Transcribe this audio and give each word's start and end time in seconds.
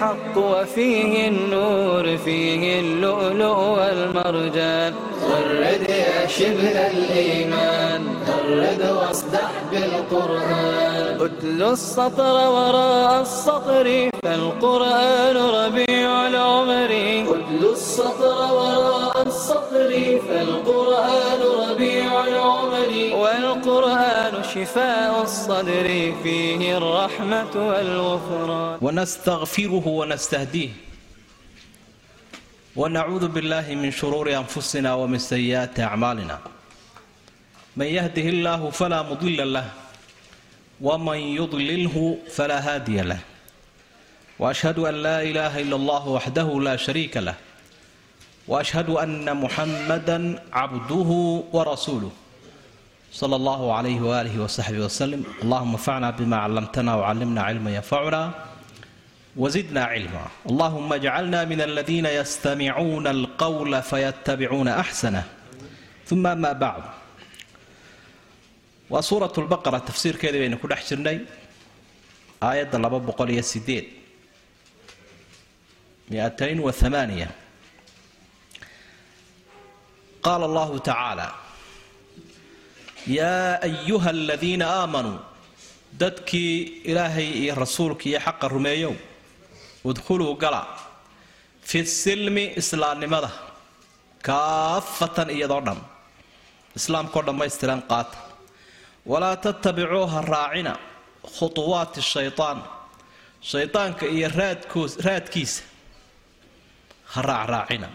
الحق 0.00 0.38
وفيه 0.38 1.28
النور 1.28 2.16
فيه 2.16 2.80
اللؤلؤ 2.80 3.58
والمرجان 3.58 4.94
غرد 5.22 5.88
يا 5.88 6.26
شبه 6.26 6.86
الإيمان 6.86 8.02
غرد 8.28 8.96
واصدح 8.96 9.50
بالقرآن 9.72 11.18
أتل 11.20 11.62
السطر 11.62 12.34
وراء 12.50 13.20
السطر 13.22 14.10
فالقرآن 14.22 15.36
ربيع 15.36 15.89
العمر 16.09 16.91
اتل 17.29 17.65
السطر 17.71 18.53
وراء 18.53 19.27
السطر 19.27 20.19
فالقرآن 20.27 21.41
ربيع 21.69 22.23
العمر 22.27 22.91
والقرآن 23.15 24.43
شفاء 24.43 25.21
الصدر 25.23 26.13
فيه 26.23 26.77
الرحمة 26.77 27.53
والغفران 27.55 28.77
ونستغفره 28.81 29.87
ونستهديه 29.87 30.69
ونعوذ 32.75 33.27
بالله 33.27 33.75
من 33.75 33.91
شرور 33.91 34.35
انفسنا 34.37 34.93
ومن 34.93 35.17
سيئات 35.19 35.79
اعمالنا 35.79 36.39
من 37.77 37.85
يهده 37.85 38.21
الله 38.21 38.69
فلا 38.69 39.01
مضل 39.01 39.53
له 39.53 39.65
ومن 40.81 41.17
يضلله 41.17 42.17
فلا 42.31 42.59
هادي 42.75 43.01
له 43.01 43.19
واشهد 44.40 44.78
ان 44.78 44.94
لا 44.94 45.22
اله 45.22 45.60
الا 45.60 45.76
الله 45.76 46.08
وحده 46.08 46.60
لا 46.60 46.76
شريك 46.76 47.16
له 47.16 47.34
واشهد 48.48 48.90
ان 48.90 49.36
محمدا 49.36 50.42
عبده 50.52 51.10
ورسوله 51.52 52.10
صلى 53.12 53.36
الله 53.36 53.74
عليه 53.74 54.00
واله 54.00 54.42
وصحبه 54.42 54.78
وسلم 54.78 55.24
اللهم 55.42 55.70
انفعنا 55.70 56.10
بما 56.10 56.36
علمتنا 56.36 56.94
وعلمنا 56.94 57.42
علما 57.42 57.74
ينفعنا 57.74 58.34
وزدنا 59.36 59.84
علما 59.84 60.26
اللهم 60.50 60.92
اجعلنا 60.92 61.44
من 61.44 61.60
الذين 61.60 62.06
يستمعون 62.06 63.06
القول 63.06 63.82
فيتبعون 63.82 64.68
احسنه 64.68 65.24
ثم 66.06 66.22
ما 66.22 66.52
بعد 66.52 66.82
وسوره 68.90 69.32
البقره 69.38 69.78
تفسير 69.78 70.16
كذا 70.16 70.38
بين 70.38 70.54
كل 70.54 70.74
حجرني 70.74 71.20
ايه 73.68 73.99
مئتين 76.10 76.60
وثمانية. 76.60 77.30
قال 80.22 80.42
الله 80.44 80.78
تعالى 80.78 81.28
yaa 83.06 83.58
ayuha 83.68 84.10
aladiina 84.10 84.66
aamanuu 84.80 85.18
dadkii 86.02 86.56
ilaahay 86.90 87.28
iyo 87.42 87.54
rasuulka 87.62 88.04
iyo 88.10 88.20
xaqa 88.26 88.48
rumeeyow 88.54 88.94
udkhuluu 89.88 90.34
gala 90.42 90.62
fi 91.68 91.78
silmi 91.86 92.44
islaamnimada 92.60 93.30
kaafatan 94.28 95.28
iyadoo 95.36 95.60
dhan 95.66 95.80
islaamkao 96.78 97.22
dhammaystiran 97.28 97.80
qaata 97.90 98.18
walaa 99.10 99.36
tattabicuuha 99.46 100.20
raacina 100.34 100.72
khutuwaati 101.36 102.00
shaytaan 102.12 102.58
shaydaanka 103.50 104.04
iyo 104.16 104.28
raadkiisa 105.06 105.62
ha 107.12 107.20
raacraacina 107.30 107.88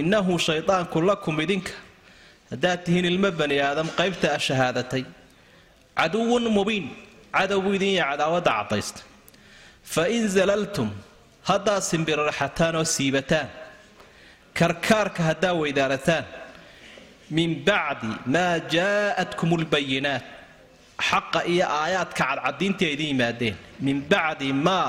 innahu 0.00 0.32
shaydaanku 0.46 0.98
lakum 1.08 1.36
idinka. 1.44 1.72
Haddaad 2.50 2.78
tihiin 2.84 3.04
ilmo 3.12 3.30
bani 3.40 3.56
aadam 3.68 3.88
qaybta 3.98 4.26
a 4.36 4.38
shahaadatay 4.46 5.04
caduwun 5.98 6.44
mubiin 6.56 6.86
cadowbu 7.36 7.68
idinya 7.76 8.04
cadaawadda 8.10 8.50
caddaysta 8.58 9.00
fa 9.92 10.02
in 10.16 10.24
zalaltum 10.36 10.88
haddaad 11.50 11.82
simbirarxataan 11.90 12.74
oo 12.80 12.84
siibataan 12.96 13.48
karkaarka 14.58 15.20
haddaa 15.28 15.54
weydaarataan 15.60 16.24
min 17.36 17.50
bacdi 17.68 18.10
maa 18.34 18.54
jaa'atkum 18.74 19.50
lbayinaat 19.64 20.24
xaqa 21.08 21.40
iyo 21.52 21.64
aayaadka 21.80 22.22
cadcadiintii 22.28 22.86
ay 22.88 22.92
idiin 22.96 23.10
yimaadeen 23.14 23.56
min 23.86 23.96
bacdi 24.12 24.48
maa 24.66 24.88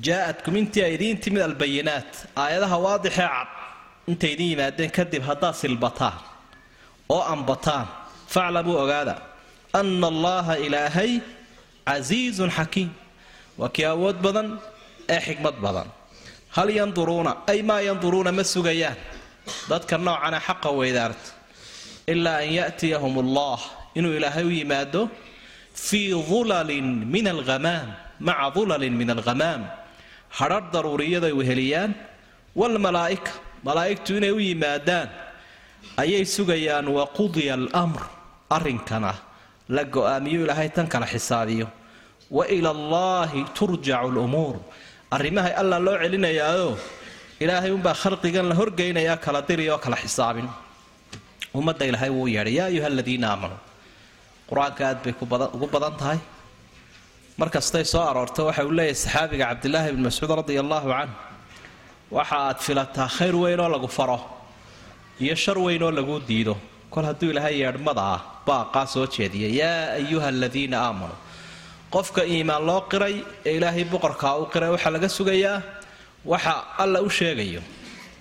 jaa'atkum 0.00 0.56
intii 0.56 0.82
ay 0.86 0.94
idiin 0.96 1.18
timid 1.20 1.42
albayinaat 1.48 2.10
aayadaha 2.36 2.76
waadixee 2.86 3.28
cad 3.28 3.48
intay 4.10 4.32
idiin 4.34 4.50
yimaadeen 4.56 4.90
kadib 4.98 5.22
haddaad 5.28 5.54
silbataan 5.62 6.16
oo 7.14 7.22
ambataan 7.34 7.86
faclamuu 8.34 8.76
ogaada 8.84 9.14
ana 9.80 10.06
allaha 10.12 10.54
ilaahay 10.66 11.12
casiizun 11.88 12.50
xakiim 12.58 12.90
waa 13.60 13.68
kii 13.74 13.86
awood 13.94 14.16
badan 14.26 14.48
ee 15.14 15.20
xikmad 15.26 15.56
badan 15.64 15.88
hal 16.56 16.68
yanduruuna 16.78 17.32
ay 17.52 17.60
maa 17.68 17.80
yanduruuna 17.88 18.30
ma 18.38 18.44
sugayaan 18.54 18.96
dadka 19.70 19.94
noocana 20.06 20.38
xaqa 20.46 20.68
weydaarta 20.78 21.28
ilaa 22.12 22.38
an 22.44 22.50
ya'tiyahum 22.60 23.14
allah 23.24 23.58
inuu 23.98 24.12
ilaahay 24.18 24.44
u 24.50 24.52
yimaado 24.60 25.02
fii 25.86 26.10
dulalin 26.30 26.88
min 27.14 27.26
alghamaam 27.34 27.88
maca 28.26 28.46
dulalin 28.56 28.94
min 29.00 29.08
alghamaam 29.16 29.62
hadhar 30.38 30.62
daruuriyaday 30.74 31.32
weheliyaan 31.40 31.90
waalmalaa'ika 32.60 33.32
malaa'igtu 33.66 34.10
inay 34.18 34.32
u 34.32 34.40
yimaadaan 34.48 35.08
ayay 36.02 36.24
sugayaan 36.36 36.86
waqudiya 36.98 37.54
almr 37.60 38.02
arrinkana 38.56 39.12
la 39.76 39.82
go'aamiyo 39.94 40.40
ilaahay 40.44 40.68
tan 40.76 40.86
kala 40.92 41.06
xisaabiyo 41.14 41.66
wa 42.36 42.44
ila 42.56 42.70
allaahi 42.76 43.40
turjacu 43.58 44.08
lumuur 44.16 44.56
arrimahay 45.16 45.52
alla 45.62 45.76
loo 45.86 45.96
celinayaayo 46.02 46.70
ilaahay 47.44 47.70
unbaa 47.76 47.96
khalqigan 48.02 48.46
la 48.50 48.54
horgeynayaa 48.60 49.16
kala 49.24 49.40
diri 49.48 49.64
oo 49.72 49.78
kala 49.84 49.96
xisaabin. 50.04 50.48
Ummadda 51.58 51.84
ilaahay 51.90 52.10
wuu 52.16 52.28
yeedhay 52.34 52.54
yaa 52.58 52.68
ayuha 52.72 52.86
aladiina 52.92 53.26
aamanuu 53.32 53.60
qur'aanka 54.50 54.82
aad 54.88 54.98
bay 55.04 55.14
ugu 55.56 55.66
badan 55.74 55.94
tahay 56.00 56.18
mar 57.38 57.48
kastay 57.54 57.84
soo 57.92 58.02
aroorto 58.10 58.42
waxa 58.48 58.62
uu 58.66 58.72
leeyahay 58.78 58.94
saxaabiga 59.04 59.44
cabdilaahi 59.50 59.92
bni 59.94 60.02
mascuud 60.08 60.30
radia 60.40 60.60
allaahu 60.64 60.88
canh 60.96 61.12
waxa 62.16 62.36
aad 62.48 62.58
filataa 62.66 63.08
khayr 63.16 63.34
weyn 63.42 63.60
oo 63.64 63.68
lagu 63.74 63.88
faro 63.98 64.18
iyo 65.24 65.34
shar 65.44 65.58
weyn 65.58 65.82
oo 65.82 65.90
laguu 65.98 66.20
diido. 66.28 66.54
Kol 66.92 67.04
hadduu 67.08 67.30
ilaahay 67.32 67.54
yeedhmada 67.62 68.02
ah 68.14 68.20
baaqaa 68.46 68.86
soo 68.94 69.06
jeediya 69.14 69.48
yaa 69.60 69.84
ayuha 70.00 70.28
aladiina 70.34 70.76
aamanuu 70.86 71.18
qofka 71.94 72.22
iimaan 72.34 72.62
loo 72.68 72.80
qiray 72.92 73.16
ee 73.48 73.52
ilaahay 73.58 73.84
boqorkaa 73.92 74.34
u 74.42 74.46
qiray 74.52 74.70
waxaa 74.74 74.92
laga 74.96 75.08
sugayaa 75.18 75.56
waxa 76.32 76.52
alla 76.82 76.98
u 77.06 77.10
sheegayo. 77.18 77.62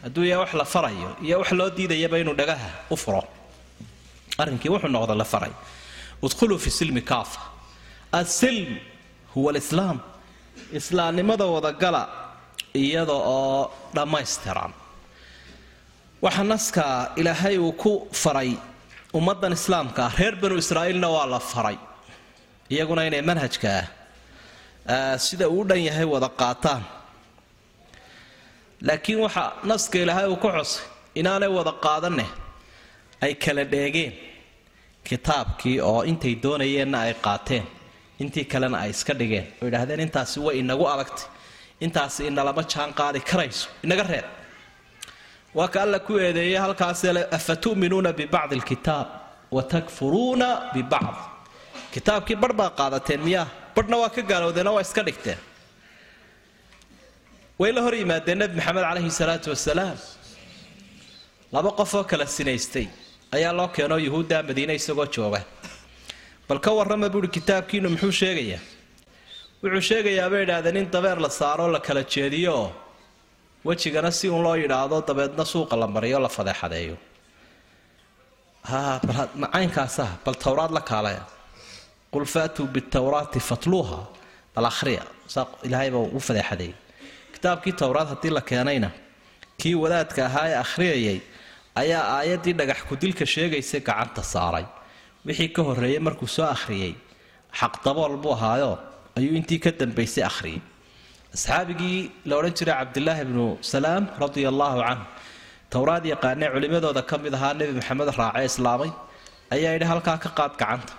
Hadduu 0.03 0.23
yahay 0.29 0.41
wax 0.43 0.51
la 0.61 0.65
farayo 0.73 1.09
iyo 1.25 1.35
wax 1.41 1.49
loo 1.59 1.69
diidayaba 1.77 2.17
inuu 2.23 2.35
dhagaha 2.41 2.69
u 2.93 2.95
furo. 3.03 3.23
Arrinkii 4.41 4.71
wuxuu 4.73 4.91
noqda 4.95 5.15
la 5.21 5.25
faray. 5.33 5.51
Udkhuluu 6.25 6.57
fi 6.63 6.69
silmi 6.79 7.01
kaafa. 7.11 7.41
Asilm 8.19 8.69
huwa 9.35 9.49
alislaam 9.53 9.97
islaamnimada 10.79 11.45
wadagala 11.55 12.01
iyada 12.81 13.13
oo 13.35 13.71
dhammaystiran. 13.95 14.71
Waxa 16.23 16.43
naska 16.51 16.83
ilaahay 17.19 17.57
uu 17.65 17.71
ku 17.83 17.91
faray 18.23 18.51
ummadan 19.19 19.53
islaamka 19.59 20.01
ah 20.07 20.13
reer 20.19 20.35
banu 20.41 20.55
israa'iilna 20.63 21.07
waa 21.15 21.25
la 21.33 21.39
faray 21.53 21.77
iyaguna 22.73 23.01
inay 23.09 23.21
manhajka 23.29 23.71
ah 24.95 25.15
sida 25.25 25.45
uu 25.55 25.63
dhan 25.69 25.81
yahay 25.87 26.05
wada 26.13 26.29
qaataan. 26.41 26.83
Laakiin 28.87 29.19
waxa 29.25 29.43
naska 29.71 29.97
ilaahay 30.03 30.27
uu 30.33 30.39
ka 30.43 30.49
xusay 30.57 30.83
inaanay 31.19 31.49
wada 31.57 31.73
qaadanne 31.85 32.25
ay 33.25 33.33
kala 33.43 33.63
dheegeen 33.73 34.13
kitaabkii 35.07 35.77
oo 35.89 36.01
intay 36.11 36.33
doonayeenna 36.43 36.97
ay 37.07 37.13
qaateen 37.25 37.65
intii 38.23 38.45
kalena 38.51 38.77
ay 38.83 38.89
iska 38.95 39.13
dhigeen. 39.19 39.45
Oo 39.61 39.67
idhaahdeen 39.71 39.99
intaasi 40.07 40.37
way 40.45 40.55
inagu 40.63 40.85
adagtay 40.93 41.25
intaasi 41.85 42.21
inalama 42.29 42.63
jaan 42.71 42.91
qaadi 42.99 43.19
karayso. 43.29 43.67
Inaga 43.85 44.03
reeb 44.11 44.27
waa 45.57 45.67
ka 45.73 45.77
alla 45.85 45.99
ku 46.07 46.13
eedeeyey 46.25 46.57
halkaasle 46.65 47.21
afa 47.37 47.53
tu'minuuna 47.63 48.11
bibacdi 48.19 48.55
alkitaab 48.59 49.07
wa 49.55 49.61
takfuruuna 49.73 50.47
bibacd 50.73 51.17
kitaabkii 51.93 52.37
barh 52.43 52.55
baa 52.59 52.69
qaadateen 52.79 53.21
miyaa? 53.27 53.47
Barhna 53.75 53.95
waa 54.03 54.09
ka 54.15 54.21
gaalowdeenoo 54.29 54.73
waa 54.77 54.85
iska 54.87 55.01
dhigteen. 55.07 55.39
Way 57.59 57.71
la 57.75 57.81
hor 57.85 57.93
yimaadeen 58.01 58.37
nebi 58.41 58.55
maxamed 58.59 58.83
caleyhi 58.87 59.11
salaatu 59.19 59.47
wasalaam 59.53 59.97
laba 61.53 61.69
qofoo 61.79 62.03
kala 62.11 62.25
sinaystay 62.35 62.87
ayaa 63.35 63.53
loo 63.59 63.67
keenoo 63.75 63.99
yuhuudda 64.07 64.37
madiine 64.49 64.73
isagoo 64.79 65.05
jooga 65.15 65.41
bal 66.51 66.59
ka 66.65 66.71
warrama 66.77 67.07
buuhi 67.13 67.29
kitaabkiinu 67.37 67.87
muxuu 67.93 68.11
sheegayaa 68.21 68.59
wuxuu 69.63 69.81
sheegayaa 69.89 70.27
bay 70.33 70.41
idhaahdeen 70.45 70.77
in 70.81 70.87
dabeer 70.95 71.17
la 71.25 71.29
saaroo 71.39 71.69
la 71.75 71.79
kala 71.87 72.03
jeediyo. 72.13 72.53
Oo 72.61 72.67
wejigana 73.67 74.11
si 74.11 74.25
uun 74.29 74.43
loo 74.45 74.55
yidhaahdo 74.63 74.97
dabeedna 75.09 75.45
suuqa 75.53 75.75
la 75.81 75.87
mariyo 75.95 76.19
la 76.25 76.29
fadeexadeeyo. 76.37 76.95
Macaynkaasa 79.43 80.05
bal 80.25 80.35
towraad 80.43 80.71
la 80.77 80.81
kaalaya. 80.81 81.23
Qul 82.13 82.25
faatuu 82.33 82.67
bitawraati 82.75 83.39
fatluuha. 83.49 83.99
Bal 84.55 84.65
ahriya 84.65 85.03
saa 85.33 85.45
ilaahayba 85.63 85.97
u 86.17 86.19
fadeexadeeyay 86.19 86.75
kitaabkii 87.33 87.73
towraad 87.81 88.07
haddii 88.13 88.33
la 88.37 88.41
keenayna 88.41 88.89
kii 89.61 89.75
wadaadka 89.83 90.25
ahaa 90.25 90.47
ee 90.49 90.57
akhriyayay 90.65 91.19
ayaa 91.81 92.03
aayaddii 92.17 92.53
dhagax 92.59 92.79
kudilka 92.89 93.25
sheegaysay 93.33 93.81
gacanta 93.89 94.23
saaray 94.33 94.65
wixii 95.27 95.49
ka 95.55 95.61
horreeyey 95.67 95.99
markuu 96.07 96.27
soo 96.35 96.47
akhriyey 96.55 96.93
xaqdabool 97.59 98.13
buu 98.23 98.33
ahaayo 98.37 98.71
ayuu 99.17 99.33
intii 99.39 99.59
ka 99.63 99.71
dambaysay 99.81 100.23
akhriyay. 100.31 100.61
Asxaabigii 101.35 101.99
la 102.29 102.33
odhan 102.39 102.53
jiray 102.59 102.75
cabdilaahi 102.79 103.23
bnu 103.29 103.45
salaam 103.73 104.03
radia 104.23 104.47
allaahu 104.53 104.79
canhu 104.87 105.05
towraad 105.73 106.03
yaqaanee 106.13 106.49
culimmadooda 106.53 107.01
ka 107.09 107.15
mid 107.23 107.33
ahaa 107.37 107.53
nebi 107.59 107.73
maxamed 107.79 108.09
raacee 108.19 108.45
islaamay 108.51 108.91
ayaa 109.55 109.71
yidhi 109.75 109.87
halkaa 109.91 110.17
ka 110.23 110.29
qaad 110.39 110.53
gacanta. 110.61 110.93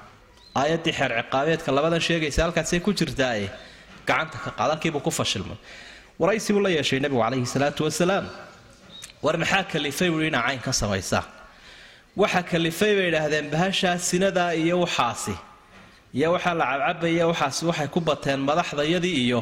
Aayaddii 0.60 0.94
xeer 0.98 1.10
ciqaabeedka 1.18 1.70
labadan 1.76 2.00
sheegaysa 2.08 2.40
halkaasay 2.46 2.80
ku 2.86 2.90
jirtaae 2.98 3.46
gacanta 4.08 4.36
ka 4.44 4.50
qaad. 4.58 4.68
Halkiibuu 4.72 5.02
ku 5.06 5.10
fashilmay. 5.18 5.58
Waraysi 6.20 6.50
buu 6.54 6.62
la 6.66 6.70
yeeshay 6.76 6.98
nebigu 7.04 7.20
calayhi 7.24 7.46
salaatu 7.54 7.80
wasalaam. 7.88 8.26
War 9.24 9.36
maxaa 9.42 9.64
kalifay 9.72 10.08
buui 10.14 10.26
inaa 10.30 10.44
cayn 10.48 10.72
samaysaa 10.82 11.24
waxa 12.16 12.42
kalifay 12.50 12.92
bay 12.96 13.08
idhaahdeen 13.10 13.50
bahashaa 13.54 13.96
sinadaa 14.08 14.52
iyo 14.62 14.76
waxaasi. 14.84 15.34
Iyo 16.14 16.28
waxaa 16.34 16.54
la 16.60 16.64
cabcabaya 16.70 17.24
waxaasi 17.30 17.62
waxay 17.70 17.88
ku 17.94 18.00
bateen 18.00 18.40
madaxdayadii 18.48 19.16
iyo 19.24 19.40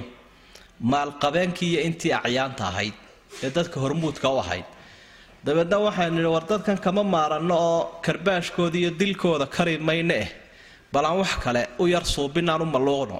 maalqabeenkii 0.93 1.70
iyo 1.72 1.81
intii 1.88 2.12
acyaanta 2.19 2.64
ahayd 2.70 2.94
ee 3.44 3.50
dadka 3.56 3.76
hormuudka 3.81 4.28
u 4.34 4.38
ahayd. 4.44 4.67
Dabeedna 5.44 5.76
waxaan 5.87 6.12
nidhi 6.17 6.31
war 6.34 6.44
dadkan 6.52 6.78
kama 6.84 7.02
maaranno 7.14 7.55
oo 7.70 7.81
karbaashkooda 8.05 8.76
iyo 8.78 8.90
dilkooda 9.00 9.46
kari 9.46 9.75
eh. 10.23 10.28
Bal 10.93 11.05
aan 11.05 11.19
wax 11.19 11.32
kale 11.44 11.62
u 11.78 11.87
yar 11.87 12.05
suubinaan 12.05 12.62
u 12.62 12.66
malluuqno 12.66 13.19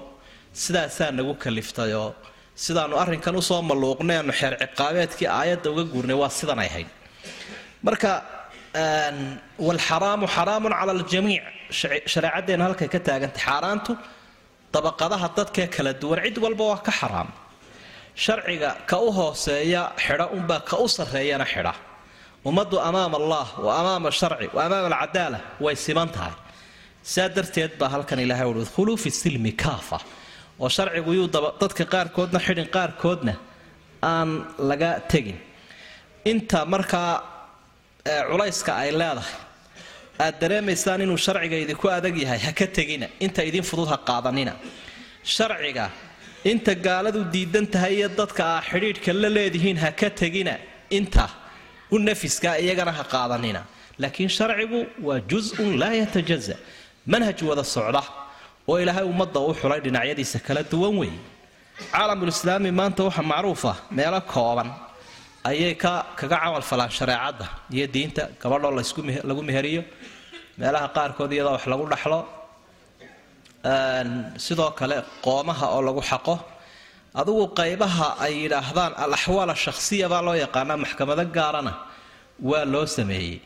sidaasaa 0.53 1.11
nagu 1.11 1.33
kaliftay 1.43 1.93
oo 1.93 2.15
sidaannu 2.55 2.95
arrinkan 3.03 3.35
u 3.35 3.41
soo 3.41 3.61
malluuqnay 3.61 4.17
aanu 4.17 4.33
xeer 4.39 4.53
ciqaabeedkii 4.61 5.27
aayadda 5.39 5.67
uga 5.71 5.83
guurnay 5.93 6.15
waa 6.21 6.29
sidanay 6.29 6.67
ahayd. 6.71 6.89
Marka 7.83 8.09
walxaraamu 8.75 10.25
xaraamun 10.35 10.71
cala 10.79 10.91
aljamiic 10.97 11.43
shareecaddeena 12.13 12.63
halkay 12.67 12.87
ka 12.87 12.99
taagantay. 12.99 13.41
Xaaraantu 13.45 13.97
dabaqadaha 14.73 15.27
dadkee 15.37 15.67
kala 15.75 15.93
duwan 15.93 16.19
cid 16.25 16.37
walba 16.43 16.63
waa 16.71 16.81
ka 16.85 16.91
xaraam. 16.91 17.29
Sharciga 18.15 18.69
ka 18.89 18.97
u 18.99 19.11
hooseeya 19.11 19.91
xidha 20.05 20.25
unbaa 20.35 20.61
ka 20.69 20.77
u 20.83 20.87
sarreeyana 20.87 21.45
xidha. 21.53 21.73
Ummaddu 22.45 22.77
amaama 22.79 23.17
allah 23.21 23.47
wa 23.65 23.71
amaama 23.79 24.09
sharci 24.11 24.47
wa 24.55 24.61
amaama 24.65 24.87
alcadaala 24.95 25.39
way 25.59 25.75
siman 25.75 26.09
tahay. 26.15 26.33
Saa 27.03 27.29
darteed 27.35 27.71
baa 27.79 27.89
halkan 27.89 28.19
ilahay 28.19 28.47
uhi 28.51 28.59
udkhuluu 28.65 28.97
fi 29.03 29.09
silmi 29.11 29.51
kaafa. 29.63 29.99
Oo 30.59 30.69
sharcigu 30.69 31.11
yuu 31.13 31.27
dadka 31.61 31.83
qaarkoodna 31.93 32.39
xidhin 32.45 32.67
qaarkoodna 32.75 33.33
aan 34.03 34.29
laga 34.69 34.91
tegin. 35.11 35.37
Inta 36.31 36.65
markaa 36.65 37.30
culayska 38.05 38.71
ay 38.83 38.91
leedahay 38.91 39.33
aad 40.25 40.35
dareemaysaan 40.41 41.01
inuu 41.05 41.17
sharciga 41.25 41.57
idinku 41.63 41.87
adag 41.97 42.15
yahay 42.23 42.39
ha 42.45 42.51
ka 42.59 42.65
tegina. 42.77 43.07
Inta 43.19 43.41
idin 43.49 43.63
fudud 43.63 43.87
ha 43.93 43.97
qaadanina. 44.09 44.53
Sharciga 45.35 45.85
inta 46.51 46.73
gaaladu 46.75 47.19
diidan 47.33 47.65
tahay 47.73 47.93
iyo 47.99 48.09
dadka 48.09 48.43
aa 48.55 48.61
xidhiidhka 48.69 49.11
la 49.13 49.29
leedihiin 49.37 49.77
ha 49.83 49.91
ka 49.91 50.09
tegina. 50.09 50.53
Inta 50.89 51.25
u 51.91 51.97
nafiska 51.99 52.49
iyagana 52.63 52.91
ha 52.91 53.03
qaadanina. 53.13 53.61
Laakiin 54.01 54.29
sharcigu 54.37 54.79
waa 55.07 55.19
jus-un 55.31 55.77
laa 55.81 55.93
yatajaza 56.01 56.55
manhaj 57.11 57.39
wada 57.49 57.63
socda 57.63 58.01
oo 58.69 58.77
ilaahay 58.83 59.05
ummadda 59.11 59.39
u 59.39 59.53
xulay 59.59 59.79
dhinacyadiisa 59.85 60.39
kala 60.47 60.61
duwan 60.71 60.93
weeye 61.01 61.19
caalamulislaami 61.93 62.71
maanta 62.79 63.01
waxa 63.07 63.23
macruuf 63.31 63.63
ah 63.71 63.77
meelo 63.97 64.19
kooban 64.33 64.69
ayay 65.49 65.73
ka 65.83 65.93
kaga 66.19 66.37
camal 66.43 66.63
falaan 66.71 66.91
shareecadda 66.99 67.45
iyo 67.75 67.85
diinta 67.95 68.23
gabadhoo 68.41 68.71
lagu 69.29 69.41
meheriyo 69.49 69.83
meelaha 70.59 70.87
qaarkood 70.95 71.31
iyadoo 71.35 71.53
wax 71.57 71.65
lagu 71.73 71.83
dhaxlo. 71.93 72.19
Sidoo 74.45 74.71
kale 74.79 74.97
qoomaha 75.25 75.65
oo 75.75 75.81
lagu 75.87 76.01
xaqo 76.09 76.35
adugu 77.21 77.43
qaybaha 77.59 78.07
ay 78.25 78.33
yidhaahdaan 78.43 78.93
al 79.03 79.13
axwaal 79.17 79.49
ashakhsiya 79.57 80.07
baa 80.13 80.21
loo 80.27 80.35
yaqaanaa 80.43 80.77
maxkamado 80.83 81.23
gaarana 81.37 81.73
waa 82.49 82.65
loo 82.73 82.85
sameeyey. 82.97 83.37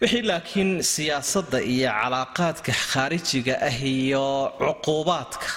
Wixii 0.00 0.22
laakiin 0.30 0.70
siyaasadda 0.94 1.58
iyo 1.74 1.88
calaaqaadka 2.00 2.72
khaarijiga 2.90 3.54
ah 3.68 3.78
iyo 3.96 4.26
cuquubaadka 4.60 5.48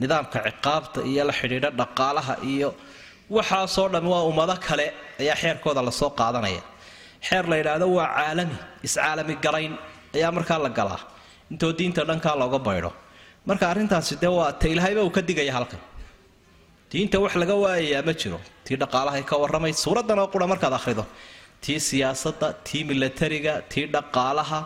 nidaamka 0.00 0.38
ciqaabta 0.46 0.98
iyo 1.10 1.22
la 1.28 1.32
xidhiidha 1.40 1.70
dhaqaalaha 1.80 2.34
iyo 2.52 2.68
waxaasoo 3.30 3.88
dhammi 3.92 4.08
waa 4.14 4.24
ummado 4.30 4.54
kale 4.66 4.86
ayaa 5.20 5.36
xeerkooda 5.42 5.82
la 5.86 5.90
soo 6.00 6.10
qaadanaya. 6.20 6.62
Xeer 7.26 7.44
la 7.50 7.56
yidhaahdo 7.60 7.86
waa 7.98 8.08
caalami 8.16 8.56
iscaalami 8.86 9.34
garayn 9.44 9.74
ayaa 10.16 10.30
markaa 10.36 10.58
la 10.64 10.68
galaa. 10.78 11.00
Intoo 11.50 11.72
diinta 11.78 12.02
dhankaa 12.08 12.36
looga 12.42 12.58
baydho 12.66 12.90
marka 13.48 13.64
arrintaasi 13.72 14.14
dee 14.22 14.32
waa 14.38 14.52
ta 14.60 14.66
ilaahayba 14.72 15.02
uu 15.06 15.10
ka 15.16 15.20
digaya 15.28 15.52
halkan. 15.56 15.80
Diinta 16.90 17.16
wax 17.24 17.34
laga 17.42 17.54
waayayaa 17.64 18.02
ma 18.08 18.12
jiro. 18.20 18.38
Tii 18.64 18.76
dhaqaalahay 18.82 19.22
ka 19.30 19.34
warramay 19.42 19.72
suuraddan 19.84 20.18
oo 20.22 20.28
qura 20.34 20.46
markaad 20.52 20.74
akhrido. 20.78 21.04
Tii 21.62 21.78
siyaasadda 21.88 22.48
tii 22.66 22.82
milatariga 22.88 23.54
tii 23.72 23.86
dhaqaalaha 23.94 24.60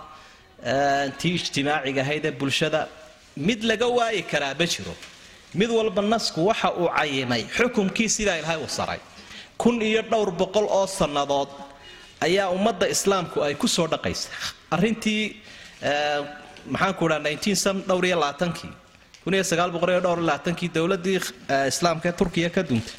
tii 1.21 1.33
ijtimaaciga 1.39 2.01
ahayd 2.05 2.25
ee 2.31 2.35
bulshada 2.41 2.81
mid 3.49 3.61
laga 3.71 3.87
waayi 3.99 4.23
karaa 4.33 4.55
ma 4.61 4.67
jiro 4.73 4.93
mid 5.55 5.71
walba 5.71 6.03
nasku 6.03 6.41
waxa 6.51 6.69
uu 6.81 6.89
cayimay 6.99 7.43
xukumkii 7.57 8.09
sidaa 8.17 8.37
ilaahay 8.41 8.59
u 8.65 8.69
saray. 8.69 9.01
Kun 9.59 9.77
iyo 9.83 10.03
dhowr 10.11 10.31
boqol 10.41 10.67
oo 10.79 10.87
sannadood 10.87 11.49
ayaa 12.27 12.49
ummadda 12.57 12.87
islaamku 12.95 13.43
ay 13.47 13.55
ku 13.55 13.67
soo 13.69 13.87
dhaqaysay. 13.93 14.31
Arrintii 14.75 15.23
maxaanku 16.73 17.05
dhaa 17.11 17.21
dowladdii 20.77 21.19
islaamka 21.73 22.07
ee 22.09 22.13
turkiya 22.21 22.51
ka 22.57 22.63
duntay. 22.63 22.95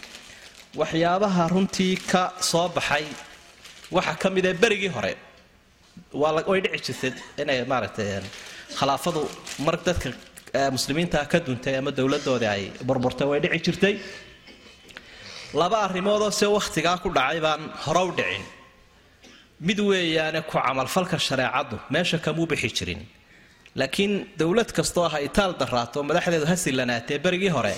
Waxyaabaha 0.80 1.44
runtii 1.54 1.96
ka 2.12 2.22
soo 2.52 2.68
baxay 2.78 3.06
waxa 3.92 4.14
ka 4.22 4.30
mid 4.30 4.46
ee 4.46 4.54
berigii 4.54 4.92
hore 4.96 5.14
way 6.50 6.60
dhici 6.62 6.92
jirtay 6.94 7.14
inay 7.42 7.60
maaragtay 7.72 8.08
khilaafadu 8.78 9.22
mar 9.66 9.76
dadka 9.86 10.10
muslimiinta 10.54 11.26
ka 11.32 11.40
duntay 11.40 11.76
ama 11.78 11.92
dowladoodii 11.92 12.48
ay 12.56 12.64
burburtay 12.88 13.28
way 13.28 13.40
dhici 13.40 13.60
jirtay. 13.72 13.96
Laba 15.54 15.78
arrimoodoo 15.88 16.32
se 16.32 16.46
wakhtigaa 16.46 16.98
ku 17.02 17.10
dhacay 17.10 17.40
baan 17.42 17.62
hore 17.86 18.12
dhicin. 18.18 18.44
Mid 19.62 19.80
weeyaane 19.80 20.42
ku 20.44 20.58
camalfalka 20.60 21.18
shareecaddu 21.18 21.80
meesha 21.90 22.18
kamuu 22.20 22.48
bixi 22.48 22.70
jirin. 22.78 23.02
Laakiin 23.76 24.28
dowlad 24.38 24.72
kastoo 24.78 25.06
ah 25.08 25.20
itaal 25.28 25.54
daraato 25.62 26.04
madaxdeedu 26.04 26.46
ha 26.52 26.56
sillanaatee 26.56 27.18
berigii 27.26 27.50
hore 27.58 27.76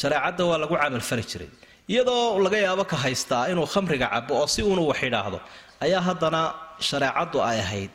shareecadda 0.00 0.42
waa 0.50 0.58
lagu 0.62 0.74
camalfali 0.82 1.22
jiray. 1.30 1.48
Iyadoo 1.88 2.38
laga 2.44 2.58
yaabo 2.66 2.84
ka 2.84 2.96
haystaa 2.96 3.48
inuu 3.50 3.66
khamriga 3.66 4.06
cabo 4.14 4.34
oo 4.40 4.46
si 4.46 4.62
uunu 4.62 4.82
wax 4.90 5.00
idhaahdo 5.08 5.38
ayaa 5.84 6.02
haddana 6.08 6.40
shareecaddu 6.88 7.38
ay 7.50 7.58
ahayd 7.66 7.90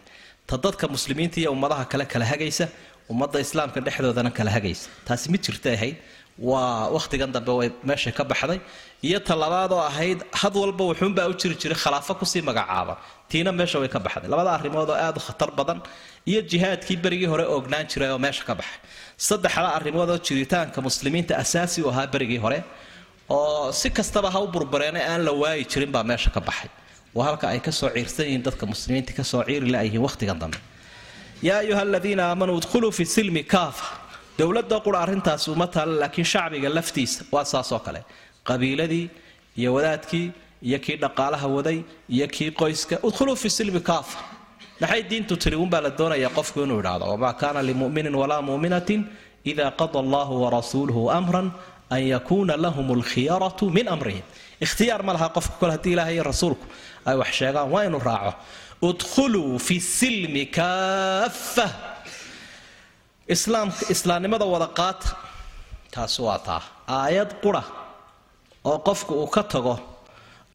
ta 0.48 0.58
dadka 0.58 0.88
muslimiinta 0.96 1.38
iyo 1.40 1.52
ummadaha 1.56 1.86
kale 1.92 2.06
kala 2.06 2.26
hagaysa 2.26 2.66
ummadda 3.12 3.40
islaamka 3.46 3.80
dhexdoodana 3.86 4.32
kala 4.38 4.52
hagaysa. 4.58 4.86
Taasi 5.08 5.26
mid 5.34 5.42
jirtay 5.46 5.74
ahayd. 5.78 5.98
Waa 6.50 6.90
wakhtigan 6.96 7.32
dambe 7.36 7.52
way 7.60 7.70
meesha 7.90 8.12
ka 8.18 8.24
baxday. 8.32 8.60
Iyo 9.08 9.20
ta 9.28 9.34
labaadoo 9.44 9.82
ahayd 9.92 10.20
had 10.42 10.54
walba 10.62 10.84
wuxuunbaa 10.90 11.28
u 11.32 11.34
jiri 11.42 11.56
jiray 11.62 11.78
khilaafo 11.84 12.14
ku 12.20 12.26
sii 12.32 12.42
magacaaba. 12.50 12.94
Tiina 13.30 13.52
meesha 13.60 13.78
way 13.82 13.90
ka 13.96 14.00
baxday. 14.06 14.30
Labada 14.34 14.52
arrimood 14.58 14.90
oo 14.90 14.98
aad 15.06 15.16
u 15.20 15.22
khatar 15.28 15.50
badan. 15.60 15.80
Iyo 16.32 16.42
jihaadkii 16.52 16.98
berigii 17.04 17.30
hore 17.34 17.46
oognaan 17.56 17.86
jiray 17.92 18.10
oo 18.16 18.20
meesha 18.26 18.44
ka 18.50 18.54
baxay. 18.60 18.80
Saddexda 19.28 19.70
arrimood 19.78 20.10
oo 20.10 20.18
jiritaanka 20.28 20.80
muslimiinta 20.88 21.34
asaasi 21.44 21.80
u 21.86 21.90
ahaa 21.92 22.08
berigii 22.14 22.42
hore 22.46 22.60
oo 23.30 23.72
si 23.80 23.90
kastaba 23.98 24.30
ha 24.34 24.40
u 24.46 24.48
burbureena 24.54 25.00
aan 25.12 25.22
la 25.28 25.32
waayi 25.42 25.66
jirin 25.72 25.92
baa 25.96 26.04
meesha 26.12 26.30
ka 26.36 26.40
baxay. 26.48 26.70
Waa 27.16 27.26
halka 27.30 27.46
ay 27.54 27.60
ka 27.66 27.72
soo 27.72 27.90
ciirsan 27.96 28.26
yihiin 28.26 28.44
dadka 28.48 28.66
muslimiinta 28.74 29.12
ka 29.18 29.24
soo 29.24 29.44
ciiri 29.48 29.70
layihiin 29.76 30.02
wakhtigan 30.08 30.40
dambe 30.42 30.58
yaa 31.48 31.60
ayuha 31.64 31.82
aladiina 31.88 32.24
aamanuu 32.30 32.58
idkhuluu 32.62 32.92
fi 32.98 33.06
silmi 33.16 33.44
kaafa. 33.54 33.86
Dowladda 34.40 34.78
qura 34.86 34.98
arrintaasi 35.06 35.48
uma 35.56 35.68
taalla 35.76 35.96
laakiin 36.02 36.26
shacbiga 36.34 36.70
laftiisa 36.78 37.20
waa 37.34 37.46
saasoo 37.54 37.80
kale. 37.86 38.02
Qabiiladii 38.48 39.06
iyo 39.60 39.70
wadaadkii 39.76 40.28
iyo 40.68 40.80
kii 40.86 40.98
dhaqaalaha 41.04 41.48
waday 41.56 41.80
iyo 42.16 42.28
kii 42.36 42.52
qoyska 42.62 42.96
udkhuluu 43.08 43.36
fi 43.44 43.50
silmi 43.58 43.80
kaafa. 43.90 44.18
Maxay 44.82 45.02
diintu 45.10 45.34
tiri? 45.42 45.56
Unbaa 45.64 45.82
la 45.86 45.90
doonayaa 46.00 46.30
qofku 46.38 46.58
inuu 46.66 46.80
idhaahdo 46.82 47.06
wamaa 47.14 47.34
kaana 47.42 47.60
limuminin 47.70 48.16
walaa 48.22 48.42
muminatin 48.50 49.02
ida 49.52 49.66
qada 49.80 49.98
allahu 50.04 50.34
warasuuluhu 50.44 51.02
amran 51.18 51.48
an 51.96 52.02
yakuuna 52.14 52.56
lahum 52.66 52.88
alkhiyaratu 52.98 53.66
min 53.78 53.86
amrihim. 53.96 54.26
Ikhtiyaar 54.66 55.02
ma 55.08 55.12
laha 55.16 55.28
qofku 55.36 55.56
kole 55.60 55.72
haddii 55.76 55.94
ilaah 55.96 56.10
iyo 56.16 56.24
rasuulku 56.32 56.66
ay 57.10 57.16
wax 57.22 57.32
sheegaan 57.40 57.68
waa 57.74 57.84
inuu 57.88 58.00
raaco 58.10 58.34
udkhuluu 58.90 59.60
fi 59.66 59.76
silmi 59.80 60.44
islaamka 63.36 63.84
islaamnimada 63.94 64.46
wada 64.54 64.68
qaata 64.80 65.10
taasi 65.94 66.22
waa 66.28 66.40
taa. 66.48 66.62
Aayad 66.88 67.32
qura 67.44 67.64
oo 68.70 68.78
qofku 68.88 69.14
uu 69.22 69.28
ka 69.36 69.44
tago 69.44 69.76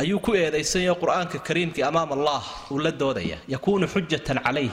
ayuu 0.02 0.20
ku 0.20 0.30
eedaysanyaho 0.34 0.96
qur'aanka 1.02 1.38
kariimkii 1.46 1.84
amaam 1.90 2.10
allah 2.16 2.42
uu 2.70 2.78
la 2.84 2.90
doodaya 3.00 3.38
yakuunu 3.54 3.86
xujatan 3.94 4.38
calayh. 4.46 4.72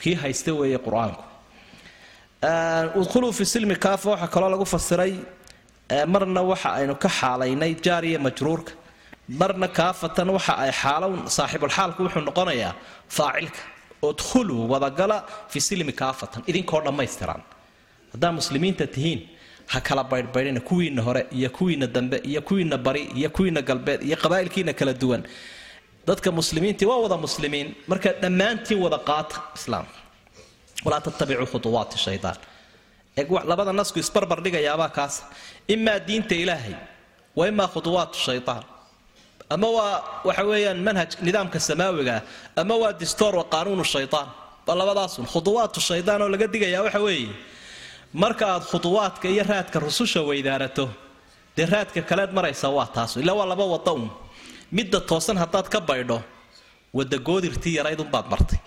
Kii 0.00 0.14
haysta 0.22 0.52
weeye 0.60 0.78
qur'aanku. 0.86 1.22
Udkhuluu 3.00 3.32
fi 3.38 3.44
silmi 3.44 3.76
kaafa 3.84 4.10
waxaa 4.10 4.32
kaloo 4.34 4.50
lagu 4.54 4.64
fasiray 4.74 5.12
marna 6.12 6.42
waxa 6.50 6.68
aynu 6.80 6.94
ka 7.02 7.08
xaalaynay 7.18 7.72
jaariya 7.86 8.18
majruurka 8.26 8.72
marna 9.28 9.68
kaafatan 9.68 10.28
waxa 10.36 10.52
ay 10.64 10.70
xaalown 10.82 11.16
saaxibulxaalku 11.36 12.00
wuxuu 12.04 12.22
noqonayaa 12.28 12.72
faacilka 13.16 13.60
udkhuluu 14.08 14.62
wadagala 14.72 15.16
fi 15.52 15.58
silmi 15.60 15.92
kaafatan 15.92 16.42
idinkoo 16.50 16.80
dhammaystiran. 16.86 17.42
Haddaa 18.12 18.32
muslimiinta 18.38 18.86
tihiin 18.94 19.20
ha 19.72 19.80
kala 19.88 20.02
baydhbaydhina 20.12 20.60
kuwiina 20.68 21.02
hore 21.02 21.22
iyo 21.38 21.50
kuwiina 21.50 21.86
dambe 21.86 22.16
iyo 22.30 22.40
kuwiina 22.48 22.76
bari 22.86 23.02
iyo 23.18 23.30
kuwiina 23.36 23.60
galbeed 23.68 24.00
iyo 24.08 24.16
qabaa'ilkiina 24.22 24.72
kala 24.78 24.92
duwan. 25.00 25.22
Dadka 26.06 26.30
muslimiintii 26.32 26.86
waa 26.90 27.00
wada 27.04 27.16
muslimiin 27.16 27.68
marka 27.90 28.10
dhammaantiin 28.22 28.80
wada 28.84 28.98
qaata 29.08 29.36
islaamka 29.56 29.98
walaa 30.84 31.00
tattabicuu 31.06 31.46
khuuwaati 31.52 31.98
shaydaan 32.06 32.38
labada 33.50 33.72
nasku 33.72 33.98
isbarbar 33.98 34.38
dhigayaabaa 34.44 34.88
kaas. 34.98 35.14
Imaa 35.74 35.98
diinta 36.06 36.34
ilaahay 36.42 36.74
wa 37.36 37.44
imaa 37.48 37.68
khuuwaatu 37.74 38.18
shaydaan 38.26 38.62
ama 39.54 39.68
waa 39.76 39.94
waxa 40.28 40.44
weeyaan 40.50 40.80
manhaj 40.88 41.10
nidaamka 41.26 41.58
samaawiga 41.68 42.16
ama 42.60 42.74
waa 42.82 42.92
distoor 43.00 43.34
wa 43.40 43.44
qaanuunu 43.52 43.84
shaydaan 43.94 44.28
waa 44.66 44.76
labadaasun 44.80 45.24
khuuwaatu 45.32 45.78
shaydaan 45.88 46.20
oo 46.24 46.28
laga 46.34 46.46
digayaa 46.54 46.82
waxa 46.86 47.00
weeye. 47.06 47.30
Marka 48.22 48.44
aad 48.54 48.64
khuduwaadka 48.70 49.26
iyo 49.34 49.44
raadka 49.52 49.76
rususha 49.86 50.20
weydaarato 50.28 50.84
dee 51.56 51.66
raadka 51.74 52.00
kaleed 52.10 52.30
maraysa 52.38 52.66
waa 52.76 52.86
taas 52.96 53.12
ilaa 53.22 53.36
waa 53.40 53.48
laba 53.52 53.64
wada 53.74 53.92
un 53.98 54.04
midda 54.76 54.98
toosan 55.10 55.36
haddaad 55.42 55.66
ka 55.74 55.78
baydho 55.88 56.18
wada 56.98 57.16
goodirtii 57.28 57.74
yaraydunbaad 57.78 58.26
martay. 58.32 58.58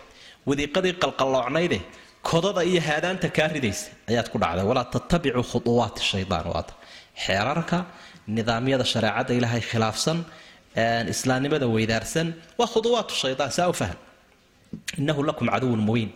Wadiiqadii 0.48 0.94
qalqalloocnayde 1.04 1.80
kodada 2.30 2.62
iyo 2.72 2.82
haadaanta 2.88 3.28
kaa 3.38 3.48
ridaysa 3.56 3.86
ayaad 4.10 4.28
ku 4.32 4.38
dhacday. 4.42 4.66
Walaa 4.72 4.86
tattabicuu 4.94 5.44
khuduwaati 5.52 6.02
shaydaan 6.12 6.46
waata 6.54 6.74
xeerarka 7.26 7.78
nidaamyada 8.36 8.86
shareecadda 8.94 9.34
ilaahay 9.40 9.62
khilaafsan 9.72 10.18
islaamnimada 11.14 11.68
weydaarsan 11.68 12.28
waa 12.58 12.68
khuduwaatu 12.74 13.14
shaydaan 13.16 13.52
saa 13.52 13.70
u 13.70 13.74
fahm 13.74 13.98
innahu 15.00 15.24
lakum 15.30 15.48
caduwun 15.54 15.82
mubiin. 15.90 16.12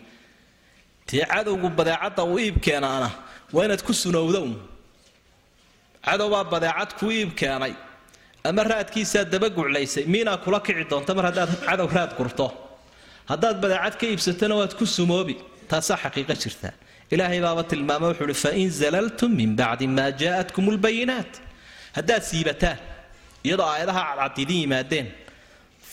Tii 1.07 1.25
cadowgu 1.33 1.69
badeecadda 1.79 2.23
uu 2.23 2.39
iib 2.39 2.57
keenaana 2.65 3.09
waa 3.53 3.65
inaad 3.65 3.81
ku 3.87 3.93
sunowda 3.93 4.39
un 4.47 4.53
cadowbaa 6.05 6.43
badeecad 6.53 6.91
ku 6.99 7.11
iib 7.11 7.31
keenay. 7.41 7.73
Ama 8.43 8.63
raadkiisaa 8.63 9.23
dabaguclaysay 9.33 10.05
miinaa 10.13 10.37
kula 10.37 10.59
kici 10.65 10.83
doonta 10.91 11.11
mar 11.17 11.25
haddaad 11.29 11.51
cadow 11.67 11.87
raad 11.95 12.11
gurto. 12.17 12.47
Haddaad 13.31 13.57
badeecad 13.63 13.95
ka 13.99 14.05
iibsatona 14.07 14.55
waad 14.59 14.73
ku 14.79 14.85
sumoobi. 14.85 15.35
Taasaa 15.69 15.97
xaqiiqo 16.03 16.35
jirta. 16.43 16.69
Ilaahay 17.13 17.39
baaba 17.41 17.63
tilmaama 17.63 18.05
wuxuu 18.09 18.25
uhi 18.29 18.33
fain 18.43 18.69
zalaltum 18.81 19.31
min 19.39 19.49
bacdi 19.59 19.85
maa 19.87 20.11
jaa'atkum 20.21 20.65
lbayinaat 20.75 21.31
haddaad 21.97 22.23
siibataan 22.29 22.77
iyadoo 23.47 23.67
aayadaha 23.73 24.01
cadcad 24.09 24.37
idin 24.43 24.59
yimaadeen 24.63 25.07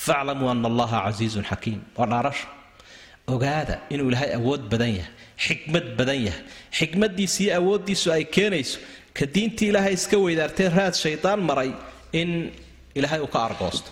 faclamuu 0.04 0.48
ana 0.54 0.66
allaha 0.72 0.96
casiizun 1.06 1.44
xakiim. 1.50 1.80
Waa 1.98 2.06
dhaarasho 2.12 2.46
ogaada 3.34 3.74
inuu 3.94 4.08
ilaahay 4.10 4.30
awood 4.38 4.62
badan 4.72 4.92
yahay 4.98 5.12
xikmad 5.46 5.86
badan 5.98 6.18
yahay. 6.26 6.42
Xikmadiisa 6.78 7.38
iyo 7.44 7.52
awooddiisu 7.60 8.08
ay 8.16 8.24
keenayso 8.36 8.78
ka 9.16 9.24
diintii 9.34 9.68
ilaahay 9.72 9.94
iska 10.00 10.16
weydaartee 10.24 10.68
raad 10.76 10.94
shaydaan 11.04 11.40
maray 11.48 11.70
in 12.20 12.30
ilaahay 12.98 13.20
uu 13.24 13.30
ka 13.34 13.38
argoosto. 13.48 13.90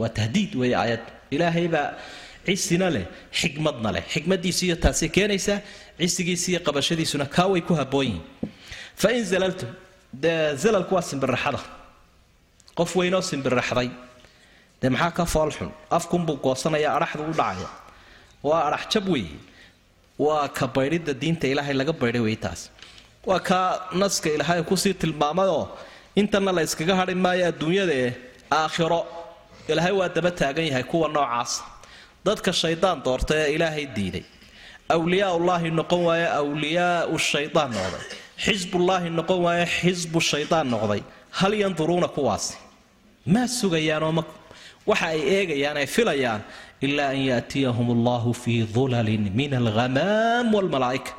Waa 0.00 0.08
tahdiid 0.18 0.50
weeye 0.60 0.76
aayad. 0.82 1.04
Ilaahay 1.34 1.66
cisina 2.46 2.88
leh 2.94 3.06
xikmadna 3.40 3.90
leh. 3.96 4.04
Xikmadiisu 4.14 4.62
iyo 4.68 4.76
taasay 4.84 5.08
keenaysaa 5.16 5.58
cisigiisa 5.98 6.46
iyo 6.52 6.60
qabashadiisuna 6.66 7.26
kaa 7.36 7.46
way 7.52 7.60
ku 7.68 7.74
habboon 7.80 8.06
yihiin 8.06 8.22
fa 9.02 9.08
in 9.16 9.24
zalaltum 9.32 9.70
dee 10.22 10.54
zalalku 10.62 10.92
waa 10.96 11.02
simbiraxada 11.10 11.60
qof 12.78 12.90
weynoo 12.98 13.22
simbiraxday 13.30 13.88
dee 14.80 14.90
maxaa 14.94 15.10
ka 15.18 15.24
foolxun 15.34 15.70
afkunbuu 15.98 16.36
goosanaya 16.44 16.88
adhaxdu 16.96 17.22
u 17.30 17.34
dhacaya. 17.40 17.68
Waa 18.48 18.60
adhax 18.68 18.84
jab 18.92 19.06
weeye 19.14 19.38
waa 20.18 20.48
ka 20.58 20.66
baydhidda 20.76 21.12
diinta 21.22 21.46
ilaahay 21.52 21.74
laga 21.80 21.92
baydhay 21.92 22.22
wey 22.26 22.36
taas. 22.44 22.60
Waa 23.28 23.40
kaa 23.48 23.68
naska 24.00 24.28
ilaahay 24.36 24.62
ku 24.68 24.76
sii 24.76 24.94
tilmaamayoo 24.94 25.64
intana 26.20 26.52
la 26.56 26.62
yskaga 26.66 26.94
maayo 27.24 27.44
adduunyada 27.52 27.94
ee 28.04 28.10
aakhiro. 28.60 29.00
Ilaahay 29.68 29.92
waa 30.00 30.08
daba 30.16 30.30
taagan 30.30 30.66
yahay 30.70 30.84
kuwa 30.90 31.08
noocaas. 31.08 31.52
Dadka 32.26 32.52
shaydaan 32.52 32.98
doorta 33.04 33.34
ee 33.42 33.48
ilaahay 33.56 33.86
diiday. 33.96 34.24
Awliyaaulaahi 34.96 35.70
noqon 35.78 36.02
waaye 36.08 36.26
awliyaau 36.40 37.18
shaydaan 37.18 37.70
noqday. 37.76 38.02
Xisbullaahi 38.44 39.08
noqon 39.18 39.40
waaye 39.46 39.64
xisbu 39.78 40.20
shaydaan 40.30 40.66
noqday. 40.74 41.00
Hal 41.38 41.52
yanduruuna 41.62 42.08
kuwaasi 42.16 42.54
maa 43.32 43.46
sugayaanoo 43.60 44.12
ma 44.18 44.22
waxa 44.90 45.06
ay 45.14 45.20
eegayaan 45.36 45.76
ay 45.82 45.86
filayaan 45.96 46.40
ilaa 46.86 47.10
an 47.16 47.20
yaatiyahum 47.30 47.88
allahu 47.96 48.30
fii 48.42 48.60
dulalin 48.76 49.24
min 49.40 49.50
alghamaam 49.60 50.46
walmalaa'ika 50.56 51.12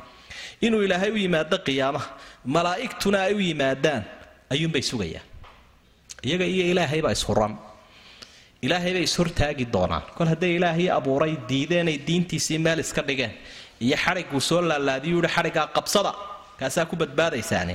inuu 0.66 0.82
ilaahay 0.86 1.10
u 1.10 1.18
yimaado 1.24 1.56
qiyaamaha 1.66 2.08
malaa'igtuna 2.56 3.18
ay 3.26 3.34
u 3.34 3.40
yimaadaan 3.48 4.02
ayuunbay 4.54 4.82
sugayaan. 4.90 5.26
Iyaga 6.26 6.46
iyo 6.54 6.64
ilaahaybaa 6.72 7.12
ishuran 7.18 7.52
ilaahaybay 8.66 9.02
ishortaagi 9.08 9.64
doonaan. 9.74 10.02
Kol 10.16 10.28
hadday 10.32 10.52
ilaahay 10.58 10.86
abuuray 10.98 11.32
diideenay 11.50 11.96
diintiisii 12.06 12.58
meel 12.64 12.78
iska 12.84 13.02
dhigeen 13.08 13.32
iyo 13.86 13.96
xadhiguu 14.04 14.40
soo 14.48 14.60
laalaadiyuu 14.70 15.20
yihi 15.22 15.34
xadhiggaa 15.36 15.66
qabsada 15.76 16.12
kaasaa 16.58 16.86
ku 16.90 16.94
badbaadaysaane 17.02 17.74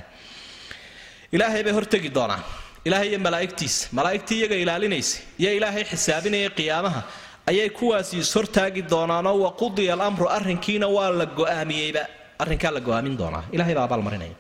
ilaahay 1.35 1.63
hortegi 1.77 2.09
doonaan 2.17 2.43
ilaahay 2.87 3.07
iyo 3.11 3.19
malaa'igtiisa 3.27 3.81
malaa'igtii 3.97 4.37
iyaga 4.41 4.55
ilaalinaysa 4.63 5.15
iyo 5.41 5.51
ilaahay 5.57 5.83
xisaabinaya 5.91 6.49
qiyaamaha 6.57 7.01
ayay 7.49 7.69
kuwaasi 7.79 8.13
ishortaagi 8.23 8.81
doonaanoo 8.91 9.37
waqudiya 9.45 9.93
alamru 9.97 10.25
arrinkiina 10.37 10.87
waa 10.95 11.09
la 11.19 11.25
go'aamiyeyba. 11.39 12.03
Arrinkaa 12.43 12.71
la 12.75 12.79
go'aamin 12.87 13.15
doonaa. 13.21 13.43
Ilahay 13.55 13.73
baa 13.77 13.85
abaalmarinaya 13.89 14.35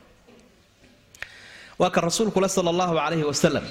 waa 1.81 1.89
ka 1.95 1.99
rasuulkule 2.07 2.47
sala 2.55 2.69
allahu 2.73 2.93
calayhi 3.01 3.25
wasalam 3.31 3.65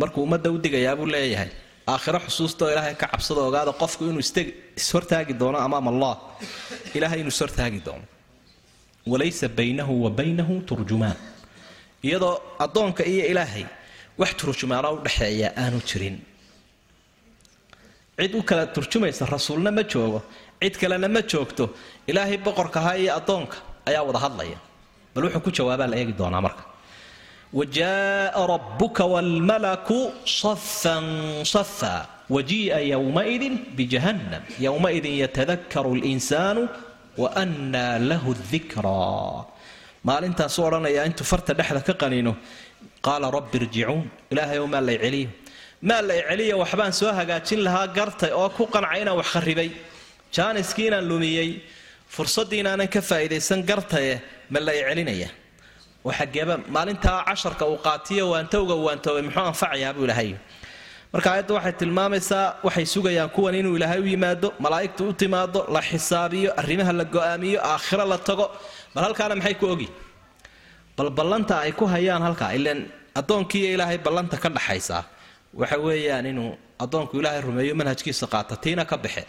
markuu 0.00 0.22
ummadda 0.26 0.48
u 0.50 0.58
digayaa 0.64 0.94
buu 0.98 1.06
leeyahay 1.14 1.50
aakhiro 1.92 2.18
xusuustaoo 2.26 2.70
ilaahay 2.74 2.94
ka 3.00 3.06
cabsada 3.12 3.40
ogaada 3.48 3.72
qofku 3.82 4.02
inuu 4.10 4.22
ishortaagi 4.80 5.32
doono 5.40 5.58
amaam 5.66 5.86
allah. 5.92 6.14
Ilaahay 6.96 7.18
inuu 7.22 7.34
ishortaagi 7.36 7.80
doono. 7.86 8.04
Walaysa 9.10 9.46
baynahu 9.58 9.94
wa 10.04 10.10
baynahu 10.18 10.54
turjumaan 10.68 11.16
iyadoo 12.06 12.34
addoonka 12.64 13.02
iyo 13.12 13.24
ilaahay 13.32 13.64
wax 14.20 14.30
turjumaanoo 14.40 14.92
udhexeeya 14.98 15.48
aanu 15.62 15.78
jirin. 15.88 16.16
Cid 18.18 18.32
u 18.34 18.42
kala 18.48 18.64
turjumaysa 18.74 19.24
rasuulna 19.34 19.70
ma 19.76 19.82
joogo 19.92 20.20
cid 20.60 20.74
kalena 20.80 21.08
ma 21.14 21.20
joogto 21.30 21.64
ilaahay 22.10 22.38
boqorkaha 22.46 22.92
iyo 23.02 23.10
addoonka 23.18 23.56
ayaa 23.88 24.02
wada 24.08 24.18
hadlaya. 24.24 24.58
Bal 25.14 25.24
wuxuu 25.26 25.42
ku 25.46 25.50
jawaabaa 25.58 25.88
la 25.92 25.96
eegi 26.00 26.14
doonaa 26.20 26.42
marka. 26.46 26.62
Wajaaa 27.58 28.46
rabuka 28.54 29.04
wlmalaku 29.12 29.98
safan 30.40 31.06
safa 31.54 31.94
wajii'a 32.34 32.78
yowmaidin 32.92 33.54
bijahannam 33.76 34.42
yowmaidin 34.66 35.14
yatadakaru 35.24 35.94
linsaanu 36.04 36.62
waannaa 37.22 37.98
lahu 38.10 38.30
dikraa 38.52 39.46
maalintaasuu 40.04 40.64
odhanayaa 40.68 41.04
intuu 41.06 41.24
farta 41.24 41.54
dhexda 41.54 41.80
ka 41.88 41.94
qaniino. 41.94 42.36
Qaala 43.02 43.30
rabbi 43.30 43.58
irjicuun. 43.58 44.10
Ilaahay 44.30 44.58
maa 44.66 44.80
lay 44.80 44.98
celiyo. 44.98 45.28
Maa 45.82 46.02
lay 46.02 46.20
celiya 46.28 46.56
waxbaan 46.56 46.92
soo 46.92 47.12
hagaajin 47.12 47.60
lahaa 47.66 47.86
gartay 47.96 48.32
oo 48.32 48.48
ku 48.50 48.66
qanca 48.66 48.96
inaan 49.00 49.16
wax 49.16 49.28
kharibay 49.34 49.70
jaaniskii 50.32 50.90
lumiyey. 51.10 51.62
Fursaddii 52.08 52.62
ka 52.94 53.00
faa'iidaysan 53.00 53.62
gartaye 53.66 54.22
ma 54.50 54.60
la 54.60 54.72
i 54.72 54.82
celinaya 54.88 55.28
oo 56.04 56.12
maalintaa 56.68 57.24
casharka 57.28 57.64
uu 57.66 57.78
qaatiyo 57.86 58.30
waantowga 58.30 58.74
waantoobay 58.74 59.22
muxuu 59.22 59.40
anfacayaa 59.52 59.92
buu 59.96 60.04
ilaahay. 60.04 60.34
Marka 61.12 61.30
aayadda 61.32 61.54
waxay 61.54 61.72
tilmaamaysaa 61.72 62.56
waxay 62.64 62.86
sugayaan 62.86 63.30
kuwan 63.30 63.54
inuu 63.54 63.76
ilaahay 63.76 64.00
u 64.00 64.06
yimaado 64.06 64.48
malaa'igtu 64.64 65.08
u 65.08 65.12
timaado 65.12 65.60
la 65.74 65.80
xisaabiyo 65.80 66.50
arrimaha 66.60 66.92
la 66.92 67.04
go'aamiyo 67.04 67.60
aakhiro 67.64 68.04
la 68.12 68.18
tago 68.18 68.46
bal 68.94 69.02
halkaana 69.06 69.34
maxay 69.38 69.54
ku 69.60 69.66
ogi? 69.74 69.88
Bal 70.96 71.10
ballanta 71.18 71.54
ay 71.64 71.72
ku 71.78 71.84
hayaan 71.94 72.22
halkaa 72.26 72.50
ilaan 72.58 72.80
addoonkiiyo 73.20 73.68
ilaahay 73.76 73.98
ballanta 74.06 74.36
ka 74.42 74.48
dhaxaysaa 74.56 75.02
waxa 75.60 75.76
weeyaan 75.86 76.26
inuu 76.32 76.50
addoonku 76.84 77.14
ilaahay 77.20 77.40
rumeeyo 77.48 77.74
manhajkiisa 77.80 78.26
qaata 78.32 78.54
tiina 78.64 78.84
ka 78.90 78.96
baxe 79.04 79.22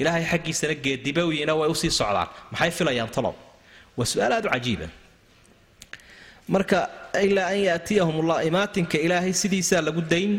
ilaahay 0.00 0.24
xaggiisana 0.30 0.74
geedibowyiina 0.84 1.52
way 1.60 1.68
u 1.70 1.74
sii 1.82 1.90
socdaan. 2.00 2.28
Maxay 2.52 2.70
filayaan 2.78 3.10
talow? 3.16 3.34
Waa 3.98 4.06
su'aal 4.12 4.32
aad 4.36 4.44
u 4.46 4.50
cajiiba. 4.54 4.86
Marka 6.54 6.78
ilaa 7.26 7.48
an 7.52 7.58
yaatiyahum 7.68 8.14
ullah 8.22 8.38
imaatinka 8.48 8.96
ilaahay 9.06 9.32
sidiisaa 9.42 9.82
lagu 9.86 10.00
dayn 10.12 10.32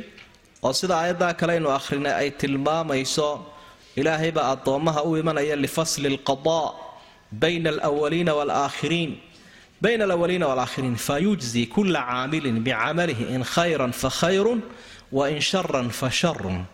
oo 0.65 0.73
sida 0.79 0.95
aayaddaa 1.01 1.33
kale 1.39 1.51
aynu 1.57 1.69
akhrinay 1.79 2.13
ay 2.21 2.29
tilmaamayso 2.41 3.29
ilaahay 3.99 4.31
baa 4.37 4.47
addoommaha 4.55 5.01
u 5.09 5.11
imanaya 5.21 5.55
lifasli 5.65 6.07
alqadaa 6.13 6.67
bayna 7.31 7.69
alwaliina 7.69 8.33
waalaakhiriin 8.35 9.11
bayna 9.81 10.03
alawaliina 10.03 10.47
waalaakhiriin 10.47 10.95
fayujzi 11.07 11.65
kula 11.67 12.01
caamilin 12.09 12.59
bicamalihi 12.65 13.23
in 13.35 13.43
khayran 13.43 13.91
fakhayrun 13.93 14.61
wain 15.11 15.41
sharan 15.41 15.89
fasharun 15.89 16.65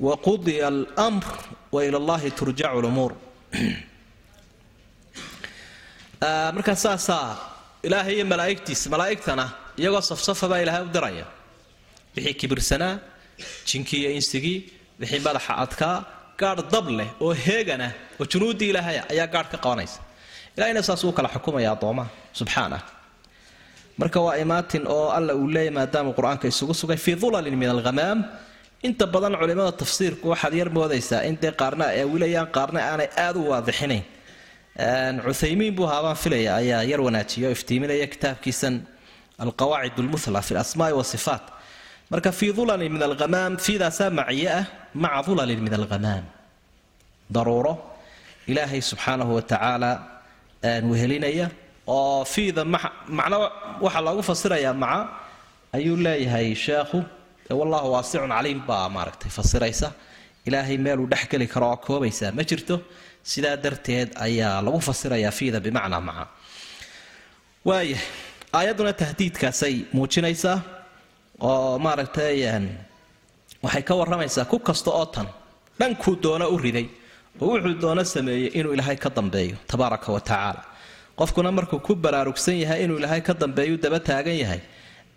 waqudiya 0.00 0.66
almr 0.96 1.24
waila 1.72 1.96
allahi 2.02 2.30
turjacu 2.30 2.80
lumuur 2.82 3.12
markaa 6.54 6.76
saasaa 6.76 7.36
ilaahay 7.82 8.14
iyo 8.16 8.26
malaa'igtiisa 8.32 8.90
malaa'igtana 8.94 9.44
iyagoo 9.80 10.00
safsafa 10.10 10.62
ilaahay 10.62 10.82
u 10.88 10.90
diraya 10.96 11.26
wixii 12.16 12.34
kibirsanaa 12.40 12.94
jinkii 13.68 14.00
iyo 14.02 14.10
insigii 14.18 14.58
wixii 15.00 15.20
madaxa 15.26 15.52
adkaa 15.64 15.96
gaadh 16.40 16.62
dab 16.72 16.86
leh 16.98 17.08
oo 17.24 17.32
heegana 17.46 17.88
oo 18.20 18.24
junuuddii 18.32 18.68
ilaahaya 18.72 19.02
ayaa 19.12 19.26
gaadh 19.34 19.48
ka 19.52 19.58
qabanaysa. 19.64 19.98
Ilahayna 20.56 20.82
saas 20.88 21.02
uu 21.04 21.12
kala 21.16 21.28
xukumaya 21.34 21.70
addoomaha. 21.74 22.08
Subxaanah. 22.38 22.82
Marka 24.00 24.18
waa 24.26 24.36
imaatin 24.44 24.82
oo 24.96 25.08
alla 25.18 25.32
uu 25.40 25.48
leeyahy 25.54 25.70
maadaama 25.78 26.10
qur'aanka 26.18 26.44
isugu 26.52 26.74
sugay 26.80 26.96
fii 27.04 27.16
dulalin 27.22 27.56
min 27.62 27.68
alghamaam 27.74 28.18
inta 28.86 29.04
badan 29.14 29.34
culimmada 29.40 29.72
tafsiirku 29.82 30.24
waxaad 30.32 30.54
yar 30.60 30.70
moodaysaa 30.76 31.22
in 31.28 31.34
dee 31.42 31.52
qaarna 31.60 31.84
ay 31.92 32.00
awilayaan 32.06 32.48
qaarna 32.56 32.78
aanay 32.90 33.08
aad 33.24 33.36
u 33.36 33.42
waadixinayn 33.52 34.04
cuthaymiin 35.26 35.74
buu 35.76 35.86
haabaan 35.92 36.16
filaya 36.22 36.50
ayaa 36.60 36.82
yar 36.90 37.00
wanaajiya 37.06 37.48
oo 37.48 37.52
iftiiminaya 37.58 38.06
kitaabkiisan 38.14 38.74
alqawaacid 39.44 39.98
lmuthla 40.06 40.40
fi 40.48 40.52
lasmaai 40.58 40.92
wasifaat 41.00 41.42
marka 42.12 42.30
fii 42.38 42.52
dulalin 42.58 42.90
min 42.94 43.02
alghamaam 43.08 43.52
fiidaasaa 43.66 44.10
maciye 44.18 44.48
ah 44.58 44.64
maca 45.02 45.20
dulalin 45.28 45.60
min 45.66 45.72
alghamaam 45.80 46.24
daruuro 47.34 47.72
ilaahay 48.50 48.80
subxaanahu 48.90 49.32
wa 49.38 49.42
tacaala 49.52 49.90
wehelinaya 50.90 51.46
oo 51.96 52.24
fiida 52.32 52.62
macno 53.18 53.38
waxaa 53.84 54.02
loogu 54.08 54.22
fasirayaa 54.30 54.74
maca 54.84 55.00
ayuu 55.76 55.96
leeyahay 56.06 56.48
sheekhu 56.66 56.98
wallahu 57.60 57.88
waasicun 57.94 58.30
caliim 58.36 58.60
baa 58.68 58.86
maaragtay 58.94 59.30
fasiraysa. 59.38 59.88
Ilaahay 60.48 60.76
meeluu 60.84 61.06
dhexgeli 61.12 61.46
karo 61.52 61.66
oo 61.72 61.76
koobaysaa 61.86 62.30
ma 62.38 62.42
jirto. 62.50 62.76
Sidaa 63.30 63.56
darteed 63.64 64.08
ayaa 64.26 64.60
lagu 64.66 64.80
fasirayaa 64.88 65.32
fiida 65.38 65.58
bimacnaa 65.66 66.00
maca. 66.08 66.24
Waaya 67.68 67.98
aayadduna 68.58 68.92
tahdiidkaasay 69.02 69.74
muujinaysaa 69.96 70.56
oo 71.40 71.78
maaragtay 71.78 72.36
waxay 73.62 73.82
ka 73.88 73.94
warramaysaa 73.94 74.44
ku 74.50 74.58
kasta 74.58 74.90
oo 74.90 75.06
tan. 75.14 75.28
Dhankuu 75.78 76.16
doono 76.22 76.46
u 76.54 76.58
riday 76.58 76.86
oo 77.40 77.48
wuxuu 77.52 77.74
doono 77.82 78.02
sameeyey 78.04 78.50
inuu 78.58 78.72
ilaahay 78.74 78.96
ka 78.96 79.10
dambeeyo 79.16 79.56
tabaaraka 79.70 80.12
wa 80.12 80.20
tacaala. 80.20 80.62
Qofkuna 81.18 81.50
markuu 81.52 81.80
ku 81.86 81.94
baraarugsan 81.94 82.56
yahay 82.62 82.84
inuu 82.84 82.98
ilaahay 82.98 83.20
ka 83.28 83.34
dambeeyu 83.34 83.76
daba 83.82 83.98
taagan 84.00 84.38
yahay 84.42 84.60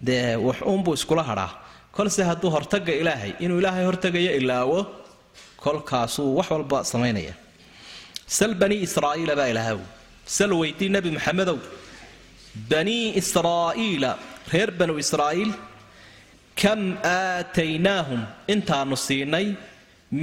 dee 0.01 0.35
wax 0.47 0.61
uunbuu 0.71 0.93
iskula 0.93 1.23
hadhaa. 1.23 1.51
Kolse 1.95 2.21
hadduu 2.29 2.49
hortaga 2.55 2.93
ilaahay 3.01 3.33
inuu 3.39 3.59
ilaahay 3.61 3.85
hortagayo 3.89 4.31
ilaawo 4.39 4.79
kolkaasuu 5.63 6.35
wax 6.37 6.47
walba 6.51 6.83
samaynaya 6.91 7.33
sal 8.37 8.53
banii 8.61 8.81
israa'iila 8.87 9.35
baa 9.35 9.77
sal 10.37 10.51
weydii 10.61 10.89
nebi 10.89 11.11
maxamedow. 11.17 11.57
Banii 12.71 13.13
israa'iila 13.21 14.17
reer 14.53 14.71
banu 14.79 14.93
israa'iil 15.03 15.51
kam 16.61 16.81
aataynaahum 17.17 18.21
intaanu 18.53 18.95
siinay 19.07 19.47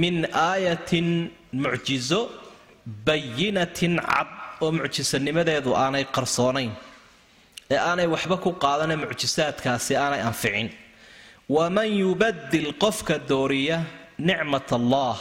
min 0.01 0.15
aayatin 0.49 1.07
mucjizo 1.63 2.21
bayinatin 3.07 3.95
cad 4.09 4.29
oo 4.63 4.69
mucjisanimadeedu 4.79 5.69
aanay 5.83 6.03
qarsoonayn 6.15 6.71
ee 7.73 7.79
aanay 7.89 8.07
waxba 8.13 8.35
ku 8.45 8.49
qaadane 8.63 8.95
mucjisaadkaasi 9.03 9.93
aanay 10.03 10.21
anficin 10.29 10.67
waman 11.55 11.89
yubadil 12.03 12.69
qofka 12.83 13.15
dooriya 13.31 13.77
nicmat 14.29 14.67
allah 14.79 15.15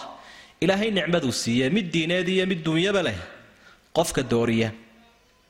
ilaahay 0.64 0.90
nicmaduu 0.98 1.32
siiye 1.42 1.66
mid 1.76 1.86
diineed 1.94 2.28
iyo 2.34 2.44
mid 2.52 2.60
duunyaba 2.66 3.00
leh 3.08 3.18
qofka 3.96 4.22
dooriya 4.32 4.68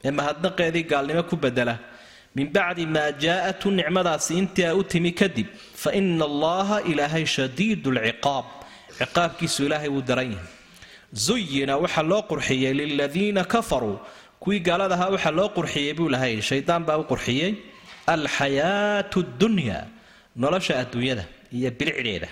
ee 0.07 0.13
mahadnaqeedii 0.19 0.85
gaalnimo 0.93 1.23
ku 1.31 1.37
bedela 1.45 1.75
min 2.37 2.47
bacdi 2.57 2.85
maa 2.95 3.11
jaa'atu 3.25 3.67
nicmadaasi 3.79 4.33
intii 4.41 4.67
a 4.71 4.75
u 4.75 4.83
timi 4.93 5.11
kadib 5.21 5.47
fa 5.83 5.91
ina 6.01 6.25
allaha 6.31 6.77
ilaahay 6.91 7.25
shadiidu 7.37 7.89
lciqaab 7.97 8.47
ciqaabkiisu 8.99 9.61
ilaahay 9.67 9.91
wuu 9.95 10.03
daran 10.09 10.31
yahay. 10.35 10.49
Zuyina 11.27 11.75
waxaa 11.83 12.03
loo 12.11 12.23
qurxiyey 12.31 12.73
liladiina 12.81 13.43
kafaruu 13.53 13.97
kuwii 14.43 14.61
gaaladahaa 14.69 15.11
waxaa 15.15 15.35
loo 15.39 15.49
qurxiyey 15.57 15.93
buu 15.99 16.09
lahay 16.15 16.35
shaydaan 16.51 16.83
baa 16.89 16.99
u 17.03 17.05
qurxiyey 17.13 17.51
alxayaatu 18.15 19.19
dunya 19.41 19.79
nolosha 20.43 20.75
adduunyada 20.83 21.25
iyo 21.57 21.71
bilicdeeda. 21.79 22.29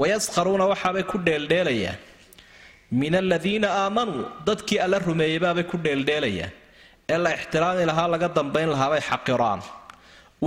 Wayaskharuuna 0.00 0.64
waxaabay 0.72 1.02
ku 1.10 1.16
dheeldheelayaan. 1.26 1.98
Min 3.00 3.14
aladiina 3.22 3.68
aamanuu 3.82 4.24
dadkii 4.46 4.78
alla 4.84 4.98
rumeeyey 5.08 5.38
baabay 5.44 5.64
ku 5.70 5.76
dheeldheelayaan 5.86 6.52
ee 7.12 7.18
la 7.24 7.30
ixtiraami 7.38 7.84
lahaa 7.90 8.08
laga 8.12 8.28
dambayn 8.38 8.68
lahaabay 8.74 9.00
xaqiraan. 9.10 9.60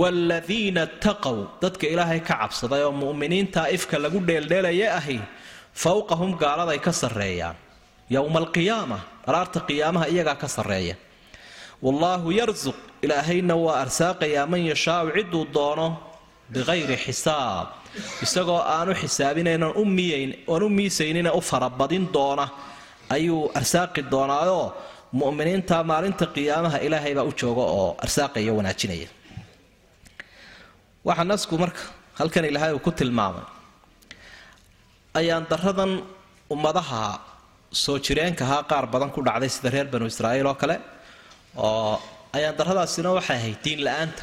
Waaladiina 0.00 0.86
taqow 1.04 1.38
dadka 1.62 1.86
ilaahay 1.92 2.20
ka 2.28 2.34
cabsaday 2.40 2.82
oo 2.86 2.92
mu'miniinta 3.02 3.62
ifka 3.76 3.96
lagu 4.04 4.18
dheeldheelaya 4.28 4.88
ahi 4.98 5.18
fowqahum 5.82 6.30
gaaladay 6.42 6.78
ka 6.86 6.92
sarreeyaan. 6.92 7.56
Yowma 8.14 8.38
alqiyaama 8.44 8.98
araarta 9.28 9.58
qiyaamaha 9.68 10.06
iyagaa 10.14 10.38
ka 10.42 10.48
sarreeya. 10.56 10.94
Wallaahu 11.84 12.28
yarsuq 12.40 12.78
ilaahayna 13.04 13.54
waa 13.64 13.76
arsaaqayaa 13.84 14.46
man 14.52 14.62
yashaau 14.72 15.06
ciduu 15.16 15.44
doono 15.56 15.88
biqayri 16.52 16.96
xisaab. 17.04 17.66
Isagoo 18.24 18.60
aanu 18.74 18.92
xisaabinayn 19.02 19.62
oon 19.66 20.62
u 20.62 20.68
miisaynina 20.78 21.30
u 21.34 21.40
farabadin 21.50 22.04
doona 22.14 22.46
ayuu 23.10 23.50
arsaaqi 23.58 24.02
doonaayoo 24.12 24.66
mu'miniinta 25.20 25.76
maalinta 25.90 26.24
qiyaamaha 26.34 26.78
ilaahay 26.86 27.12
baa 27.18 27.26
u 27.30 27.32
jooga 27.40 27.64
oo 27.78 27.88
arsaaqaya 28.04 28.52
wanaajinaya. 28.58 29.08
Waxaa 31.06 31.26
nasku 31.32 31.54
marka 31.62 31.82
halkan 32.18 32.44
ilaahay 32.50 32.72
uu 32.76 32.82
ku 32.86 32.90
tilmaamay 32.98 33.44
ayaan 35.20 35.44
daradan 35.50 35.92
ummadaha 36.54 37.02
soo 37.84 37.98
jireenkahaa 38.06 38.62
qaar 38.70 38.84
badan 38.92 39.10
ku 39.14 39.20
dhacday 39.26 39.50
sida 39.56 39.68
reer 39.74 39.86
banu 39.92 40.06
israa'iil 40.12 40.46
oo 40.50 40.56
kale 40.62 40.76
oo 41.66 41.94
ayaan 42.36 42.54
daradaasina 42.60 43.10
waxay 43.18 43.36
ahayd 43.40 43.58
diinla-aanta 43.64 44.22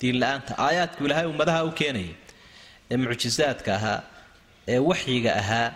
diinla-aanta 0.00 0.52
aayaadku 0.66 1.00
ilaahay 1.06 1.26
ummadaha 1.32 1.60
u 1.68 1.72
keenayay 1.80 2.12
ee 2.92 2.96
mucjisaadka 3.02 3.70
ahaa 3.78 3.98
ee 4.72 4.80
waxyiga 4.90 5.30
ahaa 5.42 5.66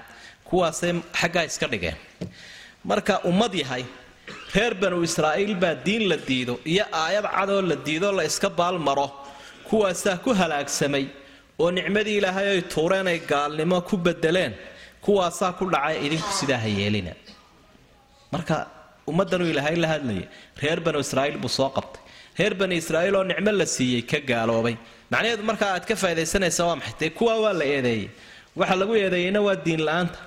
kuwaasay 0.48 0.92
xaggaa 1.20 1.44
iska 1.50 1.66
dhigeen. 1.72 1.96
Marka 2.90 3.14
ummad 3.30 3.52
yahay 3.62 3.84
reer 4.56 4.74
banu 4.82 4.96
israa'iil 5.08 5.54
baa 5.62 5.74
diin 5.86 6.04
la 6.10 6.16
diido 6.28 6.54
iyo 6.72 6.84
aayad 7.02 7.26
cadoo 7.36 7.60
la 7.70 7.76
diido 7.86 8.08
la 8.18 8.22
iska 8.30 8.48
baalmaro 8.60 9.06
kuwaasaa 9.68 10.16
ku 10.24 10.30
halaagsamay 10.40 11.04
oo 11.62 11.70
nicmadii 11.78 12.16
ilaahay 12.20 12.46
ay 12.54 12.62
tuureen 12.74 13.06
ay 13.12 13.18
gaalnimo 13.32 13.78
ku 13.88 13.94
bedeleen 14.06 14.52
kuwaasaa 15.04 15.52
ku 15.58 15.64
dhacay 15.74 15.96
idinku 16.06 16.30
sidaa 16.40 16.60
ha 16.64 16.68
yeelina. 16.78 17.12
Marka 18.34 18.56
ummaddanuu 19.10 19.48
ilaahay 19.52 19.76
la 19.84 19.88
hadlayay 19.92 20.26
reer 20.62 20.78
banu 20.86 20.98
israa'iil 21.04 21.38
buu 21.42 21.52
soo 21.58 21.68
qabtay. 21.76 22.00
Reer 22.38 22.54
bani 22.60 22.74
israa'iil 22.82 23.14
oo 23.20 23.24
nicmo 23.30 23.50
la 23.60 23.66
siiyey 23.74 24.02
ka 24.10 24.18
gaaloobay. 24.30 24.76
Macnaheedu 25.12 25.42
markaa 25.50 25.70
aad 25.76 25.84
ka 25.90 25.94
faa'idaysanaysa 26.02 26.62
waa 26.68 26.76
maxay? 26.80 26.94
Dee 27.00 27.10
kuwaa 27.18 27.38
waa 27.44 27.54
la 27.60 27.64
eedeeyey? 27.74 28.06
Waxa 28.60 28.74
lagu 28.80 28.92
eedeeyeyna 29.02 29.40
waa 29.46 29.56
diin 29.66 29.82
la'aanta. 29.88 30.18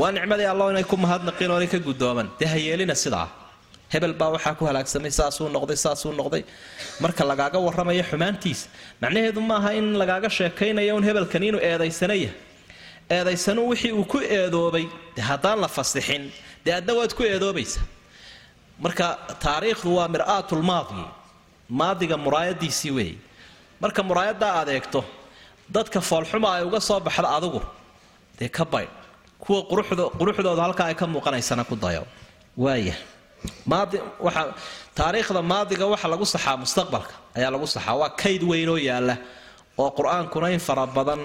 Waa 0.00 0.10
nicmadii 0.16 0.48
allo 0.52 0.64
inay 0.72 0.86
ku 0.92 0.96
mahadnaqin 1.04 1.50
oo 1.52 1.58
inay 1.60 1.70
ka 1.74 1.78
guddooman 1.88 2.28
dee 2.38 2.48
ha 2.52 2.56
yeelina 2.66 2.94
sidaa 3.04 3.26
hebel 3.92 4.12
baa 4.20 4.30
waxaa 4.36 4.54
ku 4.58 4.64
halaagsamay 4.68 5.10
saasuu 5.18 5.48
noqday 5.56 5.76
saasuu 5.84 6.12
noqday. 6.20 6.42
Marka 7.02 7.22
lagaaga 7.30 7.58
warramayo 7.66 8.02
xumaantiisa 8.10 8.64
macnaheedu 9.02 9.40
maaha 9.50 9.70
in 9.78 9.86
lagaaga 10.00 10.28
sheekaynayo 10.38 10.92
un 10.98 11.04
hebelkan 11.08 11.42
inuu 11.48 11.60
eedaysanaya 11.70 12.30
eedaysanu 13.16 13.60
wixii 13.70 13.92
uu 14.00 14.04
ku 14.12 14.18
eedoobay 14.38 14.86
de 15.16 15.22
haddaan 15.30 15.58
la 15.64 15.68
fasixin 15.76 16.24
dee 16.64 16.74
adna 16.78 16.92
waad 16.98 17.12
ku 17.18 17.22
eedoobaysa 17.30 17.80
marka 18.84 19.06
taariikhdu 19.44 19.90
waa 19.98 20.08
mir'aatulmaadi 20.14 21.02
maadiga 21.80 22.16
muraayadiisii 22.24 22.92
weeye 22.98 23.16
marka 23.82 24.00
muraayaddaa 24.08 24.52
aad 24.60 24.68
eegto 24.76 25.00
dadka 25.76 26.00
foolxuma 26.10 26.48
ay 26.56 26.62
uga 26.68 26.80
soo 26.88 27.00
baxda 27.06 27.28
adigu 27.36 27.60
dee 28.38 28.48
ka 28.58 28.64
baydh 28.72 28.92
kuwa 29.42 29.60
quruxdooda 30.20 30.62
halkaa 30.66 30.86
ay 30.90 30.94
ka 31.00 31.06
muuqanaysana 31.14 31.64
ku 31.70 31.76
dayo. 31.84 32.02
Waaya 32.64 32.94
taariikhda 34.98 35.42
maadiga 35.52 35.86
waxa 35.92 36.08
lagu 36.12 36.24
saxaa 36.34 36.56
mustaqbalka 36.62 37.14
ayaa 37.38 37.50
lagu 37.54 37.66
saxaa. 37.74 37.94
Waa 38.00 38.10
kayd 38.22 38.42
weyn 38.50 38.68
oo 38.68 38.76
yaalla 38.88 39.14
oo 39.82 39.90
qur'aankuna 39.98 40.48
in 40.56 40.60
fara 40.68 40.86
badan 40.86 41.20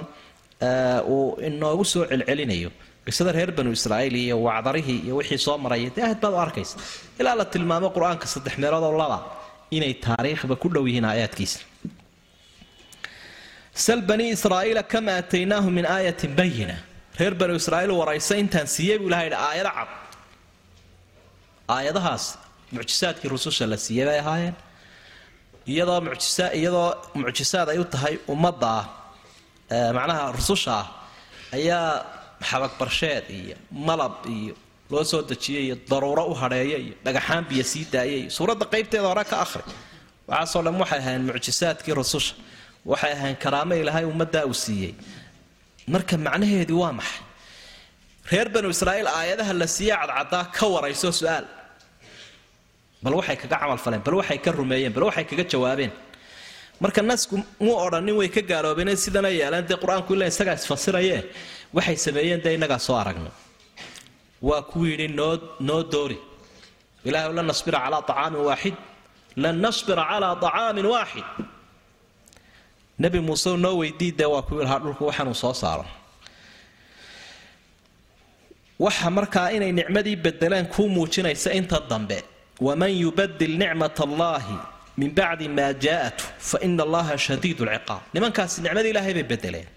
uu 1.14 1.38
inoogu 1.48 1.86
soo 1.94 2.04
celcelinayo. 2.12 2.70
Qisada 3.06 3.32
reer 3.38 3.52
banu 3.58 3.72
israa'iil 3.78 4.16
iyo 4.26 4.36
wacdarihii 4.48 5.00
iyo 5.06 5.16
wixii 5.20 5.38
soo 5.46 5.58
maraya 5.64 5.90
dee 5.96 6.04
aad 6.10 6.20
baad 6.24 6.34
u 6.34 6.38
arkaysa. 6.46 6.76
Ilaa 7.20 7.36
la 7.40 7.46
tilmaamo 7.54 7.88
qur'aanka 7.96 8.26
saddex 8.34 8.56
meelood 8.62 8.84
oo 8.90 8.98
laba 9.02 9.18
inay 9.78 9.94
taariikhda 10.06 10.56
ku 10.62 10.68
dhow 10.74 10.86
yihiin 10.88 11.06
aayaadkiisa. 11.12 11.60
Sal 13.86 14.02
bani 14.10 14.26
israa'iila 14.36 14.84
kama 14.94 15.12
aataynaahum 15.20 15.74
min 15.80 15.86
aayatin 15.96 16.32
bayina 16.40 16.76
reer 17.20 17.34
banu 17.42 17.54
israa'iil 17.62 17.92
waraysa 18.02 18.34
intaan 18.44 18.68
siiyey 18.76 18.98
buu 19.02 19.08
ilaha 19.10 19.24
yidhi 19.26 19.38
aayado 19.48 19.72
cad 19.78 19.90
aayadahaas 21.68 22.26
mucjisaadkii 22.76 23.30
rususha 23.36 23.66
la 23.72 23.78
siiyey 23.78 24.06
bay 24.10 24.20
ahaayeen. 24.24 24.56
Iyadoo 25.72 26.00
mucjisa 26.08 26.46
iyadoo 26.60 26.90
mucjisaad 27.22 27.68
ay 27.74 27.80
u 27.80 27.86
tahay 27.94 28.16
ummadda 28.34 28.70
ah 28.80 29.92
macnaha 29.98 30.32
rususha 30.38 30.74
ah 30.82 30.88
ayaa 31.58 31.90
xabagbarsheed 32.50 33.26
iyo 33.40 33.56
malab 33.88 34.16
iyo 34.38 34.54
loo 34.92 35.04
soo 35.12 35.22
dejiyay 35.30 35.64
iyo 35.68 35.76
daruuro 35.90 36.24
u 36.32 36.34
hadheeya 36.42 36.78
iyo 36.86 36.94
dhagaxaan 37.06 37.44
biyo 37.50 37.64
sii 37.72 37.86
daaya 37.94 38.16
iyo 38.22 38.30
suuradda 38.38 38.66
qaybteeda 38.74 39.08
hore 39.12 39.24
ka 39.32 39.38
akhri. 39.46 39.64
Waxaasoo 40.30 40.62
dhan 40.66 40.76
waxay 40.82 41.00
ahayn 41.04 41.22
mucjisaadkii 41.30 41.94
rususha. 42.00 42.34
Waxay 42.92 43.12
ahayn 43.18 43.36
karaamo 43.44 43.74
ilaahay 43.82 44.06
ummaddaa 44.12 44.46
uu 44.52 44.54
siiyey. 44.66 44.94
Marka 45.94 46.16
macnaheedii 46.26 46.78
waa 46.84 46.92
maxay 47.00 47.22
reer 48.32 48.48
banu 48.54 48.68
israa'iil 48.76 49.08
aayadaha 49.20 49.54
la 49.62 49.68
siiye 49.76 49.96
cadcadaa 50.02 50.44
ka 50.58 50.66
warayso 50.74 51.10
su'aal. 51.20 51.46
Bal 53.04 53.14
waxay 53.20 53.38
kaga 53.42 53.58
camalfaleen 53.62 54.02
bal 54.06 54.16
waxay 54.20 54.38
ka 54.46 54.50
rumeeyeen 54.60 54.94
bal 54.96 55.04
waxay 55.10 55.26
kaga 55.30 55.44
jawaabeen. 55.52 55.92
Marka 56.82 57.02
nasku 57.10 57.36
muu 57.66 57.76
odhanin 57.86 58.16
way 58.20 58.30
ka 58.36 58.42
gaaloobeen 58.52 58.90
sidana 59.06 59.30
yeeleen 59.40 59.66
dee 59.70 59.78
qur'aanku 59.84 60.12
ila 60.16 60.26
isagaa 60.32 60.56
isfasiraye 60.60 61.18
waxay 61.78 61.98
sameeyeen 62.06 62.40
dee 62.46 62.54
innagaa 62.58 62.80
soo 62.88 62.96
aragna 63.02 63.32
waa 64.48 64.62
kuu 64.72 64.86
yidhi 64.92 65.08
noo 65.68 65.82
doori. 65.94 66.18
Ilaahu 67.08 67.32
lan 67.38 67.46
nasbira 67.52 67.80
calaa 67.86 68.02
acaamin 68.04 68.42
waaxid 68.50 68.76
lan 69.44 69.56
nasbira 69.66 70.04
calaa 70.12 70.32
acaamin 70.38 70.86
waaxid. 70.94 71.28
Nebi 73.04 73.20
muuse 73.28 73.50
noo 73.66 73.76
weydii 73.82 74.12
dee 74.20 74.30
waa 74.34 74.42
kuu 74.48 74.58
lahaa 74.66 74.80
dhulku 74.84 75.04
waxaanuu 75.10 75.36
soo 75.44 75.54
saaro 75.62 75.86
waxa 78.80 79.10
markaa 79.10 79.52
inay 79.56 79.72
nicmadii 79.72 80.16
bedeleen 80.16 80.66
kuu 80.68 80.90
muujinaysa 80.90 81.52
inta 81.54 81.80
dambe. 81.90 82.24
Waman 82.62 82.92
yubadil 83.04 83.58
nicmat 83.58 84.00
allaahi 84.00 84.58
min 84.98 85.10
bacdi 85.18 85.48
maa 85.50 85.74
jaaatu 85.74 86.24
fa 86.50 86.58
ina 86.62 86.84
allaha 86.84 87.18
shadiid 87.18 87.58
lciqaab 87.60 88.02
nimankaasi 88.14 88.62
nicmada 88.62 88.88
ilaahay 88.92 89.14
bay 89.14 89.24
bedeleen 89.24 89.68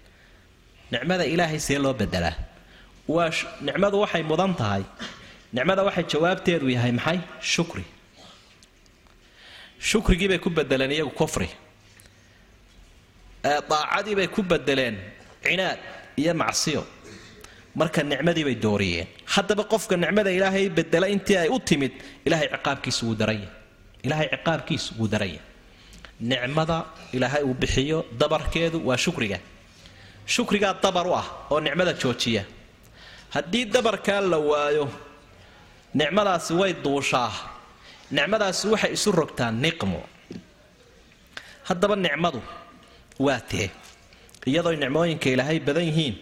nicmada 0.91 1.25
ilaahay 1.25 1.59
see 1.59 1.77
loo 1.77 1.93
bedelaa 1.93 2.35
waa 3.07 3.31
nicmadu 3.67 3.97
waxay 4.03 4.23
mudan 4.23 4.53
tahay. 4.55 4.83
Nicmada 5.53 5.81
waxay 5.87 6.03
jawaabteedu 6.13 6.69
yahay 6.75 6.91
maxay? 6.91 7.19
Shukri. 7.53 7.85
Shukrigii 9.89 10.27
bay 10.31 10.39
ku 10.39 10.49
bedeleen 10.49 10.91
iyagu 10.91 11.11
kufri. 11.19 11.49
Daacadii 13.43 14.15
bay 14.19 14.27
ku 14.27 14.41
bedeleen 14.43 14.95
cinaad 15.43 15.79
iyo 16.21 16.33
macsiyo 16.33 16.83
marka 17.79 18.01
nicmadii 18.11 18.43
bay 18.47 18.55
dooriyeen. 18.65 19.07
Haddaba 19.33 19.63
qofka 19.71 19.95
nicmada 20.03 20.31
ilaahay 20.37 20.65
bedela 20.77 21.07
intii 21.15 21.37
ay 21.43 21.49
u 21.49 21.59
timid 21.69 21.91
ilahay 22.27 22.47
ciqaabkiisu 22.53 23.01
wuu 23.07 23.15
daranya 23.21 23.49
ilaahay 24.05 24.27
ciqaabkiisu 24.33 24.89
wuu 24.99 25.07
daranya 25.13 25.41
nicmada 26.29 26.77
ilaahay 27.15 27.43
uu 27.49 27.53
bixiyo 27.61 27.99
dabarkeedu 28.19 28.77
waa 28.87 28.97
shukriga. 28.97 29.39
Shukrigaa 30.33 30.73
dabar 30.83 31.05
u 31.07 31.13
ah 31.21 31.25
oo 31.51 31.59
nicmada 31.65 31.93
joojiya. 32.01 32.43
Haddii 33.33 33.65
dabarkaa 33.75 34.21
la 34.31 34.37
waayo 34.49 34.85
nicmadaasi 35.99 36.53
way 36.59 36.73
duushaa. 36.83 37.31
Nicmadaasi 38.11 38.67
waxay 38.73 38.91
isu 38.97 39.11
rogtaa 39.19 39.51
niqmo. 39.63 40.01
Haddaba 41.67 41.95
nicmadu 41.95 42.41
waa 43.25 43.39
tee 43.51 43.69
iyadoo 44.49 44.73
nicmooyinka 44.81 45.29
ilaahay 45.33 45.59
badan 45.67 45.83
yihiin 45.89 46.15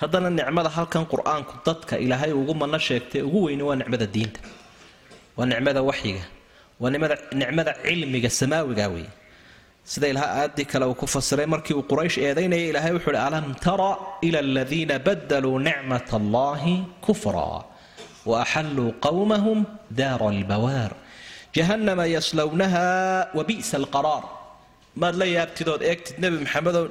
haddana 0.00 0.28
nicmada 0.38 0.70
halkan 0.76 1.04
qur'aanku 1.12 1.52
dadka 1.66 1.94
ilaahay 2.04 2.32
ugu 2.40 2.54
manno 2.60 2.78
sheegtay 2.88 3.22
ugu 3.28 3.38
weyni 3.46 3.62
waa 3.68 3.76
nicmada 3.80 4.06
diinta. 4.14 4.40
Waa 5.36 5.46
nicmada 5.52 5.80
waxyiga. 5.90 6.24
Waa 6.80 6.90
nicmada 7.40 7.72
cilmiga 7.84 8.30
samaawiga 8.40 8.86
wey 8.94 9.06
sida 9.92 10.06
ilaha 10.12 10.26
aayaddii 10.36 10.66
kale 10.72 10.84
uu 10.90 10.94
ku 11.00 11.06
fasiray 11.14 11.46
markii 11.54 11.74
uu 11.78 11.84
quraysh 11.90 12.16
eedaynaya 12.26 12.64
ilaahay 12.70 12.92
wuxuu 12.96 13.12
uhi 13.14 13.20
alam 13.28 13.46
tara 13.66 13.90
ila 14.26 14.38
aladiina 14.46 14.94
badaluu 15.06 15.58
nicmat 15.68 16.08
allahi 16.20 16.74
kufra 17.06 17.48
wa 18.30 18.34
axalluu 18.44 18.90
qawmahum 19.06 19.58
daara 20.00 20.26
albawaar 20.34 20.92
jahannama 21.56 22.04
yaslownaha 22.16 22.84
wa 23.36 23.42
bi'sa 23.48 23.74
alqaraar 23.82 24.24
maad 25.02 25.14
la 25.22 25.26
yaabtidood 25.36 25.80
eegtid 25.90 26.16
nebi 26.24 26.36
maxamedow 26.44 26.84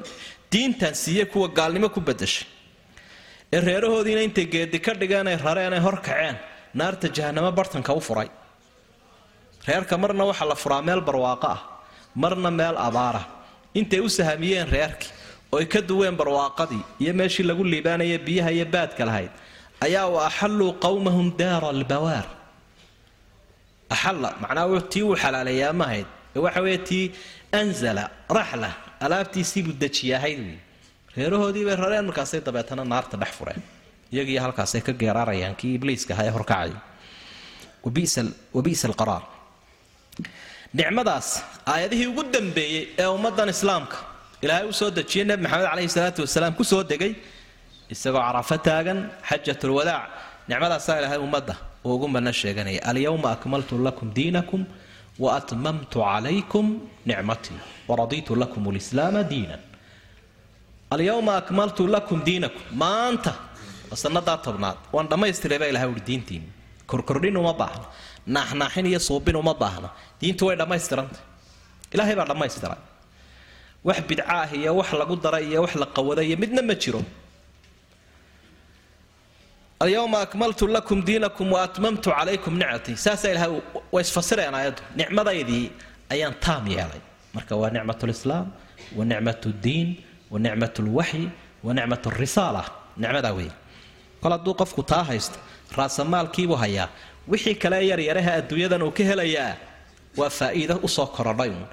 diintan 0.54 0.94
siiye 1.04 1.24
kuwa 1.32 1.48
gaalnimo 1.58 1.88
ku 1.96 2.00
badashay 2.08 2.48
ee 3.54 3.60
reerahoodiina 3.68 4.22
intay 4.28 4.46
geedi 4.54 4.80
ka 4.86 4.94
dhigeenay 4.94 5.38
rareenay 5.46 5.80
hor 5.86 5.98
kaceen. 6.08 6.36
Naarta 6.74 7.08
jahanamo 7.18 7.52
bartanka 7.52 7.94
u 7.94 8.02
furay. 8.08 8.30
Reerka 9.68 9.98
marna 9.98 10.24
waxaa 10.30 10.48
la 10.52 10.56
furaa 10.56 10.82
meel 10.88 11.02
barwaaqo 11.02 11.48
ah. 11.56 11.60
Marna 12.16 12.52
meel 12.52 12.78
abaara 12.78 13.22
intay 13.80 14.00
u 14.00 14.10
sahamiyeen 14.10 14.68
reerkii 14.76 15.12
ooy 15.52 15.66
ka 15.66 15.82
duween 15.82 16.16
barwaaqadii 16.20 16.84
iyo 17.00 17.14
meeshii 17.14 17.44
lagu 17.50 17.64
liibaanaya 17.64 18.18
biyaha 18.28 18.52
iyo 18.52 18.66
baadka 18.66 19.06
lahayd 19.06 19.32
ayaa 19.86 20.08
u 20.08 20.18
axalluu 20.28 20.74
qowmahum 20.86 21.28
daara 21.38 21.70
albawaar 21.70 22.26
axalla 23.90 24.30
macnaa 24.42 24.82
tii 24.92 25.04
uu 25.04 25.16
xalaaleeyaa 25.16 25.74
ma 25.74 25.86
ahayd. 25.86 26.08
Ee 26.36 26.40
waxa 26.40 26.62
weeye 26.62 26.78
tii 26.90 27.12
anzala 27.52 28.04
raxla 28.30 28.70
alaabtiisiibuu 29.06 29.74
dejiyahayd 29.84 30.40
wey 30.40 30.58
reerahoodii 31.20 31.66
bay 31.68 31.76
rareen 31.84 32.06
markaasay 32.10 32.42
dabeetana 32.48 32.84
naarta 32.94 33.16
dhex 33.22 33.32
fureen. 33.40 33.62
Iyagiiyo 34.14 34.42
halkaasay 34.46 34.82
ka 34.88 34.92
geeraarayaan 35.02 35.56
kii 35.60 35.74
ibliiska 35.78 36.12
ahaa 36.14 36.26
ee 36.30 36.34
horkacay. 36.38 36.72
Wabi'sa 38.56 38.86
alqaraar 38.92 39.24
nicmadaas 40.80 41.28
aayadihii 41.74 42.08
ugu 42.12 42.24
dambeeyey 42.36 42.84
ee 43.02 43.08
ummaddan 43.18 43.50
islaamka 43.56 43.98
ilaahay 44.44 44.66
u 44.72 44.74
soo 44.80 44.90
dejiyey 44.98 45.26
nebi 45.30 45.44
maxamed 45.46 45.68
caleyhi 45.72 45.90
salaatu 45.98 46.22
wasalaam 46.26 46.54
ku 46.60 46.64
soo 46.72 46.82
degay 46.92 47.14
isagoo 47.94 48.22
carafo 48.28 48.56
taagan 48.68 49.00
xajatulwadaac 49.30 50.04
nicmadaasaa 50.50 50.96
ilaahay 51.00 51.20
ummadda 51.28 51.56
uu 51.86 51.94
ugu 51.96 52.08
manno 52.16 52.32
sheeganaya 52.42 52.82
alyawma 52.92 53.28
akmaltu 53.36 53.74
lakum 53.88 54.08
diinakum 54.18 54.62
wa 55.24 55.30
atmamtu 55.40 55.98
calaykum 56.08 56.66
nicmatii 57.10 57.60
waradiitu 57.90 58.32
lakum 58.44 58.64
lislaama 58.78 59.22
diinan 59.32 59.62
alyawma 60.92 61.38
akmaltu 61.38 61.88
lakum 61.88 62.22
diinakum. 62.24 62.62
Maanta 62.74 63.34
waa 63.90 63.98
sannadaa 64.04 64.38
tobnaad 64.46 64.78
waan 64.94 65.08
dhammaystiray 65.12 65.60
baa 65.62 65.70
ilahay 65.72 65.90
uhi 65.90 66.02
diintiini 66.08 66.50
korkordhin 66.90 67.38
uma 67.38 67.54
baahna. 67.54 67.86
Naaxnaaxin 68.28 68.86
iyo 68.86 69.00
suubin 69.00 69.36
uma 69.36 69.54
baahna. 69.54 69.90
Diintu 70.22 70.48
way 70.48 70.56
dhammaystirantay 70.56 71.22
ilaahay 71.94 72.16
baa 72.16 72.28
dhammaystiray. 72.32 72.82
Wax 73.84 74.00
bidca 74.10 74.26
ah 74.28 74.50
iyo 74.54 74.76
wax 74.76 74.94
lagu 74.94 75.16
daray 75.16 75.46
iyo 75.52 75.62
wax 75.66 75.76
la 75.76 75.86
qawada 75.86 76.22
iyo 76.24 76.38
midna 76.38 76.62
ma 76.62 76.76
jiro. 76.76 77.02
Alyawma 79.80 80.22
akmaltu 80.28 80.68
lakum 80.68 81.00
diinakum 81.02 81.52
wa 81.52 81.68
calaykum 81.68 82.54
nicmatii. 82.60 82.98
Saasaa 82.98 83.32
ilahay 83.32 83.62
way 83.94 84.04
isfasireen 84.04 84.54
aayaddu. 84.54 84.82
Nicmadaydii 85.00 85.72
ayaan 86.12 86.36
taam 86.44 86.68
yeelay. 86.68 87.02
Marka 87.34 87.56
waa 87.56 87.70
nicmat 87.70 88.04
wa 88.98 89.06
nicmat 89.06 89.46
ddiin 89.46 90.09
wa 90.32 90.38
nicmat 90.46 90.76
lwaxyi 90.88 91.26
wa 91.66 91.72
nicmat 91.78 92.04
risaala 92.22 92.64
nicmadaa 93.02 93.34
wey 93.40 93.50
kol 94.22 94.32
hadduu 94.36 94.54
qofku 94.62 94.82
taa 94.92 95.04
haysto 95.10 95.38
raasamaalkiibuu 95.78 96.56
hayaa 96.64 96.88
wixii 97.32 97.56
kale 97.64 97.78
yaryaraha 97.92 98.32
adduunyadan 98.40 98.82
uu 98.88 98.92
ka 98.98 99.04
helayaa 99.10 99.54
waa 100.20 100.30
faa'iido 100.40 100.76
u 100.84 100.88
soo 100.96 101.08
korodhay 101.16 101.50
uun 101.50 101.68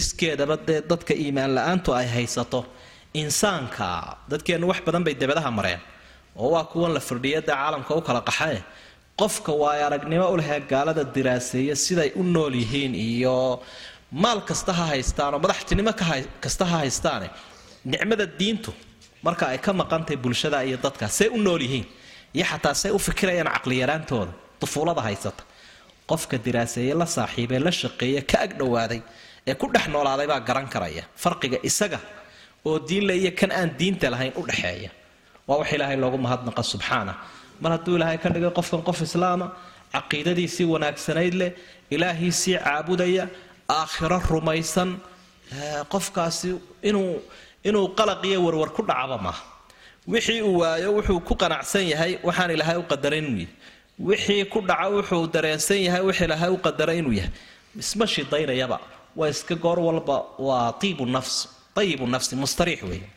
iskeedaba 0.00 0.56
dee 0.68 0.80
dadka 0.90 1.14
iimaan 1.22 1.54
la'aantu 1.56 1.90
ay 2.00 2.06
haysato 2.16 2.60
insaanka 3.22 3.88
dadkeennu 4.30 4.66
wax 4.70 4.80
badan 4.86 5.04
bay 5.06 5.14
debadaha 5.22 5.50
mareen 5.58 5.80
oo 6.36 6.50
waa 6.54 6.64
kuwan 6.72 6.92
la 6.96 7.00
firdhiyada 7.08 7.52
caalamka 7.54 7.92
u 7.94 8.02
kala 8.08 8.20
qaxae 8.28 8.58
qofka 9.20 9.52
waay 9.62 9.80
aragnimo 9.86 10.26
u 10.34 10.36
gaalada 10.72 11.04
diraaseeya 11.14 11.76
siday 11.84 12.10
u 12.16 12.22
nool 12.34 12.54
yihiin 12.62 12.94
iyo 12.94 13.36
maal 14.22 14.40
kasta 14.48 14.72
ha 14.72 14.84
haystaanoo 14.92 15.40
madaxtinimo 15.44 15.92
kasta 16.44 16.64
ha 16.70 16.76
haystaane 16.82 17.28
nicmada 17.84 18.26
diintu 18.26 18.72
marka 19.26 19.44
ay 19.52 19.58
ka 19.58 19.72
maqantahay 19.72 20.16
bulshada 20.24 20.64
iyo 20.64 20.76
dadka 20.84 21.08
say 21.08 21.28
u 21.28 21.38
nool 21.38 21.60
yihiin 21.66 21.86
iyo 22.34 22.44
xataa 22.50 22.74
say 22.74 22.90
u 22.90 22.98
fikirayaan 22.98 23.48
caqliyaraantooda 23.54 24.32
dufuulada 24.60 25.02
haysata. 25.02 25.42
Qofka 26.10 26.36
diraaseeye 26.44 26.94
la 26.94 27.06
saaxiibee 27.06 27.58
la 27.66 27.70
shaqeeye 27.70 28.20
ka 28.30 28.38
ag 28.44 28.50
dhowaaday 28.58 29.00
ee 29.46 29.54
ku 29.54 29.66
dhex 29.74 29.86
noolaaday 29.94 30.26
baa 30.26 30.40
garan 30.48 30.66
karaya. 30.74 31.04
Farqiga 31.16 31.58
isaga 31.62 31.98
oo 32.64 32.78
diinle 32.88 33.14
iyo 33.22 33.30
kan 33.40 33.50
aan 33.50 33.70
diinta 33.78 34.10
lahayn 34.10 34.32
u 34.36 34.42
dhexeeya. 34.48 34.90
Waa 35.48 35.58
wax 35.60 35.72
ilaahay 35.72 35.96
loogu 35.96 36.18
mahadnaqa 36.18 36.62
subxaana. 36.72 37.14
Mar 37.62 37.70
hadduu 37.74 37.96
ilaahay 37.96 38.18
ka 38.18 38.28
dhigay 38.34 38.50
qofkan 38.58 38.82
qof 38.88 38.98
islaama 39.06 39.46
caqiidadiisii 39.94 40.66
wanaagsanayd 40.74 41.34
leh 41.40 41.50
ilaahiisii 41.94 42.58
caabudaya 42.64 43.24
aakhiro 43.78 44.18
rumaysan 44.30 44.90
qofkaasi 45.92 46.50
inuu 46.88 47.20
inuu 47.68 47.86
qalaq 47.98 48.20
iyo 48.30 48.38
warwar 48.46 48.70
ku 48.76 48.82
dhacaba 48.88 49.16
maaha 49.26 49.42
wixii 50.12 50.42
uu 50.42 50.58
waayo 50.62 50.88
wuxuu 50.96 51.20
ku 51.28 51.34
qanacsan 51.42 51.84
yahay 51.92 52.12
waxaan 52.26 52.50
ilaahay 52.56 52.76
u 52.82 52.84
qadaray 52.92 53.18
inuu 53.22 53.38
yahay 53.42 53.50
wixii 54.08 54.44
ku 54.52 54.58
dhaca 54.68 54.86
wuxuu 54.96 55.24
dareensan 55.34 55.80
yahay 55.86 56.02
wix 56.08 56.16
ilaahay 56.26 56.50
u 56.50 56.58
qadaray 56.66 56.98
inuu 57.02 57.14
yahay 57.20 57.32
isma 57.82 58.06
shidaynayaba 58.14 58.78
waa 59.18 59.28
iska 59.34 59.54
goor 59.64 59.78
walba 59.88 60.16
waa 60.48 60.74
iibu 60.86 61.04
nafs 61.14 61.34
ayibu 61.80 62.06
nafsi 62.14 62.34
mustariix 62.42 62.80
weeye 62.88 63.08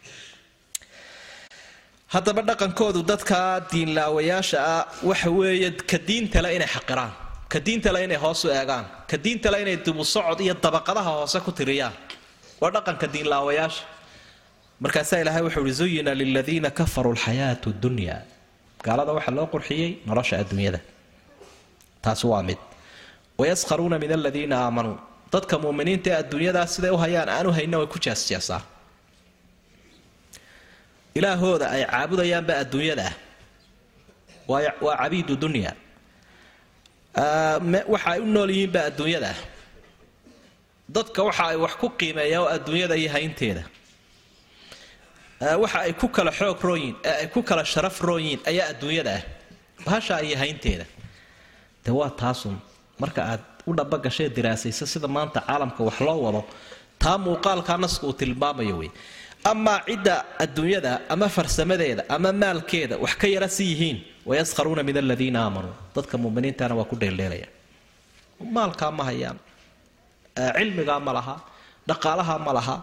haddaba 2.13 2.41
dhaqankoodu 2.49 3.01
dadka 3.11 3.39
diinlaawayaasha 3.71 4.57
ah 4.73 4.83
waxa 5.09 5.29
weeye 5.39 5.69
ka 5.91 5.97
diintale 6.07 6.49
inay 6.57 6.67
xaqiraan 6.75 7.11
ka 7.51 7.59
diintale 7.65 7.99
inay 8.05 8.17
hoos 8.23 8.41
u 8.45 8.49
eegaan 8.59 8.85
ka 9.09 9.17
diintale 9.25 9.57
inay 9.63 9.77
dibu 9.85 10.03
socod 10.13 10.39
iyo 10.45 10.53
dabaqadaha 10.65 11.11
hoose 11.19 11.39
ku 11.45 11.51
tiriyaan. 11.51 11.93
Waa 12.61 12.71
dhaqanka 12.75 13.07
diinlaawayaasha 13.13 13.83
markaasaa 14.83 15.19
ilaahay 15.23 15.43
wuxuu 15.47 15.61
uhi 15.65 15.73
zuyina 15.79 16.11
liladiina 16.21 16.69
kafaruu 16.79 17.13
lxayaatu 17.17 17.69
dunya. 17.83 18.15
Gaalada 18.85 19.11
waxaa 19.17 19.35
loo 19.37 19.47
qurxiyey 19.53 19.89
nolosha 20.07 20.35
adduunyada. 20.43 20.79
Taasi 22.03 22.25
waa 22.31 22.43
mid. 22.49 22.57
Wayaskharuuna 23.39 23.97
min 24.03 24.11
aladiina 24.17 24.55
aamanuu 24.65 24.97
dadka 25.33 25.55
muuminiinta 25.63 26.09
ee 26.11 26.17
adduunyadaa 26.23 26.67
siday 26.73 26.91
u 26.95 26.97
hayaan 27.03 27.29
aanu 27.29 27.49
hayna 27.57 27.77
way 27.79 27.87
ku 27.93 27.99
jeesjeesaan 28.05 28.63
ilaahooda 31.17 31.65
ay 31.75 31.83
caabudayaanba 31.91 32.53
adduunyada 32.63 33.05
ah. 33.09 33.13
Waa 34.47 34.95
cabiidu 35.01 35.35
dunya. 35.43 35.71
Waxa 37.93 38.09
ay 38.13 38.19
u 38.19 38.25
nool 38.35 38.49
yihiinba 38.55 38.79
adduunyada 38.89 39.29
ah. 39.33 39.39
Dadka 40.95 41.19
waxa 41.27 41.43
ay 41.51 41.57
wax 41.63 41.73
ku 41.81 41.87
qiimeeyaan 41.99 42.41
oo 42.43 42.49
adduunyada 42.55 42.95
iyo 43.01 43.09
haynteeda 43.15 43.63
waxa 45.41 45.79
ay 45.85 45.93
ku 45.93 46.07
kala 46.07 46.31
xoog 46.31 46.59
rooyiin 46.61 46.95
ee 47.03 47.15
ay 47.21 47.27
ku 47.27 47.41
kala 47.43 47.63
sharaf 47.65 48.01
rooyiin 48.01 48.39
ayaa 48.47 48.67
adduunyada 48.73 49.11
ah. 49.17 49.23
Bahasha 49.85 50.21
iyo 50.23 50.37
haynteeda 50.37 50.85
de 51.85 51.91
waa 51.91 52.09
taasun 52.09 52.55
marka 52.99 53.21
aad 53.31 53.41
u 53.67 53.73
dhabagashae 53.77 54.29
diraasaysa 54.35 54.85
sida 54.93 55.07
maanta 55.07 55.39
caalamka 55.47 55.81
wax 55.87 55.97
loo 56.07 56.19
wado 56.25 56.41
taa 57.01 57.17
muuqaalkaa 57.25 57.77
naska 57.83 58.07
uu 58.07 58.13
tilmaamayo 58.19 58.75
wey 58.81 58.89
amaa 59.51 59.79
cidda 59.87 60.15
adduunyada 60.43 60.91
ama 61.13 61.27
farsamadeeda 61.35 62.03
ama 62.15 62.29
maalkeeda 62.43 62.95
wax 63.03 63.13
ka 63.21 63.27
yara 63.27 63.47
si 63.55 63.63
yihiin 63.71 63.97
wayaskharuuna 64.29 64.83
min 64.87 64.97
aladiina 65.03 65.39
aamanuu 65.45 65.75
dadka 65.95 66.15
muminiintana 66.23 66.73
waa 66.79 66.87
ku 66.91 66.95
dheeldheelaya. 67.01 67.47
Maalkaa 68.55 68.91
ma 68.97 69.03
hayaan. 69.09 69.37
Cilmigaa 70.57 70.99
ma 71.07 71.11
laha 71.17 71.35
dhaqaalaha 71.89 72.35
ma 72.45 72.51
laha 72.57 72.75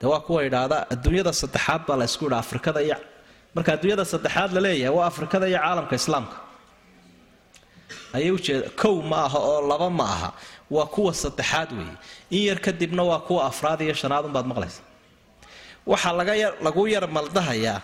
de 0.00 0.06
waa 0.06 0.20
kuwa 0.26 0.40
idhaahda 0.48 0.76
adduunyada 0.94 1.32
saddexaad 1.32 1.82
baa 1.88 1.96
la 2.00 2.04
ysku 2.10 2.24
idha 2.28 2.38
afrikada 2.44 2.80
iyo 2.86 2.96
marka 3.54 3.70
adduunyada 3.76 4.04
saddexaad 4.12 4.50
la 4.56 4.60
leeyahay 4.66 4.96
waa 4.98 5.06
afrikada 5.12 5.46
iyo 5.50 5.58
caalamka 5.58 5.94
islaamka. 6.00 6.36
Ayay 8.16 8.30
ujeeda 8.36 8.70
kow 8.80 9.02
ma 9.10 9.18
aha 9.26 9.38
oo 9.38 9.60
laba 9.70 9.88
ma 9.90 10.04
aha 10.04 10.28
waa 10.70 10.86
kuwa 10.94 11.12
saddexaad 11.14 11.68
weeye. 11.78 11.96
In 12.30 12.42
yar 12.48 12.58
kadibna 12.66 13.02
waa 13.10 13.18
kuwa 13.26 13.40
afraad 13.50 13.80
iyo 13.80 13.94
shanaad 13.94 14.24
unbaad 14.28 14.46
maqlaysa. 14.50 14.82
Waxaa 15.86 16.12
lagu 16.66 16.82
yar 16.88 17.06
maldahayaa 17.16 17.80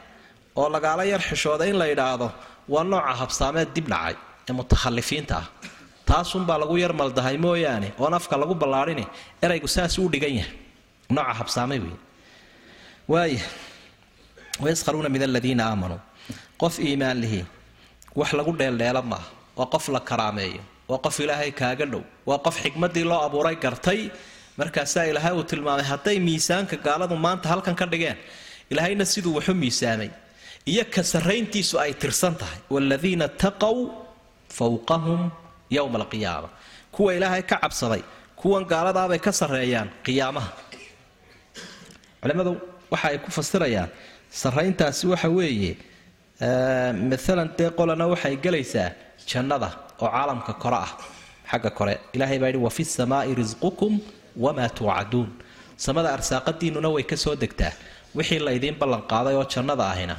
oo 0.56 0.68
lagaala 0.74 1.04
yar 1.04 1.20
xishooda 1.20 1.66
in 1.70 1.76
la 1.78 1.86
yidhaahdo 1.92 2.28
waa 2.68 2.84
nooca 2.84 3.12
habsaameed 3.20 3.68
dib 3.76 3.86
dhacay 3.92 4.16
ee 4.48 4.52
mutakhalifiinta 4.52 5.36
ah. 5.36 5.46
Taasunbaa 6.08 6.58
lagu 6.62 6.78
yar 6.78 6.92
maldahay 7.00 7.36
mooyaane 7.44 7.88
oon 7.98 8.14
afka 8.18 8.36
lagu 8.42 8.54
ballaadhini 8.54 9.04
eraygu 9.44 9.68
saas 9.68 9.98
u 9.98 10.08
dhigan 10.12 10.34
yahay 10.40 10.54
nooca 11.10 11.32
habsaame 11.40 11.76
wey 11.84 11.94
waaya 13.12 13.40
wayaskharuuna 14.62 15.08
min 15.14 15.22
aladiina 15.28 15.62
aamanuu 15.70 16.00
qof 16.62 16.74
iimaan 16.88 17.18
lihi 17.24 17.40
wax 18.20 18.30
lagu 18.38 18.52
dheeldheela 18.60 19.02
maaha 19.12 19.28
waa 19.58 19.68
qof 19.74 19.84
la 19.94 20.00
karaameeyo. 20.10 20.62
Waa 20.90 20.98
qof 21.04 21.16
ilaahay 21.24 21.50
kaaga 21.60 21.86
dhow. 21.92 22.02
Waa 22.28 22.38
qof 22.46 22.56
xikmaddii 22.64 23.04
loo 23.10 23.20
abuuray 23.26 23.56
gartay. 23.64 24.00
Markaasaa 24.60 25.04
ilaahay 25.10 25.32
uu 25.38 25.42
tilmaamay 25.50 25.84
hadday 25.92 26.16
miisaanka 26.26 26.76
gaaladu 26.86 27.16
maanta 27.24 27.46
halkan 27.52 27.74
ka 27.80 27.86
dhigeen 27.92 28.16
ilaahayna 28.72 29.04
siduu 29.12 29.32
waxu 29.38 29.52
miisaamay. 29.62 30.10
Iyo 30.70 30.84
ka 30.94 31.02
sarrayntiisu 31.12 31.74
ay 31.84 31.92
tirsan 32.02 32.34
tahay 32.40 32.58
waaladiina 32.74 33.26
taqow 33.42 33.76
fowqahum 34.56 35.22
yowma 35.76 35.98
alqiyaama 36.02 36.48
kuwa 36.94 37.10
ilaahay 37.18 37.42
ka 37.50 37.56
cabsaday 37.62 38.02
kuwan 38.40 38.64
gaaladaabay 38.72 39.18
ka 39.26 39.30
sarreeyaan 39.40 39.88
qiyaamaha. 40.06 40.50
Culimmadu 42.22 42.52
waxa 42.92 43.06
ay 43.12 43.18
ku 43.24 43.30
fasirayaan. 43.36 43.88
Sarrayntaasi 44.40 45.04
waxa 45.12 45.28
weeye 45.38 45.72
maalan 47.10 47.48
dee 47.58 47.70
qolana 47.78 48.04
waxay 48.12 48.34
gelaysaa 48.44 48.88
jannada 49.30 49.68
oo 50.02 50.08
caalamka 50.14 50.52
kore 50.62 50.78
ah 50.86 50.92
xagga 51.50 51.70
kore. 51.78 51.94
Ilahay 52.16 52.38
baa 52.42 52.48
yidhi 52.50 52.60
wafi 52.66 52.84
samaai 52.84 53.34
risqukum 53.40 53.92
wamaa 54.44 54.68
tuucaduun. 54.78 55.30
Samada 55.84 56.08
arsaaqadiinnuna 56.16 56.88
way 56.94 57.04
ka 57.10 57.16
soo 57.24 57.34
degtaa. 57.42 57.72
Wixii 58.16 58.40
laydiin 58.46 58.76
ballanqaaday 58.80 59.34
oo 59.40 59.44
jannada 59.54 59.84
ahina 59.92 60.16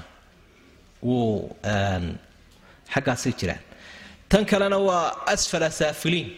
wuu 1.04 1.50
xaggaasay 2.94 3.34
jiraan. 3.40 3.62
Tan 4.30 4.44
kalena 4.52 4.78
waa 4.88 5.06
asfala 5.34 5.70
saafiliin. 5.80 6.30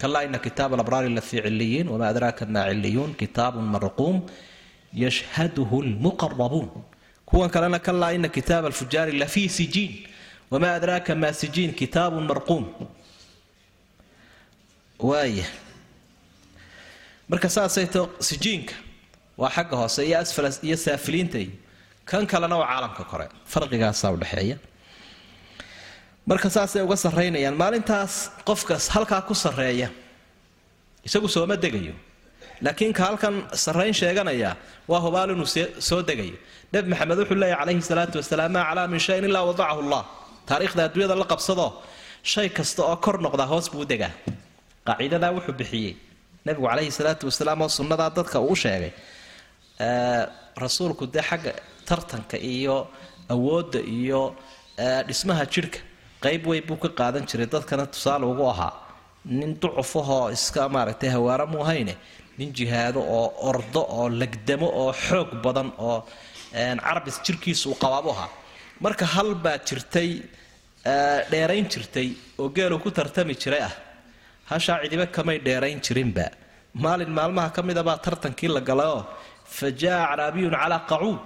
Kalaa 0.00 0.22
ina 0.28 0.38
kitaaba 0.38 0.74
alabraari 0.76 1.08
lafii 1.18 1.40
ciliyiin 1.46 1.86
wamaa 1.92 2.08
adraaka 2.12 2.44
maa 2.54 2.68
ciliyuun 2.70 3.12
kitaabun 3.20 3.64
marquum 3.74 4.16
yashhaduhu 5.04 5.76
lmuqarabuun 5.88 6.68
kuwan 7.28 7.50
kalena 7.54 7.78
kalaa 7.86 8.12
ina 8.18 8.28
kitaaba 8.36 8.66
alfujaari 8.70 9.12
lafii 9.22 9.48
sijiin 9.58 9.92
wamaa 10.50 10.74
adraaka 10.78 11.12
maa 11.22 11.32
sijiin 11.40 11.72
kitaabun 11.80 12.24
marquum 12.30 12.64
waaya 15.08 15.44
marka 17.30 17.48
saasay 17.56 17.86
to 17.94 18.02
sijiinka 18.28 18.74
waa 19.40 19.50
xagga 19.56 19.76
hoose 19.80 20.00
iyo 20.08 20.18
asfala 20.22 20.50
iyo 20.66 20.76
saafiliinta 20.76 21.38
kan 22.10 22.26
kalena 22.32 22.56
waa 22.60 22.68
caalamka 22.72 23.04
kore 23.10 23.26
farqigaasaa 23.52 24.10
udhexeeya 24.16 24.56
marka 26.30 26.48
saasay 26.56 26.82
uga 26.86 26.96
sarraynayaan 27.04 27.56
maalintaas 27.62 28.14
qofkas 28.48 28.84
halkaa 28.94 29.22
ku 29.28 29.34
sarreeya 29.34 29.88
isagu 31.06 31.28
sooma 31.34 31.56
degayo 31.64 31.94
laakiin 32.64 32.92
ka 32.98 33.02
halkan 33.08 33.34
sarrayn 33.64 33.94
sheeganaya 34.00 34.50
waa 34.90 35.00
hubaal 35.04 35.30
inuu 35.34 35.48
soo 35.88 36.00
degayo 36.08 36.36
nebi 36.72 36.86
maxamed 36.92 37.18
wuxuu 37.20 37.38
leeyahy 37.42 37.58
calayhi 37.60 37.82
salaatu 37.90 38.16
wasalaam 38.20 38.52
maa 38.56 38.64
calaa 38.68 38.86
min 38.92 39.00
shayin 39.06 39.24
ilaa 39.30 39.44
wadacahu 39.50 39.80
allah. 39.84 40.02
Taariikhda 40.48 40.80
adduunyada 40.88 41.14
la 41.22 41.26
qabsadoo 41.32 41.70
shay 42.32 42.48
kasta 42.58 42.80
oo 42.90 42.96
kor 43.04 43.16
noqdaa 43.26 43.48
hoos 43.52 43.66
buu 43.72 43.82
u 43.84 43.88
degaa. 43.92 44.12
Qaaciidadaa 44.86 45.30
wuxuu 45.36 45.54
bixiyey. 45.60 45.92
Nebigu 46.46 46.66
calayhi 46.70 46.90
salaatu 46.98 47.22
wasalaam 47.30 47.60
oo 47.64 47.68
sunnadaa 47.78 48.10
dadka 48.18 48.38
uu 48.48 48.56
sheegay 48.62 48.92
rasuulku 50.64 51.04
dee 51.14 51.22
xagga 51.28 51.52
tartanka 51.88 52.36
iyo 52.54 52.76
awoodda 53.34 53.80
iyo 53.98 54.22
dhismaha 55.08 55.44
jidhka 55.52 55.78
qayb 56.24 56.42
weyn 56.50 56.64
buu 56.68 56.76
ka 56.84 56.88
qaadan 56.98 57.24
jiray 57.30 57.46
dadkana 57.54 57.84
tusaale 57.94 58.24
ugu 58.32 58.44
ahaa. 58.52 58.72
Nin 59.38 59.50
ducufahoo 59.62 60.30
iska 60.36 60.68
maaragtay 60.74 61.10
hawaara 61.16 61.46
mu 61.52 61.58
hayne 61.68 61.94
nin 62.38 62.48
jihaado 62.56 63.00
oo 63.18 63.28
ordo 63.48 63.82
oo 63.98 64.06
legdamo 64.20 64.68
oo 64.82 64.92
xoog 65.04 65.30
badan 65.44 65.68
oo 65.88 65.98
carbis 66.86 67.16
jirkiisu 67.24 67.66
uu 67.70 67.78
qabaabu 67.82 68.10
ahaa. 68.14 68.28
Marka 68.84 69.04
hal 69.14 69.34
baa 69.44 69.58
jirtay 69.68 70.10
dheerayn 71.30 71.66
jirtay 71.72 72.08
oo 72.40 72.48
geelu 72.56 72.76
ku 72.84 72.90
tartami 72.90 73.34
jiray 73.42 73.62
ah. 73.68 73.74
Hashaa 74.50 74.78
cidiba 74.82 75.06
kamay 75.16 75.38
dheerayn 75.46 75.80
jirinba. 75.86 76.26
Maalin 76.84 77.10
maalmaha 77.18 77.50
ka 77.56 77.60
midabaa 77.68 77.98
tartankii 78.04 78.48
la 78.56 78.60
galayoo 78.68 79.02
fa 79.56 79.66
jaa 79.82 80.00
acraabiyun 80.12 80.54
calaa 80.62 80.82
qacuud. 80.90 81.18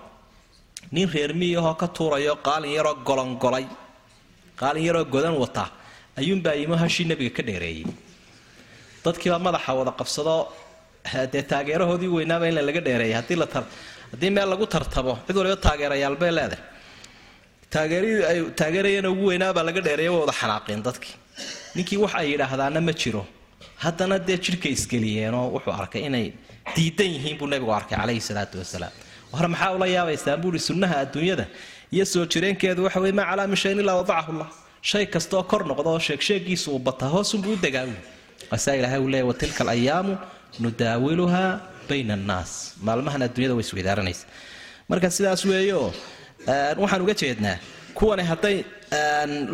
Nin 0.94 1.06
reer 1.14 1.32
miyahoo 1.40 1.74
ka 1.80 1.86
tuurayo 1.96 2.34
qaalin 2.46 2.72
yaroo 2.76 2.94
golongolay 3.08 3.66
qaalin 4.60 4.84
yaroo 4.88 5.04
godan 5.14 5.34
wata. 5.42 5.64
Ayuunbaa 6.20 6.54
yimo 6.60 6.76
hashii 6.82 7.04
nebiga 7.10 7.32
ka 7.36 7.42
dheereeyey. 7.48 7.86
Dadkiibaa 9.04 9.38
madaxa 9.46 9.70
wada 9.78 9.92
qabsado 10.00 10.34
dee 11.32 11.42
taageerahoodii 11.52 12.10
weynaaba 12.16 12.44
in 12.50 12.54
laga 12.68 12.80
dheereeyay 12.88 13.14
haddii 13.20 14.30
meel 14.36 14.48
lagu 14.52 14.66
tartamo 14.74 15.14
cid 15.26 15.36
waliba 15.40 15.56
taageerayaal 15.66 16.16
bay 16.22 16.30
leedahay. 16.38 16.62
Taageeradii 17.74 18.24
ay 18.30 18.38
taageerayana 18.60 19.08
ugu 19.14 19.24
weynaabaa 19.30 19.64
laga 19.68 19.80
dheereeya 19.86 20.10
way 20.12 20.20
wada 20.24 20.32
xanaaqeen 20.40 20.82
dadkii. 20.86 21.14
Ninkii 21.76 21.98
wax 22.02 22.12
ay 22.20 22.26
yidhaahdaana 22.32 22.80
ma 22.88 22.92
jiro. 23.00 23.22
Haddana 23.84 24.16
dee 24.28 24.38
jidhka 24.44 24.68
isgeliyeenoo 24.76 25.46
wuxuu 25.54 25.72
arkay 25.82 26.02
inay 26.08 26.26
diidan 26.76 27.10
yihiin 27.14 27.36
buu 27.38 27.46
nebigu 27.52 27.72
arkay 27.78 27.96
calayhi 27.98 28.20
salaatu 28.28 28.58
wasalaam. 28.62 28.92
Hore 29.32 29.48
maxaa 29.52 29.70
ula 29.76 29.86
yaabaysaan 29.96 30.40
buuhi 30.42 30.58
sunnaha 30.68 30.94
adduunyada 31.04 31.44
iyo 31.94 32.04
soo 32.12 32.24
jireenkeedu 32.32 32.80
waxa 32.86 33.00
weye 33.04 33.12
maa 33.18 33.26
calaa 33.30 33.46
min 33.52 33.56
shayin 33.62 33.78
ilaa 33.84 33.96
wadacahu 34.02 34.32
llah 34.38 34.50
shay 34.90 35.04
kastaoo 35.14 35.42
kor 35.50 35.62
noqda 35.70 35.90
oo 35.94 35.98
sheegsheegiisu 36.08 36.68
uu 36.74 36.78
bataa 36.88 37.08
hoosunbuu 37.14 37.52
u 37.52 37.58
degaawi. 37.64 37.96
Waasaa 38.50 38.74
ilaahay 38.78 39.00
uu 39.04 39.08
leeya 39.14 39.26
watilka 39.30 39.60
alayaamu 39.64 40.14
nudaawiluhaa 40.64 41.50
bayna 41.88 42.14
annaas. 42.18 42.50
Maalmahan 42.86 43.22
adduunyada 43.26 43.54
way 43.58 43.64
isweydaaranaysa 43.66 44.24
marka 44.90 45.08
sidaas 45.16 45.42
weeyo 45.50 45.80
waxaan 46.82 47.02
uga 47.04 47.14
jeednaa 47.22 47.56
kuwani 47.98 48.22
hadday 48.30 48.56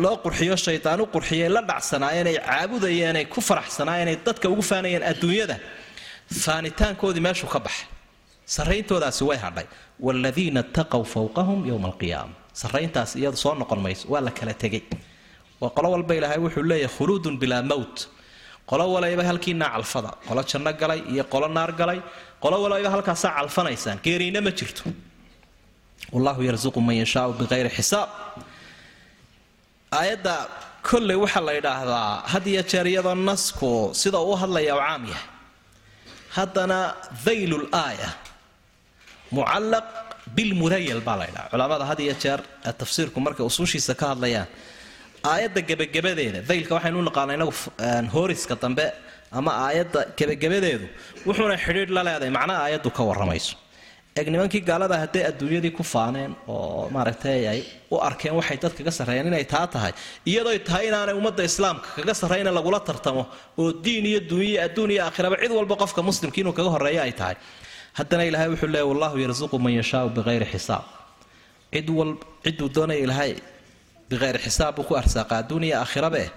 loo 0.03 0.15
qurxiyo 0.25 0.55
shaydaan 0.65 1.01
u 1.01 1.05
qurxiyay 1.15 1.49
la 1.55 1.61
dhacsanaayeen 1.69 2.27
ay 2.31 2.37
caabudayeen 2.47 3.15
ay 3.21 3.25
ku 3.33 3.39
faraxsanaayeen 3.49 4.07
ay 4.13 4.17
dadka 4.27 4.45
ugu 4.53 4.61
faanayeen 4.71 5.03
adduunyada 5.11 5.55
faanitaankoodii 6.43 7.21
meeshuu 7.27 7.49
ka 7.53 7.59
baxay. 7.65 7.87
Sarrayntoodaasi 8.55 9.23
way 9.29 9.37
hadhay. 9.45 9.65
Waaladiina 10.05 10.59
ittaqow 10.65 11.03
fowqahum 11.13 11.59
yowma 11.69 11.87
alqiyaama 11.91 12.33
sarrayntaas 12.61 13.11
iyadu 13.15 13.37
soo 13.43 13.53
noqon 13.61 13.79
mayso 13.85 14.05
waa 14.13 14.21
la 14.27 14.31
kala 14.31 14.53
tegay 14.53 14.81
oo 15.61 15.69
qolo 15.69 15.87
walba 15.93 16.13
ilaahay 16.15 16.39
wuxuu 16.45 16.63
leeyahay 16.71 16.93
khuluudun 16.97 17.35
bilaa 17.41 17.61
mowt 17.71 17.97
qolo 18.69 18.83
walayba 18.95 19.23
halkiinaa 19.29 19.69
calfada. 19.75 20.11
Qolo 20.27 20.41
janno 20.51 20.71
galay 20.81 20.99
iyo 21.13 21.23
qolo 21.33 21.47
naar 21.57 21.71
galay. 21.79 21.99
Qolo 22.43 22.55
walayba 22.63 22.89
halkaasaa 22.95 23.31
calfanaysaan. 23.37 23.97
Geeriina 24.05 24.39
ma 24.45 24.51
jirto. 24.59 24.83
Wallahu 26.13 26.41
yarsuqu 26.49 26.79
man 26.87 26.95
yashaau 27.03 27.29
biqayri 27.39 27.69
xisaab. 27.77 28.09
Aayadda 29.99 30.35
kolley 30.89 31.15
waxaa 31.23 31.43
la 31.47 31.53
yidhaahdaa 31.57 32.09
had 32.33 32.45
iyo 32.53 32.61
jeer 32.71 32.85
iyadoo 32.91 33.15
nasku 33.29 33.71
sida 34.01 34.19
uu 34.29 34.35
hadlaya 34.41 34.73
u 34.75 34.79
caam 34.85 35.03
yahay. 35.11 35.27
Haddana 36.37 36.79
daylul 37.25 37.65
aaya 37.83 38.09
mucallaq 39.35 39.87
bilmudayal 40.35 41.01
baa 41.07 41.17
la 41.21 41.25
ydhaha 41.31 41.47
culamada 41.51 41.83
had 41.91 41.99
iyo 42.05 42.13
jeer 42.23 42.39
tafsiirku 42.81 43.17
markay 43.25 43.45
usuushiisa 43.49 43.93
ka 43.99 44.05
hadlayaan 44.11 44.47
aayadda 45.31 45.61
gebagabadeeda 45.69 46.39
daylka 46.49 46.71
waxaynu 46.77 46.99
naqaana 47.09 47.31
inagu 47.37 47.53
hooriska 48.15 48.55
dambe 48.63 48.85
ama 49.39 49.51
aayadda 49.65 49.99
gebagabadeedu 50.19 50.85
wuxuuna 51.27 51.55
xidhiidh 51.65 51.91
la 51.97 52.01
leedahay. 52.07 52.31
Macnaha 52.37 52.59
aayaddu 52.65 52.89
ka 52.97 53.01
warramayso. 53.09 53.55
Eeg 54.19 54.27
nimankii 54.33 54.61
gaalada 54.69 54.95
hadday 55.03 55.23
adduunyadii 55.29 55.73
ku 55.77 55.83
faaneen 55.93 56.31
oo 56.53 56.89
maaragtay 56.95 57.41
ay 57.53 57.59
u 57.93 57.95
arkeen 58.07 58.33
waxay 58.39 58.57
dad 58.63 58.73
kaga 58.77 58.91
sarreeyeen 58.97 59.27
inay 59.31 59.45
taa 59.53 59.67
tahay 59.73 59.91
iyadoy 60.31 60.57
tahay 60.67 60.85
inaanay 60.89 61.15
ummadda 61.19 61.43
islaamka 61.49 61.87
kaga 61.97 62.13
sarrayna 62.21 62.51
lagula 62.57 62.79
tartamo 62.87 63.23
oo 63.61 63.67
diin 63.85 64.05
iyo 64.11 64.19
dunya 64.31 64.59
adduun 64.67 64.91
iyo 64.95 65.01
aakhiraba 65.07 65.35
cid 65.41 65.51
walba 65.59 65.75
qofka 65.81 66.01
muslimka 66.09 66.37
inuu 66.41 66.53
kaga 66.59 66.69
horreeyo 66.75 67.01
ay 67.07 67.13
tahay. 67.19 67.35
Haddana 67.99 68.23
ilaahay 68.29 68.49
wuxuu 68.53 68.69
leeya 68.75 68.85
wallahu 68.91 69.15
yarsuqu 69.25 69.55
man 69.65 69.73
yashaau 69.79 70.07
biqayri 70.17 70.47
xisaab. 70.53 70.83
Cid 71.73 71.87
wal 71.97 72.11
cidduu 72.45 72.67
doonaya 72.75 72.99
ilaahay 73.05 73.31
biqayri 74.09 74.39
xisaab 74.39 74.75
buu 74.75 74.83
ku 74.89 74.95
arsaaqa 74.95 75.37
adduun 75.41 75.63
iyo 75.63 75.75
aakhirabe 75.83 76.31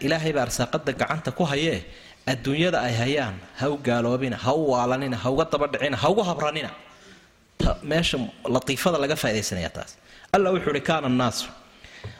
ilaahay 0.00 0.32
baa 0.32 0.44
arsaaqada 0.48 0.92
gacanta 0.92 1.30
ku 1.30 1.44
hayee 1.44 1.84
adduunyada 2.26 2.80
ay 2.80 2.94
hayaan 2.94 3.36
ha 3.60 3.68
u 3.68 3.76
gaaloobina 3.78 4.36
ha 4.36 4.52
u 4.52 4.72
waalanina 4.72 5.16
ha 5.16 5.30
uga 5.30 5.44
dabadhicina 5.52 5.96
ha 5.96 6.08
ugu 6.10 6.22
habranina 6.22 6.70
meesha 7.82 8.18
latiifada 8.48 8.98
laga 8.98 9.16
faa'idaysanaya 9.16 9.70
taas 9.70 9.96
alla 10.32 10.50
wuxuu 10.54 10.72
uhi 10.74 10.80
kaana 10.80 11.06
annaasu 11.06 11.48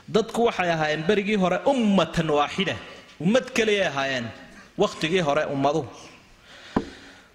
dadku 0.09 0.45
waxay 0.49 0.71
ahaayeen 0.77 1.03
berigii 1.09 1.39
hore 1.45 1.59
ummatan 1.73 2.31
waaxida 2.31 2.77
ummad 3.21 3.47
keliyay 3.57 3.87
ahaayeen 3.93 4.27
wakhtigii 4.79 5.21
hore 5.21 5.45
ummaduhu 5.55 5.89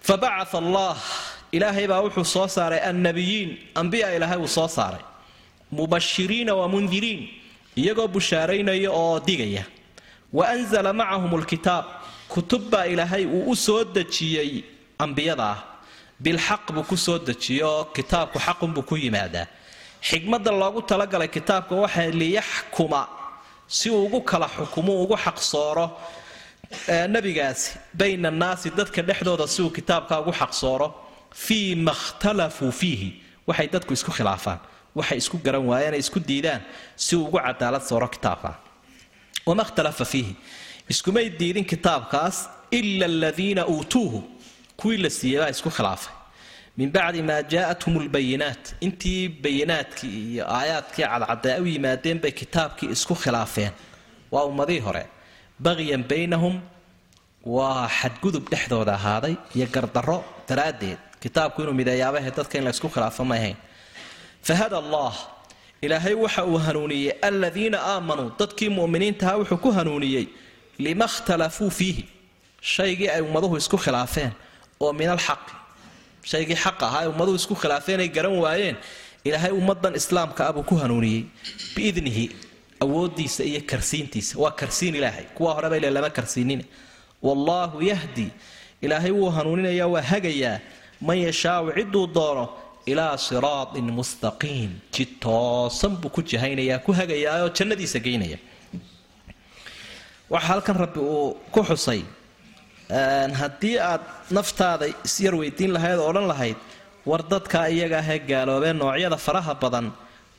fa 0.02 0.16
allah 0.64 0.98
ilaahay 1.52 1.88
baa 1.88 2.02
wuxuu 2.06 2.26
soo 2.26 2.48
saaray 2.48 2.82
annabiyiin 2.92 3.50
ambiya 3.76 4.16
ilaahay 4.16 4.38
uu 4.38 4.48
soo 4.48 4.68
saaray 4.68 5.02
mubashiriina 5.72 6.54
wa 6.60 6.68
mundiriin 6.74 7.22
iyagoo 7.82 8.08
bushaaraynaya 8.16 8.90
oo 8.92 9.20
digaya 9.28 9.64
wa 10.38 10.44
anzala 10.54 10.94
macahum 10.94 11.32
lkitaab 11.42 11.86
kutub 12.34 12.64
baa 12.72 12.86
ilaahay 12.94 13.26
uu 13.26 13.50
u 13.52 13.56
soo 13.56 13.84
dejiyey 13.96 14.52
ambiyada 15.04 15.46
ah 15.54 15.60
bilxaq 16.24 16.66
buu 16.76 16.84
ku 16.90 16.98
soo 16.98 17.18
dejiyey 17.20 17.64
oo 17.64 17.84
kitaabku 17.96 18.38
xaqunbuu 18.46 18.84
ku 18.90 18.96
yimaadaa 19.04 19.48
xikmadda 20.10 20.52
loogu 20.62 20.82
talagalay 20.90 21.28
kitaabka 21.38 21.74
waxaa 21.84 22.10
liyaxkuma 22.22 23.02
si 23.68 23.90
uu 23.90 24.06
ugu 24.06 24.20
kala 24.30 24.48
xukumo 24.56 24.92
ugu 25.04 25.16
xaqsooro 25.26 25.86
nebigaasi 27.14 27.78
bayna 27.94 28.28
annaasi 28.34 28.70
dadka 28.80 29.02
dhexdooda 29.02 29.48
si 29.48 29.62
uu 29.62 29.70
kitaabka 29.78 30.20
ugu 30.22 30.32
xaqsooro 30.40 30.88
fii 31.46 31.76
ma 31.76 31.94
khtalafuu 31.94 32.72
fiihi 32.72 33.10
waxay 33.48 33.68
dadku 33.74 33.94
isku 33.94 34.12
khilaafaan 34.18 34.60
waxay 35.00 35.18
isku 35.24 35.38
garan 35.46 35.64
waayeen 35.72 35.94
ay 35.98 36.02
isku 36.06 36.20
diidaan 36.30 36.62
si 36.96 37.16
uu 37.16 37.26
ugu 37.28 37.40
cadaalad 37.46 37.84
sooro 37.90 38.08
kitaabka 38.16 38.52
wama 39.48 39.64
ikhtalafa 39.68 40.06
fiihi. 40.06 40.36
Iskumay 40.90 41.30
diidin 41.40 41.66
kitaabkaas 41.66 42.38
ila 42.72 43.06
aladiina 43.06 43.68
uutuuhu. 43.68 44.20
Kuwii 44.80 44.98
la 45.04 45.10
siiyey 45.10 45.40
baa 45.42 45.50
isku 45.56 45.70
khilaafay. 45.78 46.14
Min 46.78 46.92
bacdi 46.96 47.22
maa 47.30 47.42
jaa'athum 47.54 47.94
lbayinaat 48.06 48.64
intii 48.86 49.30
bayinaadkii 49.44 50.18
iyo 50.34 50.44
aayaadkii 50.58 51.06
cadcadee 51.12 51.58
u 51.64 51.66
yimaadeen 51.74 52.20
bay 52.24 52.32
kitaabkii 52.32 52.90
isku 52.96 53.16
khilaafeen. 53.24 53.72
Waa 54.32 54.44
ummadihii 54.52 54.80
hore. 54.88 55.04
Bagyan 55.60 56.04
baynahum. 56.12 56.56
Waa 57.56 57.88
xadgudub 58.00 58.50
dhexdooda 58.52 58.94
ahaaday 59.00 59.36
iyo 59.56 59.68
gardarro 59.76 60.18
daraaddeed. 60.50 61.00
Kitaabku 61.24 61.62
inuu 61.62 61.74
mideeyaabahe 61.82 62.32
dadka 62.38 62.58
in 62.58 62.64
la 62.64 62.72
khilaafo 62.72 63.24
ma 63.26 63.36
ahayn 63.36 63.58
fahada 64.48 64.78
allah 64.84 65.14
ilaahay 65.82 66.14
waxa 66.14 66.46
uu 66.46 66.58
hanuuniyey 66.66 67.12
aladiina 67.22 67.78
aamanuu 67.94 68.32
dadkii 68.40 68.70
mu'miniintaha 68.80 69.34
wuxuu 69.40 69.58
ku 69.64 69.70
hanuuniyey 69.78 70.26
lima 70.86 71.08
khtalafuu 71.08 71.70
fiihi 71.80 72.04
shaygii 72.62 73.10
ay 73.16 73.22
ummaduhu 73.22 73.58
isku 73.58 73.78
khilaafeen 73.78 74.32
oo 74.80 74.94
min 75.00 75.10
alxaqi 75.16 75.54
shaygii 76.32 76.56
xaq 76.64 76.80
ahaa 76.88 77.00
ay 77.04 77.08
ummaduhu 77.14 77.36
isku 77.42 77.56
khilaafeen 77.62 78.00
ay 78.04 78.10
garan 78.18 78.36
waayeen 78.44 78.76
ilaahay 79.28 79.52
ummadan 79.60 79.94
islaamka 80.02 80.42
ah 80.48 80.54
buu 80.56 80.64
ku 80.70 80.76
hanuuniyey 80.82 81.22
biidnihi 81.76 82.26
awoodiisa 82.84 83.44
iyo 83.44 83.62
karsiintiisa 83.72 84.34
waa 84.44 84.52
karsiin 84.62 84.96
ilaahay 85.00 85.26
kuwa 85.36 85.54
horeba 85.56 85.78
ile 85.78 85.90
lama 85.90 86.10
karsiinin 86.10 86.62
wallaahu 87.28 87.82
yahdi 87.92 88.28
ilaahay 88.82 89.12
wuu 89.12 89.30
hanuuninayaa 89.38 89.88
waa 89.96 90.02
hagayaa 90.12 90.60
man 91.08 91.18
yashaau 91.28 91.72
cidduu 91.78 92.08
doono 92.08 92.46
ilaa 92.86 93.18
siraatin 93.18 93.88
mustaqiim 94.00 94.72
jid 94.96 95.10
toosan 95.26 95.98
buu 96.02 96.10
ku 96.10 96.22
jahaynayaa 96.22 96.80
ku 96.86 96.92
hagayaayoo 97.00 97.50
jannadiisa 97.58 98.00
geynaya 98.00 98.38
waxaa 100.30 100.50
halkan 100.52 100.76
rabbi 100.84 101.00
uu 101.00 101.38
ku 101.54 101.62
xusay 101.70 102.02
haddii 103.42 103.78
aad 103.92 104.04
naftaada 104.38 104.86
isyar 105.08 105.36
weydiin 105.42 105.74
lahayd 105.74 106.00
oo 106.00 106.10
odhan 106.12 106.28
lahayd 106.32 106.58
war 107.10 107.22
dadkaa 107.34 107.66
iyaga 107.76 107.98
ahee 108.04 108.20
gaaloobee 108.30 108.74
noocyada 108.74 109.18
faraha 109.26 109.54
badan 109.64 109.92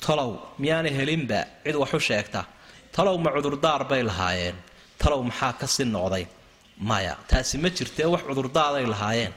talow 0.07 0.31
miyaana 0.62 0.91
helinba 0.99 1.41
cid 1.64 1.77
wax 1.83 1.93
u 1.99 2.01
sheegta 2.09 2.41
talow 2.97 3.17
ma 3.25 3.31
cudurdaar 3.37 3.83
bay 3.91 4.03
lahaayeen 4.11 4.57
talow 5.03 5.21
maxaa 5.29 5.53
ka 5.61 5.67
noqday 5.97 6.25
maya 6.91 7.14
taasi 7.31 7.59
ma 7.59 7.69
jirtee 7.77 8.07
wax 8.14 8.23
cudurdaaday 8.29 8.87
lahaayeen 8.95 9.33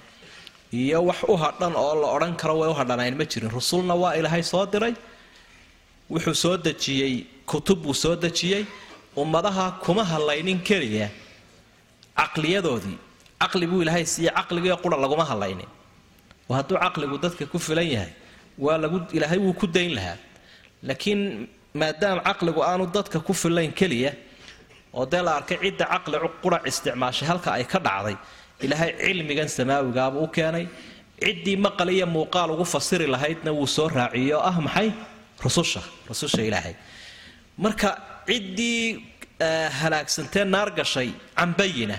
iyo 0.80 1.00
wax 1.10 1.20
u 1.32 1.36
hadhan 1.44 1.74
oo 1.84 1.94
la 2.02 2.08
odhan 2.16 2.34
karo 2.42 2.54
way 2.62 2.70
u 2.74 2.76
hadhanayn 2.80 3.16
ma 3.20 3.26
jirin. 3.32 3.50
Rusulna 3.58 3.94
waa 4.02 4.14
ilaahay 4.20 4.44
soo 4.52 4.66
diray. 4.74 4.94
Wuxuu 6.12 6.36
soo 6.44 6.56
dejiyey 6.66 7.14
kutub 7.50 7.80
buu 7.84 7.94
soo 8.04 8.16
dejiyey. 8.24 8.64
Ummadaha 9.22 9.66
kuma 9.84 10.04
hadlaynin 10.12 10.60
keliya. 10.68 11.08
Caqliyadoodii 12.20 12.98
caqli 13.42 13.66
buu 13.72 13.82
ilaahay 13.84 14.06
siiye 14.14 14.32
caqligii 14.40 14.76
qura 14.84 14.98
laguma 15.04 15.26
hadlaynin 15.32 15.70
oo 16.50 16.54
hadduu 16.58 16.78
caqligu 16.84 17.18
dadka 17.24 17.46
ku 17.52 17.58
filan 17.68 17.88
yahay 17.96 18.12
waa 18.66 18.78
lagu 18.84 18.98
ilaahay 19.18 19.40
wuu 19.46 19.54
ku 19.62 19.68
dayn 19.76 19.92
lahaa. 19.98 20.18
Laakiin 20.88 21.22
maadaama 21.80 22.22
caqligu 22.30 22.62
aanu 22.70 22.86
dadka 22.96 23.18
ku 23.28 23.34
filayn 23.34 23.72
keliya 23.80 24.12
oo 24.94 25.06
dee 25.12 25.22
la 25.26 25.32
arkay 25.40 25.58
cidda 25.64 25.86
caqli 25.94 26.18
qurac 26.44 26.64
isticmaashay 26.70 27.28
halka 27.32 27.50
ay 27.58 27.66
ka 27.72 27.80
dhacday 27.86 28.16
ilaahay 28.66 28.92
cilmigan 29.02 29.50
samaawigaaba 29.58 30.18
u 30.20 30.28
keenay. 30.36 30.66
Ciddii 31.24 31.58
maqal 31.66 31.90
iyo 31.96 32.06
muuqaal 32.16 32.50
ugu 32.56 32.66
fasiri 32.74 33.08
lahaydna 33.14 33.52
wuu 33.58 33.68
soo 33.76 33.88
raaciyey 33.98 34.34
oo 34.38 34.42
ah 34.50 34.58
maxay? 34.66 34.90
Rususha. 35.46 35.82
Rususha 36.10 36.42
ilaahay. 36.50 36.76
Marka 37.64 37.90
ciddii 38.28 38.80
halaagsantee 39.80 40.44
naar 40.54 40.70
gashay 40.78 41.10
can 41.38 41.52
bayina 41.60 41.98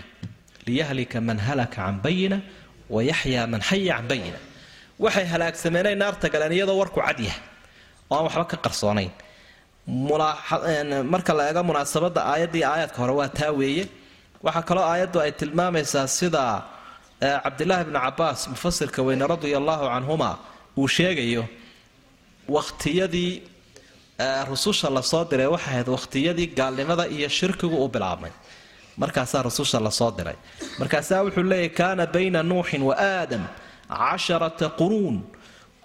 liyahlika 0.67 1.19
man 1.29 1.39
halaka 1.47 1.75
can 1.77 1.97
bayina 2.05 2.39
wayaxyaa 2.95 3.47
man 3.53 3.61
xaya 3.69 3.95
can 3.99 4.07
bayina 4.11 4.39
waxay 5.05 5.27
halaagsameenay 5.33 5.95
naarta 6.03 6.27
galeen 6.35 6.53
iyadoo 6.57 6.77
warku 6.83 7.01
cadyah 7.07 7.37
oo 8.11 8.17
aan 8.17 8.25
waxba 8.27 8.45
ka 8.53 8.57
qarsoonayn. 8.65 9.11
Marka 11.13 11.33
la 11.39 11.43
eego 11.49 11.63
munaasabada 11.69 12.21
aayaddii 12.33 12.65
aayaadka 12.65 12.99
hore 13.03 13.13
waa 13.21 13.29
taa 13.39 13.53
weeye 13.61 13.85
waxaa 14.47 14.63
kaloo 14.69 14.85
aayaddu 14.93 15.19
ay 15.25 15.33
tilmaamaysaa 15.41 16.07
sida 16.19 16.45
cabdilaahi 17.45 17.85
bnu 17.89 17.99
cabaas 18.07 18.41
mufasirka 18.53 19.01
weyne 19.07 19.25
radia 19.33 19.57
allaahu 19.63 19.85
canhuma 19.95 20.31
uu 20.81 20.89
sheegayo 20.97 21.45
wakhtiyadii 22.49 23.33
rususha 24.51 24.89
la 24.91 25.03
soo 25.03 25.25
diray. 25.31 25.47
Waxay 25.47 25.73
ahayd 25.75 25.89
wakhtiyadii 25.97 26.47
gaalnimada 26.59 27.05
iyo 27.09 27.29
shirkigu 27.29 27.77
u 27.85 27.89
bilaabmay. 27.89 28.31
Markaasaa 28.97 29.43
rususha 29.43 29.81
la 29.81 29.91
soo 29.91 30.11
diray. 30.19 30.37
Markaasaa 30.79 31.23
wuxuu 31.25 31.43
leeyahy 31.43 31.69
kaana 31.69 32.07
bayna 32.07 32.43
nuuxin 32.43 32.83
wa 32.83 32.95
aadam 32.99 33.43
casharata 33.89 34.69
quruun. 34.81 35.17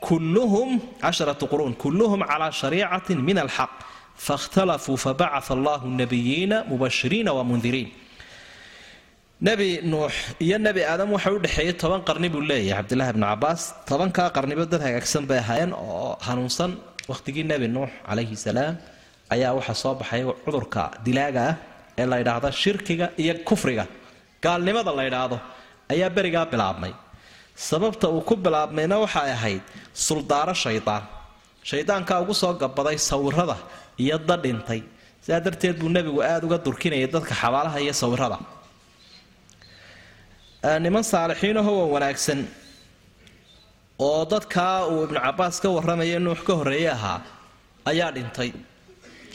Kulluhum 0.08 0.80
casharatu 1.02 1.48
quruun 1.52 1.74
kulluhum 1.84 2.20
calaa 2.30 2.52
shariicatin 2.52 3.18
min 3.28 3.38
alxaq. 3.38 3.72
Faاkhtalafuu 4.26 4.98
fabacaa 5.06 5.54
allahu 5.56 5.88
nabiyiina 6.02 6.58
mubashiriina 6.70 7.32
wamundiriin 7.38 7.90
nebi 9.42 9.80
nuux 9.92 10.12
iyo 10.46 10.58
nebi 10.66 10.82
aadam 10.92 11.10
waxa 11.16 11.32
u 11.36 11.40
dhexeeyey 11.44 11.74
toban 11.82 12.02
qarni 12.08 12.28
buu 12.34 12.42
leeyahay 12.50 12.78
cabdillahi 12.84 13.12
bnu 13.16 13.26
cabaas 13.32 13.62
tobankaa 13.90 14.30
qarniba 14.36 14.66
dad 14.72 14.82
hagaagsan 14.88 15.24
bay 15.30 15.40
ahaayeen 15.44 15.72
oo 15.74 16.18
hanuunsan. 16.28 16.72
Wakhtigii 17.12 17.44
nebi 17.52 17.68
nuux 17.76 17.90
calayhi 18.08 18.36
salaam 18.46 18.74
ayaa 19.34 19.52
waxaa 19.58 19.78
soo 19.84 19.94
baxay 20.00 20.22
cudurka 20.46 20.84
dilaaga 21.06 21.42
ah 21.50 21.56
ee 22.02 22.06
la 22.12 22.16
ydhaahdo 22.24 22.50
shirkiga 22.62 23.06
iyo 23.24 23.34
kufriga. 23.48 23.86
Gaalnimada 24.44 24.92
la 24.98 25.04
ydhaahdo 25.10 25.38
ayaa 25.94 26.10
berigaa 26.18 26.46
bilaabmay. 26.52 26.94
Sababta 27.70 28.08
uu 28.16 28.22
ku 28.30 28.36
bilaabmayna 28.46 28.96
waxay 29.04 29.30
ahayd 29.38 29.64
suldaaro 30.06 30.54
shaydaan 30.64 31.04
shaydaankaa 31.70 32.18
ugu 32.24 32.34
soo 32.42 32.54
gabaday 32.62 32.98
sawirada 33.10 33.56
iyo 34.04 34.18
dadhintay. 34.30 34.82
Sidaa 35.24 35.40
darteed 35.46 35.76
buu 35.82 35.90
nebigu 35.96 36.20
aada 36.30 36.44
uga 36.48 36.58
durkinayay 36.66 37.08
dadka 37.16 37.34
xabaalaha 37.42 37.78
iyo 37.86 37.94
sawirada 38.04 38.38
niman 40.64 41.04
saalixiinahoo 41.04 41.78
wan 41.82 41.92
wanaagsan 41.96 42.40
oo 44.08 44.26
dadkaa 44.32 44.88
uu 44.88 45.04
ibnu 45.06 45.20
cabaas 45.26 45.60
ka 45.64 45.70
warramaya 45.76 46.20
nuux 46.20 46.40
ka 46.48 46.54
horreeye 46.60 46.90
ahaa 46.92 47.22
ayaa 47.86 48.12
dhintay. 48.16 48.52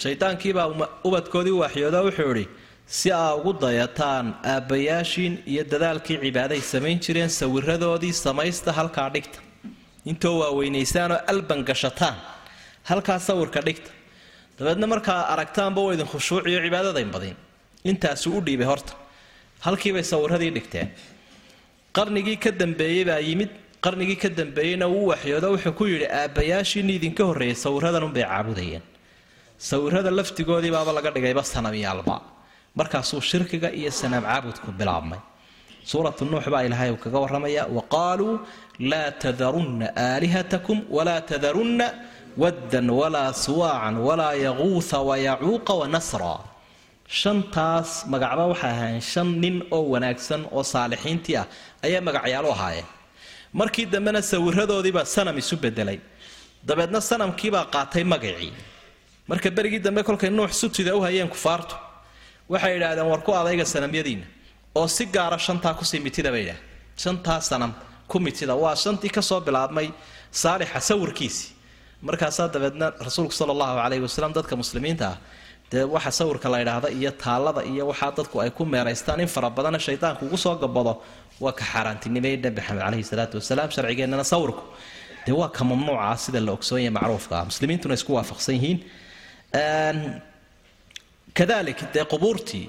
Shaydaankiibaa 0.03 0.66
ubadkoodii 1.09 1.57
waaxyooda 1.62 2.01
wuxuu 2.07 2.31
idhi 2.35 2.45
si 2.87 3.12
aa 3.12 3.35
ugu 3.39 3.53
dayataan 3.64 4.27
aabbayaashiin 4.53 5.35
iyo 5.53 5.64
dadaalkii 5.72 6.18
cibaaday 6.25 6.61
samayn 6.72 6.99
jireen 7.05 7.31
sawiradoodii 7.41 8.12
samaysta 8.12 8.72
halkaa 8.79 9.09
dhigta. 9.14 9.39
Intoo 10.11 10.35
waaweynaysaanoo 10.43 11.18
alban 11.33 11.61
gashataan 11.68 12.16
halkaa 12.91 13.18
sawirka 13.18 13.61
dhigta. 13.66 13.91
Dabeedna 14.59 14.87
markaa 14.87 15.20
aragtaanba 15.33 15.81
waa 15.87 15.95
idin 15.95 16.07
khushuuciyo 16.12 16.59
cibaadadayn 16.64 17.11
badin. 17.14 17.37
Intaasuu 17.91 18.39
u 18.39 18.45
dhiibay 18.47 18.66
horta. 18.72 18.93
Halkiibay 19.66 20.03
sawiradii 20.12 20.51
dhigteen 20.57 20.89
qarnigii 21.97 22.39
ka 22.45 22.51
dambeeyey 22.61 23.05
baa 23.11 23.21
yimid. 23.29 23.51
Qarnigii 23.85 24.17
ka 24.23 24.29
dambeeyeyna 24.39 24.87
uu 24.89 25.07
waxyoodo 25.13 25.49
wuxuu 25.55 25.73
ku 25.79 25.85
yidhi 25.93 26.07
aabbayaashiini 26.21 26.93
idinka 26.99 27.23
horreeyay 27.29 27.57
sawiradanunbay 27.65 28.25
caabudayeen. 28.31 28.83
Sawirada 29.69 30.11
laftigoodii 30.19 30.73
baaba 30.77 30.93
laga 30.97 31.11
dhigayba 31.15 31.43
sanamyaalba 31.53 32.17
markaasuu 32.79 33.21
shirkiga 33.31 33.69
iyo 33.81 33.91
sanaam 34.01 34.25
caabudku 34.31 34.69
bilaabmay. 34.79 35.21
Suuratu 35.91 36.25
nuux 36.25 36.45
baa 36.53 36.63
ilaahay 36.67 36.91
uu 36.95 37.01
kaga 37.05 37.19
warramaya 37.25 37.63
wa 37.77 37.83
qaaluu 37.95 38.35
laa 38.91 39.11
tadarunna 39.23 39.87
aalihatakum 40.07 40.79
walaa 40.97 41.21
tadarunna 41.31 41.87
waddan 42.43 42.89
walaa 43.01 43.33
suwaacan 43.45 43.97
walaa 44.09 44.35
yaquuha 44.47 44.99
wayacuuqa 45.09 45.73
wanasra 45.81 46.35
shantaas 47.09 48.05
magacba 48.07 48.47
waxay 48.53 48.71
ahaayeen 48.71 49.01
shan 49.01 49.29
nin 49.41 49.63
oo 49.71 49.83
wanaagsan 49.93 50.47
oo 50.53 50.63
saalixiintii 50.63 51.37
ah 51.37 51.47
ayaa 51.87 52.01
magacyaalo 52.01 52.51
ahaayeen 52.53 52.87
markii 53.53 53.87
dambena 53.87 54.21
sawiradoodiibaa 54.23 55.05
sanam 55.05 55.37
isu 55.39 55.57
bedelay 55.57 55.99
dabeedna 56.69 57.01
sanamkiibaa 57.01 57.65
qaatay 57.75 58.05
magacii. 58.05 58.53
Marka 59.29 59.51
berigii 59.51 59.79
dambe 59.87 60.03
kolkay 60.03 60.31
nuux 60.31 60.53
sutida 60.61 60.97
u 60.97 61.01
hayeen 61.07 61.29
kufaartu 61.29 61.77
waxay 62.49 62.77
idhaahdeen 62.77 63.07
war 63.13 63.21
ku 63.23 63.33
adayga 63.33 63.65
sanamyadiinna 63.65 64.27
oo 64.75 64.87
si 64.89 65.05
gaara 65.07 65.39
shantaa 65.39 65.75
ku 65.79 65.85
sii 65.85 66.01
mitida 66.01 66.31
bay 66.33 66.43
idhaah 66.45 66.61
shantaa 66.97 67.41
sanam 67.41 67.73
ku 68.09 68.19
mitida 68.21 68.55
waa 68.55 68.77
shantii 68.77 69.11
ka 69.17 69.23
soo 69.23 69.41
bilaabmay 69.41 69.89
saalixa 70.31 70.81
sawirkiisii 70.81 71.53
markaasaa 72.03 72.49
dabeedna 72.49 72.87
rasuulku 73.07 73.33
sala 73.33 73.53
allahu 73.53 73.77
calayhi 73.83 74.03
wasalam 74.09 74.33
dadka 74.33 74.57
muslimiinta 74.57 75.07
ah 75.13 75.17
dee 75.73 75.85
waxa 75.95 76.11
sawirka 76.19 76.49
la 76.53 76.59
ydhaahda 76.65 76.89
iyo 76.99 77.11
taallada 77.25 77.61
iyo 77.73 77.83
waxaa 77.91 78.11
dadku 78.19 78.37
ay 78.45 78.51
ku 78.57 78.62
meeraystaan 78.75 79.21
in 79.25 79.29
fara 79.35 79.49
badana 79.57 79.79
shaydaanku 79.87 80.23
ugu 80.29 80.37
soo 80.45 80.55
gabado 80.62 80.93
waa 81.45 81.53
ka 81.59 81.65
xaaraantinimeeyey 81.73 82.39
nebi 82.45 82.57
maxamed 82.61 82.83
caleyhi 82.85 83.05
salaatu 83.12 83.35
wasalaam 83.41 83.69
sharcigeennana 83.77 84.25
sawirku. 84.33 84.62
Dee 85.27 85.35
waa 85.41 85.49
ka 85.57 85.62
mamnuuca 85.71 86.11
sida 86.25 86.41
la 86.47 86.53
ogsoonyahe 86.57 86.93
macruufka. 86.99 87.35
Ah 87.41 87.45
muslimiintuna 87.51 87.95
isku 87.99 88.11
waafaqsan 88.19 88.55
yihiin. 88.59 88.79
Kadalik 91.39 91.79
dee 91.95 92.05
qubuurtii 92.12 92.67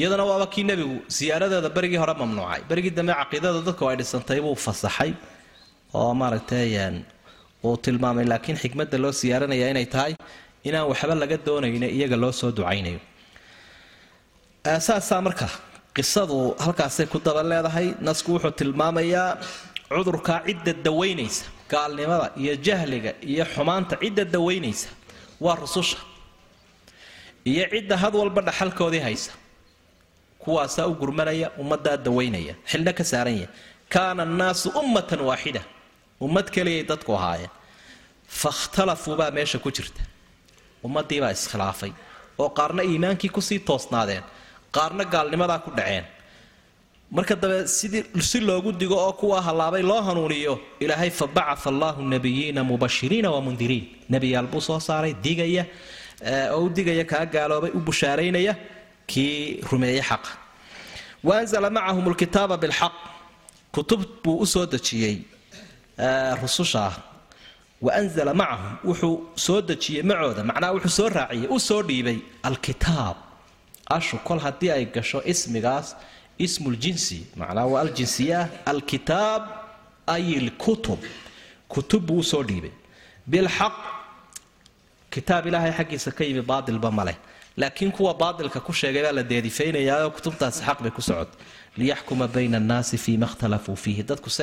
iyadana 0.00 0.24
waaba 0.30 0.46
kii 0.54 0.64
nebigu 0.70 0.96
siyaaradeeda 1.16 1.68
berigii 1.76 2.00
hore 2.02 2.14
mamnuucay. 2.22 2.60
Berigii 2.70 2.92
dambe 2.98 3.12
caqiidada 3.20 3.60
dadku 3.68 3.82
ay 3.90 3.96
dhisantay 4.00 4.38
buu 4.44 4.54
fasaxay 4.66 5.10
oo 6.00 6.12
maaragtay 6.20 6.70
uu 7.66 7.76
tilmaamay 7.84 8.24
laakiin 8.32 8.56
xikmadda 8.62 8.96
loo 9.04 9.12
siyaaranaya 9.20 9.66
inay 9.72 9.86
tahay 9.94 10.12
inaan 10.68 10.86
waxba 10.90 11.14
laga 11.22 11.36
doonayno 11.46 11.86
iyaga 11.96 12.16
loo 12.22 12.32
soo 12.40 12.50
ducaynayo. 12.58 13.00
Saasaa 14.86 15.20
marka 15.26 15.46
qisadu 15.96 16.38
halkaasay 16.64 17.06
ku 17.12 17.18
daba 17.26 17.42
leedahay 17.50 17.88
nasku 18.06 18.28
wuxuu 18.34 18.50
tilmaamayaa 18.60 19.28
cudurkaa 19.94 20.38
cidda 20.46 20.72
dawaynaysa 20.86 21.44
gaalnimada 21.72 22.26
iyo 22.42 22.54
jahliga 22.66 23.10
iyo 23.32 23.44
xumaanta 23.54 23.94
cidda 24.02 24.24
dawaynaysa 24.34 24.88
waa 25.44 25.56
rususha. 25.62 25.98
Iyo 27.50 27.64
cidda 27.72 27.96
had 28.02 28.14
walba 28.20 28.40
dhaxalkoodii 28.48 29.02
haysa 29.08 29.32
kuwaasaa 30.42 30.86
u 30.86 30.94
gurmanaya 31.00 31.48
ummaddaa 31.62 31.96
dawaynaya 32.06 32.54
xilna 32.70 32.92
ka 32.98 33.04
saaran 33.10 33.36
yahay 33.40 33.48
kaana 33.94 34.20
annaasu 34.26 34.68
ummatan 34.80 35.20
waaxida 35.28 35.62
ummad 36.24 36.46
keliyay 36.54 36.82
dadku 36.90 37.12
ahaayeen. 37.18 37.52
Fakhtalafuu 38.42 39.16
baa 39.20 39.30
meesha 39.36 39.58
ku 39.64 39.70
jirta 39.76 40.00
ummadiibaa 40.86 41.32
iskhilaafay 41.36 41.92
oo 42.38 42.48
qaarna 42.58 42.82
iimaankii 42.90 43.30
ku 43.36 43.40
sii 43.48 43.60
toosnaadeen 43.68 44.24
qaarna 44.76 45.04
gaalnimadaa 45.04 45.58
ku 45.64 45.70
dhaceen. 45.78 46.04
Marka 47.10 47.34
dabe 47.36 47.66
si 48.30 48.40
loogu 48.40 48.72
digo 48.72 48.96
oo 49.06 49.12
kuwa 49.12 49.40
hallaabay 49.46 49.82
loo 49.82 50.00
hanuuniyo 50.08 50.54
ilaahay 50.80 51.10
fa 51.10 51.26
bacaa 51.26 51.70
allahu 51.72 52.02
nabiyiina 52.02 52.64
mubashiriina 52.64 53.30
wamundiriin 53.30 53.84
nebiyaal 54.10 54.46
buu 54.52 54.60
soo 54.60 54.80
saaray 54.80 55.14
digaya 55.24 55.64
oo 56.54 56.64
u 56.64 56.68
digaya 56.76 57.04
kaa 57.04 57.24
gaaloobay 57.34 57.70
u 57.78 57.80
bushaaraynaya 57.86 58.54
kii 59.06 59.60
rumeeyey 59.70 60.02
xaqa. 60.10 60.30
Wa 61.24 61.70
macahum 61.70 62.04
lkitaaba 62.12 62.56
bilxaq. 62.56 62.94
Kutub 63.74 64.00
buu 64.22 64.38
u 64.44 64.46
soo 64.46 64.66
dejiyey 64.66 65.16
rususha 66.42 66.80
ah 66.88 66.94
waanzala 67.82 68.34
macahum 68.34 68.76
wuxuu 68.84 69.16
soo 69.36 69.60
dejiyey 69.62 70.02
macooda 70.02 70.44
macnaha 70.44 70.72
wuxuu 70.76 70.94
soo 70.98 71.08
raaciyey 71.08 71.48
u 71.50 71.58
soo 71.60 71.82
dhiibay 71.82 72.18
alkitaab. 72.42 73.16
Ashu 73.96 74.16
kol 74.24 74.38
haddii 74.38 74.70
ay 74.70 74.84
gasho 74.94 75.22
ismigaas 75.32 75.96
ismuljinsi 76.38 77.26
macnaha 77.36 77.66
waa 77.66 77.80
aljinsiyaah 77.86 78.48
alkitaab 78.72 79.42
ay 80.06 80.24
lkutub 80.46 81.00
kutub 81.68 82.02
buu 82.06 82.18
u 82.18 82.24
soo 82.24 82.42
dhiibay. 82.42 82.72
Bilxaq 83.30 83.74
kitaab 85.10 85.46
ilaahay 85.46 85.72
xaggiisa 85.78 86.10
ka 86.16 86.24
yimi 86.24 86.42
baatilba 86.42 86.90
maleh 86.90 87.16
laakiin 87.56 87.92
kuwa 87.92 88.14
baadilka 88.14 88.60
ku 88.60 88.72
sheegay 88.72 89.02
baa 89.02 89.12
la 89.12 89.22
deedifaynayaa 89.22 90.10
kutubtaasi 90.10 90.60
xaq 90.66 90.78
bay 90.82 90.90
ku 90.90 91.02
socota 91.02 91.36
liyaxkuma 91.78 92.26
bayna 92.34 92.56
annaasi 92.62 92.96
fiima 93.04 93.26
ikhtalafuu 93.30 93.76
fiihi 93.84 94.02
dadku 94.10 94.30
si 94.30 94.42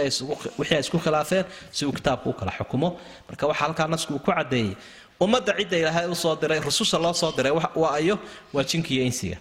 wixii 0.60 0.76
ay 0.76 0.80
isku 0.86 0.98
khilaafeen 1.06 1.46
si 1.72 1.86
uu 1.86 1.94
kitaabku 1.98 2.30
u 2.30 2.34
kala 2.40 2.52
xukumo. 2.58 2.90
Marka 3.30 3.44
waxaa 3.48 3.64
halkaa 3.66 3.88
nasku 3.94 4.14
uu 4.14 4.20
ku 4.26 4.32
caddeeyey 4.32 4.76
ummadda 5.24 5.54
cidda 5.60 5.78
ilaahay 5.82 6.08
u 6.14 6.16
soo 6.16 6.36
diray 6.42 6.60
rususha 6.60 6.98
loo 7.04 7.14
soo 7.14 7.32
diray 7.38 7.54
waa 7.82 7.94
ayo 8.00 8.16
waa 8.54 8.64
jinka 8.70 8.90
iyo 8.96 9.04
insiga. 9.10 9.38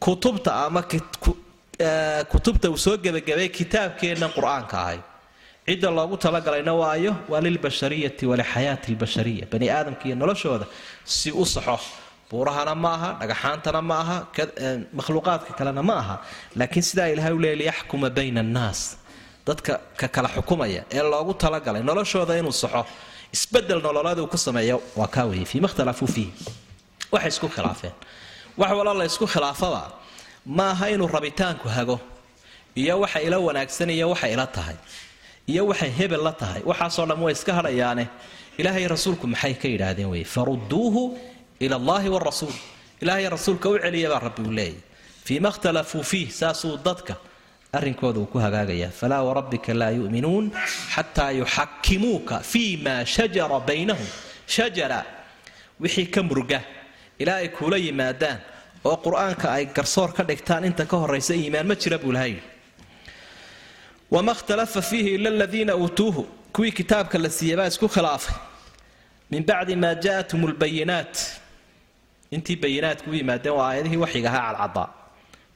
Kutubta 0.00 0.50
ama 0.66 0.82
kutubta 2.32 2.70
uu 2.70 2.78
soo 2.84 2.96
gebagabay 3.04 3.48
kitaabkeenna 3.48 4.28
qur'aanka 4.36 4.76
ahay. 4.84 4.98
Cidda 5.66 5.90
loogu 5.90 6.16
talagalayna 6.16 6.72
waayo 6.74 7.12
waa 7.28 7.40
lilbashariyati 7.40 8.26
walixayaati 8.30 8.92
lbashariya 8.94 9.46
bani 9.52 9.66
aadamka 9.70 10.04
iyo 10.08 10.16
noloshooda 10.16 10.66
si 11.04 11.30
u 11.32 11.44
saxo 11.46 11.78
buurahana 12.30 12.74
ma 12.84 12.90
aha 12.96 13.10
dhagaxaantana 13.20 13.80
ma 13.90 13.96
aha 14.02 14.16
makhluuqaadka 14.98 15.52
kalena 15.58 15.82
ma 15.88 15.94
aha. 16.02 16.16
Laakiin 16.58 16.82
sidaa 16.88 17.08
ilahay 17.14 17.32
u 17.32 17.38
leey 17.44 17.56
liyaxkuma 17.62 18.08
bayna 18.16 18.40
annaas. 18.46 18.80
Dadka 19.46 19.72
ka 20.00 20.08
kala 20.14 20.28
xukumaya 20.36 20.80
ee 20.96 21.02
loogu 21.12 21.32
talagalay 21.42 21.82
noloshooda 21.88 22.34
inuu 22.40 22.52
saxo 22.62 22.82
isbeddel 23.36 23.80
nololeed 23.86 24.18
uu 24.22 24.26
ku 24.32 24.38
sameeyo 24.46 24.76
waa 24.98 25.06
kaa 25.14 25.24
weye 25.30 25.44
fiima 25.50 25.68
ikhtalafuu 25.70 26.06
fiihi 26.14 26.32
waxay 27.12 27.28
isku 27.34 27.48
khilaafeen. 27.54 27.92
Wax 28.60 28.70
walo 28.78 28.92
la 29.00 29.04
ysku 29.10 29.26
khilaafaba. 29.32 29.82
Ma 30.56 30.64
aha 30.72 30.86
inuu 30.94 31.08
rabitaanku 31.16 31.68
hago 31.76 31.96
iyo 32.82 32.94
waxa 33.02 33.20
ila 33.26 33.36
wanaagsan 33.46 33.90
iyo 33.96 34.06
waxa 34.12 34.28
ila 34.34 34.46
tahay 34.56 34.76
iyo 35.52 35.62
waxay 35.70 35.90
hebel 35.98 36.22
la 36.26 36.32
tahay. 36.32 36.62
Waxaasoo 36.70 37.06
dhan 37.10 37.20
way 37.24 37.32
iska 37.36 37.52
hadhayaane 37.58 38.04
ilaahay 38.60 38.86
rasuulku 38.94 39.26
maxay 39.32 39.54
ka 39.60 39.66
yidhaahdeen 39.72 40.08
weye 40.12 40.24
farudduuhu 40.34 41.02
ila 41.60 41.76
allahi 41.76 42.08
warasuul 42.08 42.54
ilaahay 43.02 43.28
rasuulka 43.28 43.68
u 43.68 43.78
celiya 43.78 44.08
baa 44.12 44.18
rabbi 44.26 44.42
uu 44.48 44.52
leeyahy 44.52 44.78
fiima 45.24 45.48
ikhtalafuu 45.48 46.02
fiih 46.02 46.30
saasuu 46.40 46.76
dadka 46.84 47.14
arrinkooda 47.72 48.18
uu 48.20 48.26
ku 48.32 48.38
hagaagaya 48.38 48.88
falaa 49.00 49.22
warabbika 49.28 49.74
laa 49.74 49.90
yu'minuun 49.90 50.50
xataa 50.94 51.30
yuxakimuuka 51.40 52.36
fii 52.40 52.76
ma 52.84 52.94
shajara 53.14 53.60
baynahum 53.68 54.06
shajara 54.46 55.00
wixii 55.80 56.06
ka 56.14 56.22
murga 56.22 56.60
ilaa 57.18 57.36
ay 57.42 57.48
kuula 57.48 57.76
yimaadaan 57.76 58.38
oo 58.84 58.96
qur'aanka 59.06 59.46
ay 59.56 59.64
garsoor 59.76 60.10
ka 60.16 60.22
dhigtaan 60.28 60.64
inta 60.70 60.84
ka 60.90 60.96
horaysa 61.02 61.34
iimaan 61.34 61.66
ma 61.66 61.74
jira 61.82 61.98
buu 61.98 62.12
lahay 62.12 62.34
wama 64.10 64.32
ikhtalafa 64.32 64.82
fiihi 64.82 65.14
ila 65.14 65.28
aladiina 65.30 65.76
uutuuhu 65.76 66.22
kuwii 66.54 66.72
kitaabka 66.72 67.18
la 67.18 67.30
siiyey 67.30 67.56
baa 67.56 67.66
isku 67.72 67.88
khilaafay 67.88 68.34
min 69.30 69.42
bacdi 69.48 69.76
maa 69.76 69.94
jaatum 70.04 70.40
lbayinaat 70.52 71.14
intii 72.36 72.56
bayinaadku 72.64 73.06
u 73.10 73.14
yimaadeen 73.20 73.54
waa 73.58 73.66
aayadihii 73.70 74.00
waxyiga 74.04 74.28
ahaa 74.32 74.52
cadcadaa 74.58 74.88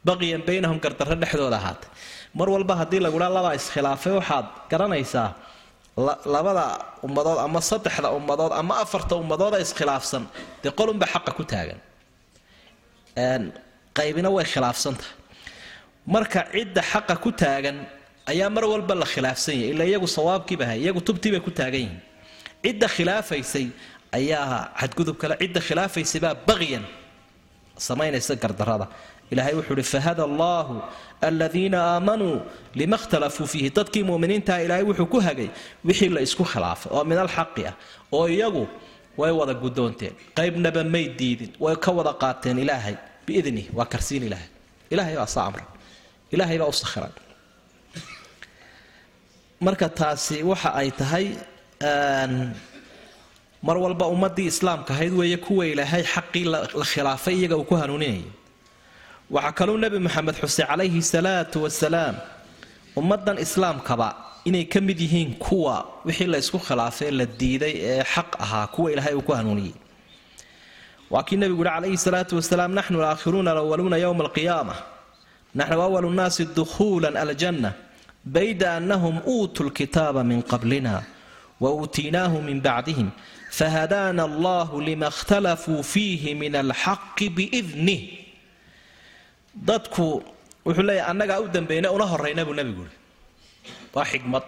baqiyan 0.08 0.42
baynahum 0.48 0.78
gardarro 0.84 1.14
dhexdooda 1.22 1.56
ahaatay 1.60 1.90
mar 2.38 2.48
walba 2.54 2.74
haddii 2.80 3.00
lagudhaa 3.06 3.30
labaa 3.38 3.54
iskhilaafay 3.60 4.12
waxaad 4.20 4.46
garanaysaa 4.70 5.28
labada 6.34 6.64
ummadood 7.06 7.38
ama 7.46 7.60
saddexda 7.70 8.08
ummadood 8.18 8.52
ama 8.60 8.74
afarta 8.84 9.14
ummadooda 9.22 9.58
iskhilaafsan. 9.64 10.22
Dee 10.62 10.70
qolunba 10.78 11.06
xaqa 11.12 11.30
ku 11.38 11.42
taagan. 11.52 11.78
Qaybina 13.98 14.30
way 14.36 14.44
khilaafsantahay 14.52 15.12
marka 16.14 16.40
cidda 16.52 16.82
xaqa 16.92 17.14
ku 17.24 17.30
taagan 17.42 17.76
ayaa 18.32 18.50
mar 18.56 18.64
walba 18.72 18.94
la 18.94 19.06
khilaafsan 19.12 19.54
yahay. 19.60 19.70
Ila 19.74 19.84
iyagu 19.90 20.06
sawaabkiiba 20.16 20.64
hay 20.70 20.78
iyagu 20.84 21.00
tubtiibay 21.08 21.40
ku 21.46 21.50
taagan 21.50 21.80
yihiin. 21.84 22.00
Cidda 22.64 22.86
khilaafaysay 22.94 23.66
ayaa 24.18 24.72
xadgudub 24.80 25.16
kale 25.22 25.34
cidda 25.42 25.60
khilaafaysay 25.68 26.20
baa 26.24 26.34
baqyan 26.48 26.84
samaynaysa 27.88 28.34
gardarada 28.42 28.86
ilaahay 29.32 29.54
wuxuu 29.58 29.74
uhi 29.78 29.86
fahada 29.94 30.22
allaahu 30.30 30.74
aladiina 31.28 31.78
aamanuu 31.94 32.36
lima 32.80 32.96
ikhtalafuu 33.00 33.46
fiihi. 33.52 33.68
Dadkii 33.78 34.04
muminiintaha 34.10 34.58
ilaahay 34.66 34.84
wuxuu 34.90 35.06
ku 35.14 35.18
hagay 35.26 35.48
wixii 35.88 36.10
la 36.16 36.20
isku 36.26 36.44
khilaafay 36.52 36.90
oo 36.96 37.02
min 37.10 37.18
alxaqi 37.24 37.62
ah 37.70 37.74
oo 38.16 38.26
iyagu 38.36 38.64
way 39.20 39.32
wada 39.40 39.54
gudoonteen 39.62 40.14
qaybnaba 40.38 40.82
may 40.94 41.04
diidin 41.18 41.50
way 41.64 41.76
ka 41.84 41.90
wada 41.98 42.12
qaateen 42.22 42.56
ilaahay 42.64 42.96
biidnih 43.26 43.66
waa 43.78 43.86
karsiin 43.92 44.22
ilaahay. 44.28 44.50
Ilahay 44.94 45.14
baa 45.20 45.28
saa 45.34 45.44
amra 45.50 45.64
ilaahay 46.34 46.58
baa 46.62 46.70
u 46.72 46.76
sakhiray 46.82 47.12
marka 49.66 49.86
taasi 50.00 50.36
waxa 50.50 50.70
ay 50.80 50.88
tahay 51.00 51.26
mar 53.66 53.76
walba 53.84 54.06
ummadii 54.14 54.46
islaamka 54.52 54.90
ahayd 54.94 55.12
weeye 55.20 55.36
kuwa 55.46 55.64
ilaahay 55.72 56.02
xaqii 56.14 56.44
la 56.52 56.58
khilaafay 56.90 57.34
iyaga 57.38 57.56
uu 57.60 57.64
ku 57.70 57.74
hanuuninayay 57.80 58.22
waxaa 59.34 59.52
kaluu 59.58 59.78
nebi 59.82 59.98
moxamed 60.06 60.34
xuse 60.40 60.62
calayhi 60.70 61.02
salaatu 61.12 61.56
wasalaam 61.64 62.14
ummadan 63.00 63.36
islaamkaba 63.44 64.08
inay 64.48 64.64
ka 64.72 64.80
mid 64.80 64.98
yihiin 65.04 65.30
kuwa 65.44 65.74
wixii 66.06 66.26
la 66.32 66.38
ysku 66.42 66.58
khilaafay 66.66 67.10
la 67.18 67.24
diiday 67.40 67.74
ee 67.90 68.02
xaq 68.14 68.30
ahaa 68.44 68.66
kuwa 68.74 68.88
ilaahay 68.92 69.14
uu 69.14 69.22
ku 69.28 69.32
hanuuniyey. 69.38 69.74
Waa 71.10 71.22
kii 71.26 71.36
nebigu 71.36 71.62
uhi 71.62 71.70
calayhi 71.70 71.98
salaatu 72.06 72.32
wasalaam 72.36 72.72
naxnu 72.78 72.96
alaakhiruuna 73.02 73.50
alawaluuna 73.54 73.96
yowma 74.04 74.24
alqiyaama. 74.24 74.74
Naxnu 75.58 75.82
awalu 75.86 76.10
nnaasi 76.14 76.42
dukhuulan 76.56 77.16
aljanna 77.22 77.70
bayda 78.34 78.68
annahum 78.76 79.16
uutuu 79.32 79.64
lkitaaba 79.68 80.20
min 80.30 80.40
qablina 80.50 80.94
wa 81.62 81.68
uutiinaahu 81.76 82.36
min 82.48 82.58
bacdihim 82.66 83.08
fahadaana 83.58 84.22
allahu 84.30 84.74
lima 84.88 85.06
ikhtalafuu 85.14 85.82
fiihi 85.92 86.30
min 86.42 86.52
alxaqi 86.64 87.26
biidnih 87.36 88.00
dadku 89.68 90.06
wuxuu 90.66 90.84
leeyahy 90.88 91.10
annagaa 91.12 91.38
u 91.44 91.48
dambeynay 91.56 91.90
una 91.96 92.06
horayna 92.12 92.42
buu 92.48 92.54
nebigu 92.60 92.82
uhi 92.86 92.96
waa 93.94 94.06
xikmad 94.12 94.44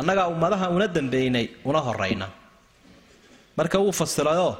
annagaa 0.00 0.26
ummadaha 0.34 0.66
una 0.76 0.86
dambeynay 0.96 1.46
una 1.70 1.80
horayna 1.86 2.26
marka 3.58 3.76
wuu 3.82 3.92
fasirayoo 4.00 4.52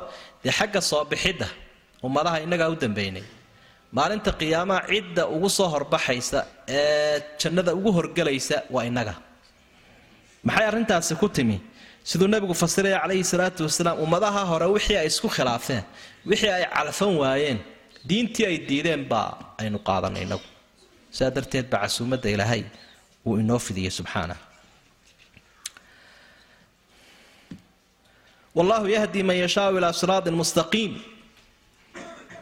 dee 0.45 0.53
xagga 0.59 0.81
soo 0.91 1.05
bixidda 1.11 1.49
ummadaha 2.07 2.37
innagaa 2.45 2.68
u 2.74 2.76
dambeynay 2.85 3.24
maalinta 3.97 4.31
qiyaamaha 4.41 4.81
cidda 4.93 5.22
ugu 5.35 5.49
soo 5.57 5.68
horbaxaysa 5.74 6.41
ee 6.78 7.16
jannada 7.41 7.70
ugu 7.78 7.91
horgelaysa 7.97 8.57
waa 8.74 8.85
innaga 8.91 9.14
maxay 10.47 10.66
arrintaasi 10.70 11.14
ku 11.22 11.28
timi 11.37 11.57
siduu 12.09 12.28
nebigu 12.34 12.55
fasiraya 12.62 12.98
calayhi 13.03 13.24
salaatu 13.32 13.61
wasalaam 13.68 13.96
ummadaha 14.05 14.42
hore 14.51 14.66
wixii 14.76 14.96
ay 15.03 15.07
isku 15.12 15.28
khilaafeen 15.36 15.84
wixii 16.30 16.53
ay 16.59 16.64
calfan 16.74 17.12
waayeen 17.22 17.59
diintii 18.09 18.46
ay 18.51 18.57
diideen 18.68 19.03
baa 19.12 19.28
aynu 19.62 19.78
qaadanay 19.88 20.22
inagu 20.26 20.46
sidaa 21.16 21.30
darteed 21.36 21.66
baa 21.72 21.80
casuumadda 21.84 22.28
ilaahay 22.34 22.62
uu 23.26 23.36
inoo 23.42 23.59
fidiyey 23.66 23.92
subxaanah 23.98 24.38
wallahu 28.57 28.86
yahdi 28.96 29.20
man 29.28 29.36
yashaau 29.44 29.72
ilaa 29.78 29.92
siraatin 30.01 30.34
mustaqiim. 30.42 30.92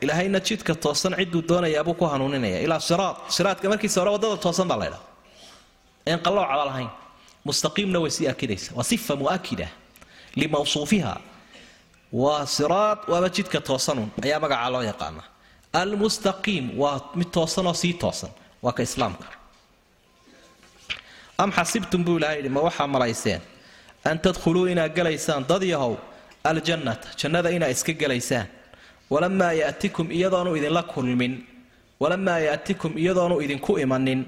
Ilaahayna 0.04 0.40
jidka 0.48 0.72
toosan 0.84 1.12
ciduu 1.18 1.42
doonayaabuu 1.48 1.94
ku 2.00 2.04
hanuuninaya. 2.12 2.59
Ilaa 2.66 2.80
siraad 2.88 3.16
siraadka 3.36 3.66
markiisa 3.72 3.98
hore 4.00 4.11
waddada 4.16 4.36
toosan 4.44 4.68
baa 4.70 4.78
laydhaa 4.82 5.02
een 6.11 6.20
qalloocaba 6.26 6.64
lahayn 6.70 6.90
mustaqiimna 7.45 7.99
way 8.03 8.11
sii 8.11 8.28
akidaysa 8.28 8.70
waa 8.76 8.84
sifa 8.84 9.16
muakida 9.16 9.68
limawsuufiha 10.41 11.14
waa 12.12 12.47
siraad 12.47 12.99
waaba 13.09 13.28
jidka 13.36 13.61
toosanun 13.61 14.09
ayaa 14.24 14.41
magacaa 14.45 14.70
loo 14.74 14.82
yaqaana 14.91 15.22
almustaqiim 15.72 16.64
waa 16.80 17.01
mid 17.18 17.28
toosanoo 17.36 17.74
sii 17.82 17.95
toosan 18.03 18.30
waa 18.62 18.72
ka 18.72 18.82
islaamka 18.82 19.28
am 21.39 21.51
xasibtum 21.53 22.05
buu 22.05 22.16
ilahay 22.18 22.36
yidhi 22.36 22.49
ma 22.57 22.61
waxaa 22.68 22.86
malayseen 22.86 23.41
an 24.05 24.16
tadkhuluu 24.24 24.66
inaad 24.72 24.93
galaysaan 24.99 25.45
dad 25.51 25.62
yahow 25.62 25.95
aljannata 26.51 27.09
jannada 27.20 27.51
inaad 27.57 27.70
iska 27.76 27.93
gelaysaan 27.93 28.47
walamaa 29.11 29.53
yatikum 29.53 30.07
iyadoonu 30.11 30.57
idinla 30.59 30.82
kulmin 30.82 31.32
walamaa 32.01 32.39
yaatikum 32.39 32.93
iyadoonu 33.03 33.36
idinku 33.45 33.78
imanin 33.84 34.20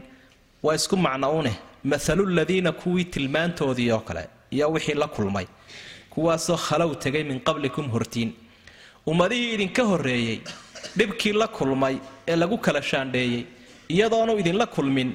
waa 0.62 0.74
isku 0.74 0.96
macnouneh 0.96 1.56
maalu 1.56 1.69
ladiina 1.84 2.72
kuwii 2.72 3.04
tilmaantoodii 3.04 3.90
oo 3.90 4.00
kale 4.00 4.28
iyo 4.50 4.70
wixii 4.72 4.94
la 4.94 5.06
kulmay 5.08 5.46
kuwaasoo 6.10 6.56
khalow 6.56 6.94
tegay 6.94 7.24
min 7.24 7.40
qablikum 7.40 7.88
hortiin. 7.90 8.32
Ummadihii 9.06 9.54
idinka 9.54 9.82
horreeyey 9.82 10.40
dhibkii 10.96 11.32
la 11.32 11.48
kulmay 11.48 11.96
ee 12.28 12.36
lagu 12.36 12.58
kala 12.58 12.82
shaandheeyey 12.82 13.44
iyadoonu 13.88 14.38
idinla 14.38 14.66
kulmin 14.66 15.10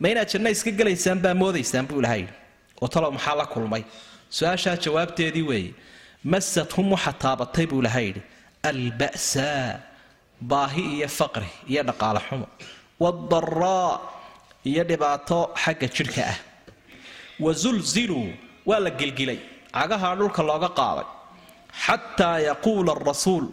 ma 0.00 0.08
inaad 0.08 0.28
janno 0.32 0.50
iska 0.50 0.70
gelaysaan 0.70 1.18
baa 1.24 1.34
moodaysaan 1.34 1.86
buu 1.86 2.00
ilahay 2.00 2.20
yidhi. 2.20 2.34
Maxaa 2.80 3.34
la 3.36 3.46
kulmay? 3.46 3.82
Su'aashaa 4.30 4.76
jawaabteedii 4.76 5.42
weeye 5.42 5.74
masadhum 6.24 6.92
waxa 6.92 7.12
taabatay 7.12 7.66
buu 7.66 7.80
ilahay 7.80 8.06
yidhi 8.06 8.22
alba'saa 8.70 9.80
baahi 10.40 10.82
iyo 10.96 11.08
faqri 11.08 11.48
iyo 11.68 11.82
dhaqaale 11.82 12.20
xumo. 12.28 12.46
Waadaraa 13.00 14.00
iyo 14.68 14.82
dhibaato 14.90 15.38
xagga 15.62 15.86
jidhka 15.96 16.22
ah. 16.32 16.38
Wasulziluu 17.44 18.26
waa 18.68 18.80
la 18.84 18.90
gelgilay 18.90 19.38
cagahaa 19.74 20.14
dhulka 20.18 20.42
looga 20.42 20.68
qaaday 20.78 21.06
xataa 21.84 22.38
yaquula 22.48 22.92
arasuul 22.96 23.46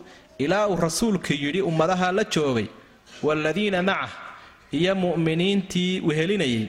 ilaa 0.43 0.67
uu 0.71 0.75
rasuulka 0.87 1.33
yidhi 1.43 1.61
ummadaha 1.69 2.07
la 2.17 2.23
joogay 2.33 2.67
waaladiina 3.25 3.79
macah 3.89 4.11
iyo 4.77 4.93
mu'miniintii 5.03 6.01
wehelinayay 6.07 6.65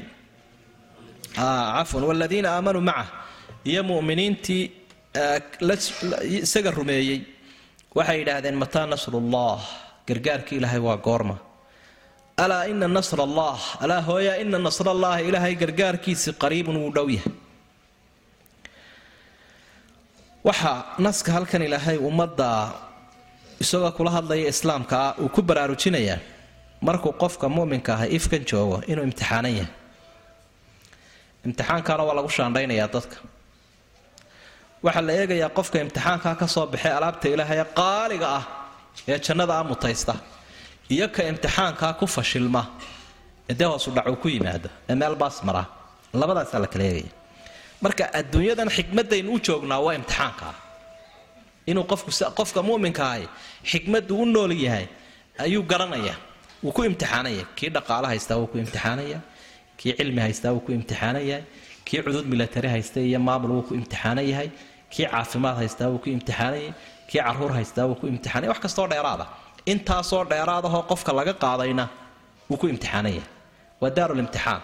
cafwan. 1.35 2.03
Waaladiina 2.09 2.49
aamanuu 2.55 2.85
macah 2.91 3.09
iyo 3.71 3.83
mu'miniintii 3.91 4.63
isaga 6.43 6.71
rumeeyey 6.79 7.21
waxay 7.97 8.19
yidhaahdeen 8.21 8.57
mataa 8.63 8.87
nasrullah 8.93 9.59
gargaarka 10.09 10.51
ilaahay 10.59 10.81
waa 10.89 10.97
goorma 11.07 11.37
alaa 12.45 12.65
ina 12.73 12.87
nasr 12.97 13.19
allah 13.27 13.59
alaa 13.85 14.01
hooya 14.09 14.33
ina 14.43 14.59
nasrallaahi 14.67 15.23
ilaahay 15.29 15.55
gargaarkiisi 15.63 16.31
qariibun 16.43 16.77
wuu 16.83 16.93
dhow 16.97 17.09
yahay. 17.17 17.33
Waxaa 20.47 20.77
naska 21.07 21.31
halkan 21.37 21.63
ilaahay 21.69 21.99
ummadda 22.09 22.49
isagoo 23.63 23.91
kula 23.99 24.11
hadlaya 24.17 24.47
islaamka 24.55 24.97
ah 25.07 25.13
uu 25.23 25.29
ku 25.35 25.41
baraarujinayaa 25.49 26.19
markuu 26.87 27.13
qofka 27.23 27.47
muminka 27.57 27.91
ahay 27.97 28.09
ifkan 28.19 28.43
joogo 28.51 28.77
inuu 28.91 29.05
imtixaanan 29.09 29.53
yahay. 29.61 29.73
Imtixaankaana 31.47 32.03
waa 32.09 32.17
lagu 32.19 32.31
shaandhaynayaa 32.37 32.89
dadka. 32.95 33.17
Waxaa 34.85 35.05
la 35.09 35.13
eegayaa 35.21 35.51
qofka 35.59 35.77
imtixaankaa 35.85 36.35
ka 36.41 36.47
soo 36.55 36.67
baxay 36.73 36.93
alaabta 36.99 37.27
ilaahay 37.35 37.61
qaaliga 37.81 38.29
ah 38.39 38.45
ee 39.11 39.19
jannada 39.27 39.55
a 39.61 39.65
mutaysta 39.71 40.15
iyo 40.95 41.07
ka 41.15 41.23
imtixaankaa 41.31 41.93
ku 42.01 42.07
fashilma. 42.07 42.63
Ee 43.51 43.55
dee 43.59 43.69
hoosu 43.73 43.91
dhac 43.97 44.07
uu 44.13 44.17
ku 44.23 44.29
yimaado 44.29 44.69
ee 44.91 44.95
meel 45.01 45.15
baas 45.23 45.37
labadaasaa 46.21 46.61
la 46.65 46.67
kala 46.73 46.85
eegaya. 46.91 47.13
Marka 47.85 48.05
adduunyadan 48.19 48.69
xikmadaynu 48.77 49.29
u 49.37 49.39
joognaa 49.47 49.81
waa 49.87 49.95
imtixaankaa 50.01 50.55
inuu 51.71 51.85
qofka 52.39 52.61
muminka 52.69 53.03
ahay 53.11 53.25
xikmaddu 53.71 54.13
u 54.23 54.27
nool 54.35 54.53
yahay 54.67 54.87
ayuu 55.45 55.63
garanaya. 55.71 56.15
Wuu 56.63 56.73
ku 56.77 56.83
imtixaanaya. 56.89 57.45
Kii 57.57 57.71
dhaqaalo 57.77 58.07
haystaa 58.13 58.37
wuu 58.41 58.47
ku 58.53 58.57
imtixaanaya. 58.59 59.19
Kii 59.79 59.93
cilmi 59.99 60.21
haystaa 60.27 60.53
wuu 60.55 60.61
ku 60.67 60.73
imtixaanayahay 60.73 61.45
kii 61.87 62.03
cudud 62.05 62.27
milatari 62.33 62.69
haysta 62.69 63.01
iyo 63.01 63.19
maamul 63.27 63.51
wuu 63.57 63.63
ku 63.69 63.75
imtixaanan 63.81 64.51
kii 64.93 65.07
caafimaad 65.13 65.57
haystaa 65.63 65.89
wuu 65.93 66.01
ku 66.05 66.09
imtixaanayay 66.17 66.73
kii 67.09 67.21
carruur 67.27 67.53
haystaa 67.59 67.85
wuu 67.89 67.95
ku 68.01 68.07
imtixaanaya. 68.13 68.51
Wax 68.53 68.61
kastoo 68.65 68.87
dheeraada 68.93 69.27
intaasoo 69.73 70.23
dheeraadahoo 70.31 70.83
qofka 70.91 71.13
laga 71.19 71.35
qaadayna 71.45 71.85
wuu 72.51 72.59
ku 72.63 72.67
imtixaanan 72.73 73.13
yahay 73.19 73.29
waa 73.83 73.91
daarulimtixaan 73.99 74.61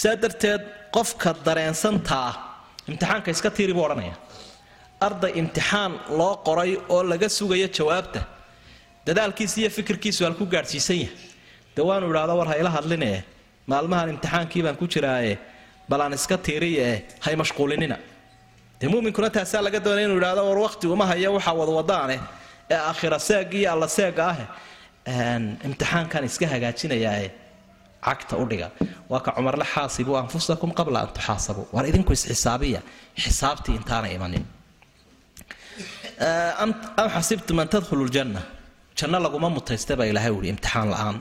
sidaa 0.00 0.16
darteed 0.22 0.62
qofka 0.96 1.30
dareensantaa 1.46 2.28
imtixaanka 2.90 3.28
iska 3.34 3.50
tiiri 3.56 3.72
buu 3.76 3.84
odhanaya. 3.88 4.14
Arday 5.06 5.32
imtixaan 5.40 5.92
loo 6.18 6.34
qoray 6.46 6.70
oo 6.94 7.02
laga 7.10 7.28
sugayo 7.38 7.68
jawaabta 7.76 8.20
dadaalkiisa 9.06 9.56
iyo 9.60 9.70
fikirkiisu 9.76 10.20
halku 10.26 10.44
gaadhsiisan 10.54 10.96
yahay. 11.02 11.16
Dee 11.76 11.84
waanu 11.88 12.06
idhahdo 12.12 12.34
war 12.40 12.48
hayla 12.52 12.70
hadline 12.76 13.10
maalmahan 13.70 14.08
imtixaankii 14.14 14.62
baan 14.66 14.76
ku 14.80 14.86
jiraaye 14.94 15.34
bal 15.90 16.00
aan 16.04 16.12
iska 16.18 16.36
tiiriye 16.46 16.86
hay 17.24 17.34
mashquulinina. 17.42 17.96
Dee 18.80 18.88
muminkuna 18.92 19.28
taasaa 19.36 19.62
laga 19.66 19.78
doonaya 19.84 20.06
inuu 20.08 20.18
idhahdo 20.22 20.42
war 20.50 20.58
waqti 20.66 20.86
uma 20.94 21.04
hayo 21.10 21.30
waxaa 21.36 21.54
wadwadaane 21.60 22.16
ee 22.72 22.78
aakhira 22.88 23.18
seeg 23.28 23.54
iyo 23.60 23.68
alla 23.74 23.88
seega 23.96 24.24
ah 24.32 24.38
imtixaankan 25.68 26.22
iska 26.28 26.46
hagaajinayaae 26.52 27.28
cagta 28.06 28.34
udhiga 28.42 28.68
waa 29.10 29.20
ka 29.26 29.30
cumarle 29.36 29.64
xaasibuu 29.74 30.16
anfusakum 30.22 30.70
qabla 30.78 30.98
an 31.04 31.08
tuxaasabuu 31.16 31.66
war 31.74 31.84
idinku 31.90 32.12
isxisaabiya 32.16 32.80
xisaabtii 33.22 33.74
intaana 33.80 34.08
imanin. 34.16 34.44
Am 36.62 36.70
xasibtum 37.14 37.58
an 37.62 37.68
tadkhulu 37.74 38.04
ljanna 38.14 38.42
janno 38.98 39.18
laguma 39.26 39.48
mutaysta 39.56 39.92
baa 39.98 40.08
ilaahay 40.12 40.32
uhi 40.38 40.48
imtixaan 40.54 40.88
la'aan. 40.94 41.16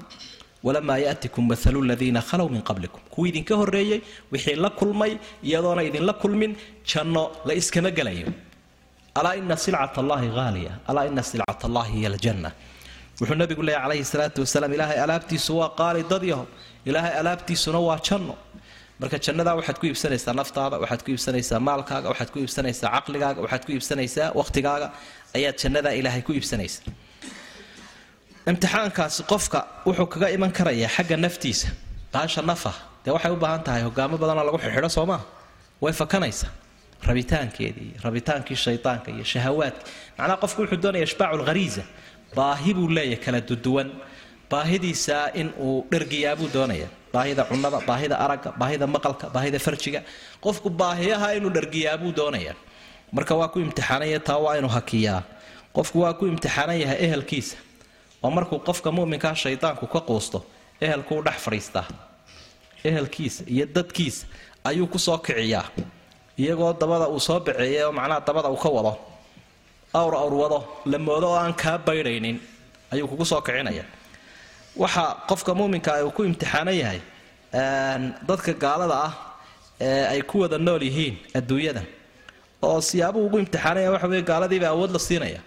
Walamaa 0.66 1.00
yatikum 1.08 1.44
maalu 1.52 1.80
ladiina 1.92 2.22
khalow 2.30 2.48
min 2.56 2.62
qablikum. 2.70 3.02
Kuwii 3.14 3.30
idinka 3.32 3.54
horreeyey 3.62 4.00
wixii 4.32 4.56
la 4.64 4.70
kulmay 4.80 5.12
iyadoona 5.48 5.82
idinla 5.90 6.14
kulmin 6.22 6.52
janno 6.92 7.24
la 7.48 7.54
iskama 7.62 7.90
gelayo 7.98 8.28
alaa 9.20 9.34
ina 9.42 9.56
silcat 9.66 9.96
allahi 10.04 10.28
haaliya 10.38 10.72
alaa 10.90 11.06
ina 11.12 11.24
silcat 11.30 11.60
allahi 11.68 11.92
hiya 11.98 12.10
aljanna? 12.14 12.50
Wuxuu 13.20 13.36
nabigu 13.42 13.62
leeyahy 13.68 13.84
calayhi 13.86 14.06
salaatu 14.14 14.40
wasalaam 14.46 14.72
ilaahay 14.78 15.00
alaabtiisu 15.06 15.52
waa 15.60 15.70
qaali 15.80 16.02
dadyaho 16.12 16.46
ilaahay 16.90 17.14
alaabtiisuna 17.22 17.80
waa 17.88 18.00
janno. 18.08 18.36
Marka 19.00 19.18
jannadaa 19.26 19.56
waxaad 19.60 19.78
ku 19.82 19.86
iibsanaysaa 19.90 20.34
naftaada 20.40 20.76
waxaad 20.84 21.02
ku 21.06 21.10
iibsanaysaa 21.14 21.60
maalkaaga 21.68 22.08
waxaad 22.12 22.30
ku 22.34 22.38
iibsanaysaa 22.44 22.90
caqligaaga 22.96 23.40
waxaad 23.46 23.64
ku 23.68 23.72
iibsanaysaa 23.76 24.28
waqhtigaaga 24.40 24.88
ayaad 25.38 25.56
jannadaa 25.64 25.94
ilaahay 26.00 26.22
ku 26.28 26.32
iibsanaysaa. 26.38 26.84
Imtixaankaasi 28.52 29.22
qofka 29.32 29.60
wuxuu 29.88 30.08
kaga 30.14 30.28
iman 30.36 30.52
karayaa 30.58 30.90
xagga 30.96 31.16
naftiisa 31.26 31.68
baasha 32.14 32.42
nafa 32.52 32.74
dee 33.06 33.12
waxay 33.16 33.32
u 33.32 33.38
baahan 33.44 33.62
tahay 33.68 33.82
hogaamo 33.88 34.16
badanoo 34.22 34.44
lagu 34.48 34.58
xidxidho 34.64 34.90
soo 34.98 35.06
maa 35.12 35.22
way 35.84 35.94
fakanaysaa 36.02 36.50
rabitaankeedii 37.08 37.92
rabitaankii 38.06 38.56
shaydaanka 38.66 39.08
iyo 39.16 39.24
shahawaadka 39.34 39.82
macnaha 40.18 40.38
qofku 40.44 40.60
wuxuu 40.62 40.80
doonaya 40.84 41.04
ishbaacu 41.10 41.38
lghariisa 41.42 41.84
baahi 42.38 42.72
buu 42.78 42.88
leeyahay 42.98 43.20
kala 43.26 43.40
duduwan 43.50 43.90
baahidiisa 44.52 45.18
in 45.42 45.48
uu 45.66 45.86
dhergiyaabuu 45.92 46.50
doonaya 46.56 46.88
baahida 47.14 47.44
cunada 47.50 47.80
baahida 47.90 48.16
aragga 48.26 48.50
baahida 48.62 48.86
maqalka 48.96 49.26
baahida 49.36 49.60
farjiga. 49.66 50.00
Qofku 50.46 50.70
baahiyaha 50.82 51.28
inuu 51.38 51.50
dhergiyaabuu 51.58 52.12
doonaya 52.20 52.54
marka 53.16 53.34
waa 53.40 53.48
ku 53.54 53.58
imtixaanaya 53.66 54.20
taa 54.28 54.38
waa 54.46 54.56
inuu 54.60 54.70
hakiyaa. 54.78 55.22
Qofku 55.76 55.98
waa 56.04 56.14
ku 56.20 56.24
imtixaanan 56.32 56.78
yahay 56.84 56.98
ehelkiisa. 57.06 57.58
Oo 58.24 58.30
markuu 58.38 58.60
qofka 58.68 58.90
muminkaa 58.98 59.36
shaydaanku 59.44 59.86
ka 59.94 60.00
quusto 60.08 60.40
ehelkuu 60.82 61.20
dhex 61.26 61.38
fadhiistaa 61.46 61.86
ehelkiisa 62.84 63.44
iyo 63.48 63.66
dadkiisa 63.76 64.26
ayuu 64.64 64.88
ku 64.88 65.00
soo 65.00 65.18
kiciyaa 65.18 65.66
iyagoo 66.42 66.74
dabada 66.82 67.06
uu 67.14 67.20
soo 67.28 67.40
baceeyay 67.46 67.84
oo 67.88 67.92
macnaha 67.98 68.20
dabada 68.28 68.50
uu 68.54 68.60
ka 68.64 68.70
wado. 68.78 68.94
Awr 70.00 70.14
awr 70.22 70.34
wado 70.42 70.60
la 70.92 70.98
moodo 71.08 71.28
oo 71.32 71.38
aan 71.44 71.54
kaa 71.62 71.78
baydhaynin 71.88 72.38
ayuu 72.92 73.08
kugu 73.12 73.26
soo 73.32 73.42
kicinaya. 73.42 73.86
Waxa 74.82 75.04
qofka 75.30 75.52
muminka 75.60 75.92
uu 76.06 76.12
ku 76.16 76.22
imtixaanan 76.30 76.76
yahay 76.82 77.02
dadka 78.28 78.52
gaalada 78.64 78.96
ah 79.08 79.14
ee 79.82 80.06
ay 80.14 80.22
ku 80.30 80.36
wada 80.42 80.58
nool 80.58 80.82
yihiin 80.88 81.16
adduunyada 81.38 81.84
oo 82.68 82.80
siyaabuhu 82.90 83.26
ugu 83.28 83.38
imtixaanaya 83.44 83.92
waxa 83.94 84.08
wey 84.14 84.22
gaaladiibaa 84.30 84.72
awood 84.76 84.92
la 84.96 85.00
siinaya. 85.08 85.42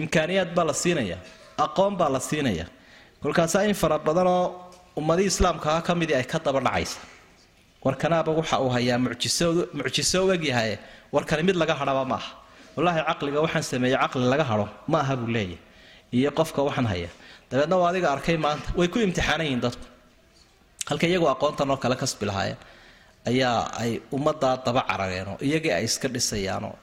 Imkaaniyaad 0.00 0.50
baa 0.56 0.64
la 0.70 0.74
siinaya 0.82 1.18
aqoon 1.64 1.92
baa 2.00 2.08
la 2.14 2.20
siinaya. 2.20 2.66
Kolkaasaa 3.22 3.64
in 3.68 3.74
fara 3.74 3.98
badanoo 3.98 4.42
ummadii 5.00 5.26
islaamkaha 5.32 5.82
ka 5.86 5.92
midii 6.00 6.14
ay 6.20 6.24
ka 6.32 6.38
daba 6.44 6.60
dhacaysa 6.66 6.98
warkanaaba 7.86 8.30
waxa 8.38 8.56
uu 8.64 8.70
hayaa 8.76 8.98
mucjiso 9.78 10.18
u 10.26 10.30
egyahay 10.36 10.72
warkani 11.14 11.42
mid 11.48 11.56
laga 11.62 11.74
hadhaba 11.80 12.02
ma 12.12 12.18
wallaahi 12.76 13.00
caqliga 13.08 13.38
waxaan 13.44 13.64
sameeyey 13.72 13.98
caqli 14.02 14.26
laga 14.32 14.44
hadho 14.50 14.66
ma 14.92 14.98
aha 15.04 15.14
buu 15.20 15.30
leeyahy 15.36 15.56
iyo 16.18 16.30
qofka 16.38 16.60
waxaan 16.68 16.86
haya 16.92 17.10
dabeedna 17.50 17.76
waa 17.82 17.88
adiga 17.92 18.08
arkay 18.16 18.36
maanta. 18.44 18.66
Way 18.78 18.88
ku 18.92 18.98
imtixaanan 19.06 19.46
yihiin 19.46 19.60
dadku. 19.66 19.86
Halka 20.88 21.06
iyagoo 21.10 21.30
aqoontan 21.34 21.70
oo 21.72 21.78
kale 21.82 21.96
kasbi 22.02 22.24
lahaayeen 22.30 22.58
ayaa 23.30 23.60
ay 23.82 23.92
ummaddaa 24.16 24.54
daba 24.66 24.80
carareenoo 24.90 25.36
iyagii 25.46 25.72
ay 25.78 25.84
iska 25.88 26.08
dhisayaanoo 26.14 26.74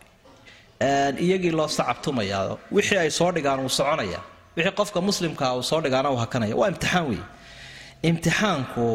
iyagii 1.26 1.52
loo 1.60 1.68
sacabtumayaao 1.78 2.54
wixii 2.76 3.00
ay 3.04 3.10
soo 3.20 3.30
dhigaan 3.36 3.60
uu 3.66 3.72
soconaya. 3.80 4.20
Wixii 4.56 4.76
qofka 4.80 5.00
muslimkaa 5.10 5.52
uu 5.58 5.64
soo 5.70 5.80
dhigaana 5.84 6.10
uu 6.14 6.20
hakanaya. 6.24 6.56
Waa 6.60 6.70
imtixaan 6.74 7.06
weeye. 7.10 7.26
Imtixaanku 8.10 8.86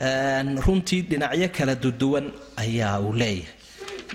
runtii 0.00 1.02
dhinacyo 1.08 1.48
kala 1.56 1.74
duduwan 1.74 2.26
ayaa 2.56 3.00
uu 3.00 3.12
leeyahay. 3.12 3.44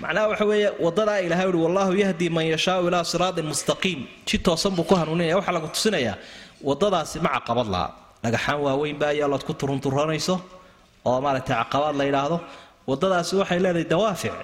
Macnaha 0.02 0.28
waxa 0.28 0.44
weeye 0.44 0.70
wadadaa 0.80 1.20
ilahay 1.20 1.46
uhi 1.48 1.58
wallahu 1.66 1.92
yahdi 2.02 2.28
man 2.30 2.44
yashaau 2.46 2.88
ilaa 2.88 3.04
siraatin 3.04 3.46
mustaqiim. 3.46 4.00
Ji 4.26 4.38
toosan 4.38 4.72
buu 4.76 4.84
ku 4.84 4.94
hanuuninaya 4.94 5.36
waxaa 5.38 5.52
lagu 5.56 5.68
tusinayaa 5.68 6.16
wadadaasi 6.68 7.20
ma 7.24 7.30
caqabad 7.38 7.68
laha 7.74 7.88
dhagaxaan 8.22 8.60
waaweyn 8.66 8.98
baa 9.00 9.08
ayaalood 9.14 9.44
ku 9.46 9.52
turunturanayso 9.54 10.40
oo 11.06 11.20
maaragtay 11.24 11.56
caqabaad 11.56 11.94
la 11.96 12.04
yidhaahdo. 12.04 12.36
Wadadaasi 12.86 13.32
waxay 13.40 13.58
leedahay 13.64 13.84
dawaafic. 13.92 14.34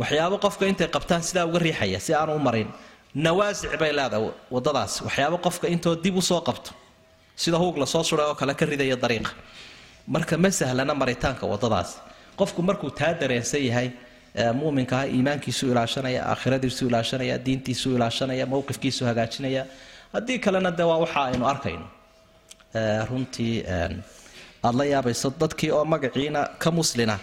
Waxyaabo 0.00 0.36
qofka 0.44 0.64
intay 0.70 0.88
qabtaan 0.94 1.22
sidaa 1.22 1.46
uga 1.46 1.58
riixaya 1.58 2.00
si 2.00 2.10
aanu 2.14 2.34
u 2.34 2.38
marin. 2.46 2.68
Nawaasic 3.14 3.72
bay 3.80 3.92
leedahay 3.98 4.30
wadadaasi 4.50 4.98
waxyaabo 5.06 5.36
qofka 5.46 5.66
intoo 5.74 5.94
dib 6.04 6.16
u 6.16 6.22
soo 6.22 6.40
qabto 6.48 6.70
sida 7.36 7.56
huug 7.56 7.76
la 7.78 7.86
soo 7.86 8.02
suray 8.02 8.26
oo 8.26 8.34
kale 8.34 8.54
ka 8.54 8.64
ridaya 8.66 8.96
dariiqa 8.96 9.30
marka 10.06 10.36
ma 10.36 10.50
sahlana 10.50 10.94
maritaanka 10.94 11.46
wadadaasi 11.52 11.96
qofku 12.38 12.62
markuu 12.62 12.90
taa 12.90 13.12
dareensan 13.20 13.62
yahay 13.68 13.88
muminkaha 14.60 15.06
iimaankiisu 15.06 15.64
ilaashanaya 15.72 16.20
aakhiradiisu 16.32 16.82
ilaashanaya 16.88 17.38
diintiisu 17.46 17.88
ilaashanaya 17.96 18.46
mowqifkiisu 18.52 19.04
hagaajinaya 19.08 19.62
haddii 20.12 20.38
kalena 20.44 20.70
de 20.70 20.82
waa 20.82 20.98
waxa 21.04 21.20
aynu 21.24 21.46
arkayno. 21.52 21.86
Runtii 23.10 23.64
aada 24.64 24.78
la 24.78 24.84
yaabayso 24.84 25.28
dadkii 25.40 25.70
oo 25.70 25.84
magaciina 25.84 26.40
ka 26.58 26.70
muslina 26.70 27.18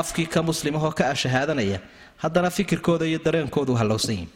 afkii 0.00 0.26
ka 0.26 0.42
muslimahoo 0.42 0.90
ka 0.98 1.04
ashahaadanaya 1.10 1.78
haddana 2.22 2.50
fikirkooda 2.50 3.06
iyo 3.06 3.18
dareenkoodu 3.24 3.74
hallowsan 3.74 4.14
yihiin 4.14 4.30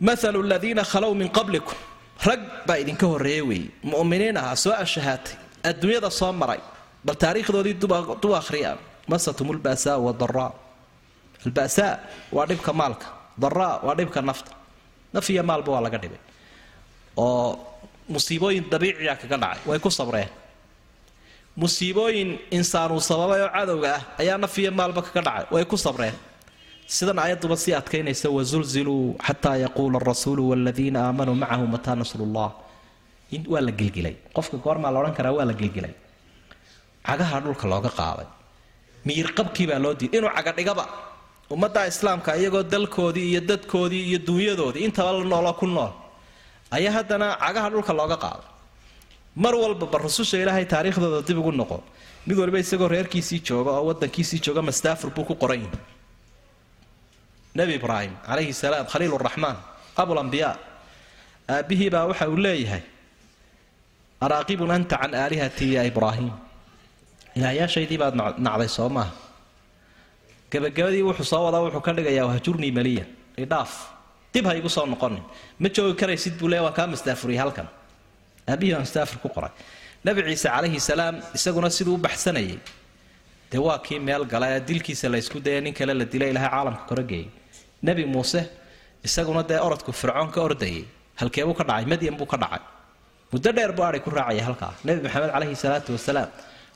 maalu 0.00 0.42
ladiina 0.42 0.84
khalow 0.84 1.14
min 1.14 1.28
qablikum 1.28 1.78
rag 2.26 2.40
baa 2.66 2.76
idinka 2.82 3.06
horreeyey 3.06 3.42
weeye. 3.42 3.68
Mu'miniin 3.82 4.36
ahaa 4.36 4.56
soo 4.56 4.72
ashahaatay 4.84 5.34
adduunyada 5.68 6.10
soo 6.20 6.32
maray 6.32 6.60
bal 7.06 7.16
taariikhdoodii 7.22 7.76
dub 8.22 8.32
akhriya. 8.40 8.72
Masatum 9.10 9.48
lbasaa 9.56 9.96
wadaraa 10.06 10.50
albasaa 11.44 11.92
waa 12.36 12.46
dhibka 12.50 12.72
maalka 12.80 13.06
daraa 13.42 13.74
waa 13.86 13.94
dhibka 13.98 14.20
nafta. 14.28 14.52
Naf 15.14 15.26
iyo 15.32 15.42
maalba 15.50 15.70
waa 15.76 15.82
laga 15.84 15.98
dhibay. 16.02 16.20
Oo 17.24 17.50
musiibooyin 18.08 18.64
dabiiciya 18.72 19.14
kaga 19.20 19.36
dhacay 19.42 19.60
way 19.68 19.78
ku 19.84 19.90
sabreen. 19.98 20.30
Musiibooyin 21.60 22.30
insaanuu 22.50 23.00
sababay 23.08 23.40
oo 23.46 23.50
cadowga 23.56 23.90
ah 23.96 24.02
ayaa 24.20 24.38
naf 24.42 24.54
iyo 24.58 24.70
maalba 24.78 25.00
kaga 25.06 25.20
dhacay 25.26 25.44
way 25.54 25.64
ku 25.68 25.76
sabreen. 25.76 26.16
Sidan 26.94 27.18
ayaduba 27.24 27.56
sii 27.62 27.74
adkaynaysa 27.80 28.28
wazulziluu 28.36 29.16
xataa 29.26 29.56
yaquula 29.64 29.96
arasuulu 30.00 30.42
waladiina 30.50 30.98
aamanuu 31.06 31.36
macahu 31.42 31.64
mataa 31.74 31.94
nasrullah 32.00 32.48
waa 33.52 33.60
la 33.66 33.72
gelgilay 33.80 34.14
qofka 34.36 34.56
goormaa 34.64 34.90
la 34.94 34.98
odhan 35.02 35.14
karaa 35.18 35.32
waa 35.38 35.46
la 35.50 35.54
gelgilay 35.60 35.94
cagaha 37.08 37.36
dhulka 37.44 37.66
looga 37.72 37.90
qaaday. 38.00 38.26
Miyirqabkii 39.06 39.66
baa 39.70 39.78
loo 39.84 39.92
diiday 40.00 40.18
inuu 40.18 40.30
cagadhigaba 40.36 40.84
ummadda 41.54 41.80
islaamka 41.92 42.30
iyagoo 42.40 42.62
dalkoodii 42.72 43.26
iyo 43.32 43.40
dadkoodii 43.50 44.02
iyo 44.10 44.18
dunyadoodii 44.28 44.82
intaba 44.88 45.10
la 45.18 45.24
nooloo 45.32 45.54
ku 45.60 45.66
nool. 45.66 45.92
Ayaa 46.76 46.92
haddana 46.96 47.26
cagaha 47.44 47.68
dhulka 47.72 47.92
looga 48.00 48.16
qaaday. 48.24 48.46
Mar 49.42 49.54
walbaba 49.62 49.96
rususha 50.06 50.36
ilaahay 50.42 50.64
taariikhdooda 50.72 51.20
dib 51.28 51.38
ugu 51.38 51.52
noqo. 51.60 51.76
Mid 52.26 52.36
waliba 52.40 52.58
isagoo 52.64 52.88
reerkiisii 52.94 53.40
jooga 53.48 53.70
oo 53.78 53.84
wadankiisii 53.88 54.40
jooga 54.44 54.62
mastaafur 54.68 55.10
buu 55.16 55.24
ku 55.28 55.34
qoran 55.42 55.60
yahay 55.64 55.80
nebi 57.58 57.72
ibraahim 57.78 58.12
calayhi 58.26 58.52
salaam 58.62 58.86
khaliil 58.92 59.14
raxmaan 59.26 59.56
abulambiyaa 60.02 60.56
aabbihii 61.54 61.90
baa 61.94 62.04
waxa 62.10 62.26
uu 62.32 62.36
leeyahay 62.46 62.82
araaqibun 64.24 64.70
anta 64.76 64.96
can 65.02 65.12
aalihatii 65.22 65.72
ya 65.76 65.82
ibraahim 65.90 66.28
ilaahyaashaydii 67.38 67.98
baad 68.02 68.14
nacday 68.46 68.68
soo 68.78 68.88
maaha 68.96 69.12
gabagabadii 70.52 71.02
wuxuu 71.08 71.26
soo 71.32 71.42
wadaa 71.46 71.62
wuxuu 71.66 71.82
ka 71.86 71.92
dhigayaa 71.96 72.26
wahjurnii 72.30 72.72
maliyan 72.78 73.08
idhaaf 73.44 73.72
dib 74.34 74.44
ha 74.48 74.52
igu 74.60 74.68
soo 74.76 74.86
noqonin. 74.92 75.22
Ma 75.62 75.68
joogi 75.74 75.94
karaysid 76.00 76.34
buu 76.40 76.48
leeya 76.50 76.62
waan 76.66 76.74
kaa 76.78 76.86
mastaafuriyay 76.92 77.40
halkan. 77.42 77.68
Aabbihii 78.50 78.72
baa 78.74 78.82
mastaafur 78.86 79.18
ku 79.24 79.28
qoray. 79.36 79.52
Nebi 80.06 80.20
ciise 80.28 80.48
calayhi 80.54 80.80
salaam 80.90 81.14
isaguna 81.36 81.68
siduu 81.76 81.94
u 81.94 81.98
baxsanayay. 82.06 82.58
Dee 83.50 83.60
waa 83.66 83.78
kii 83.86 83.98
meel 84.06 84.24
gala 84.32 84.48
dilkiisa 84.68 85.06
la 85.12 85.18
ysku 85.22 85.38
daya 85.46 85.60
nin 85.60 85.74
kale 85.78 85.94
la 86.00 86.04
dilay 86.12 86.30
ilahay 86.34 86.50
caalamka 86.54 86.82
korageeyay 86.90 87.28
nebi 87.86 88.04
muuse 88.14 88.40
isaguna 89.06 89.42
dee 89.50 89.58
orodku 89.66 89.92
fircoon 90.00 90.30
ka 90.34 90.40
ordayay 90.48 90.82
halkeebuu 91.20 91.54
ka 91.58 91.64
dhacay 91.68 91.86
madyan 91.92 92.16
buu 92.18 92.26
ka 92.32 92.36
dhacay 92.42 92.62
muddo 93.34 93.50
dheer 93.56 93.70
buu 93.76 93.84
adhay 93.88 94.00
ku 94.06 94.10
raacaya 94.18 94.42
halkaa. 94.48 94.72
Nebi 94.86 95.00
maxamed 95.06 95.30
calayhi 95.34 95.56
salaatu 95.64 95.90
wasalaam. 95.96 96.28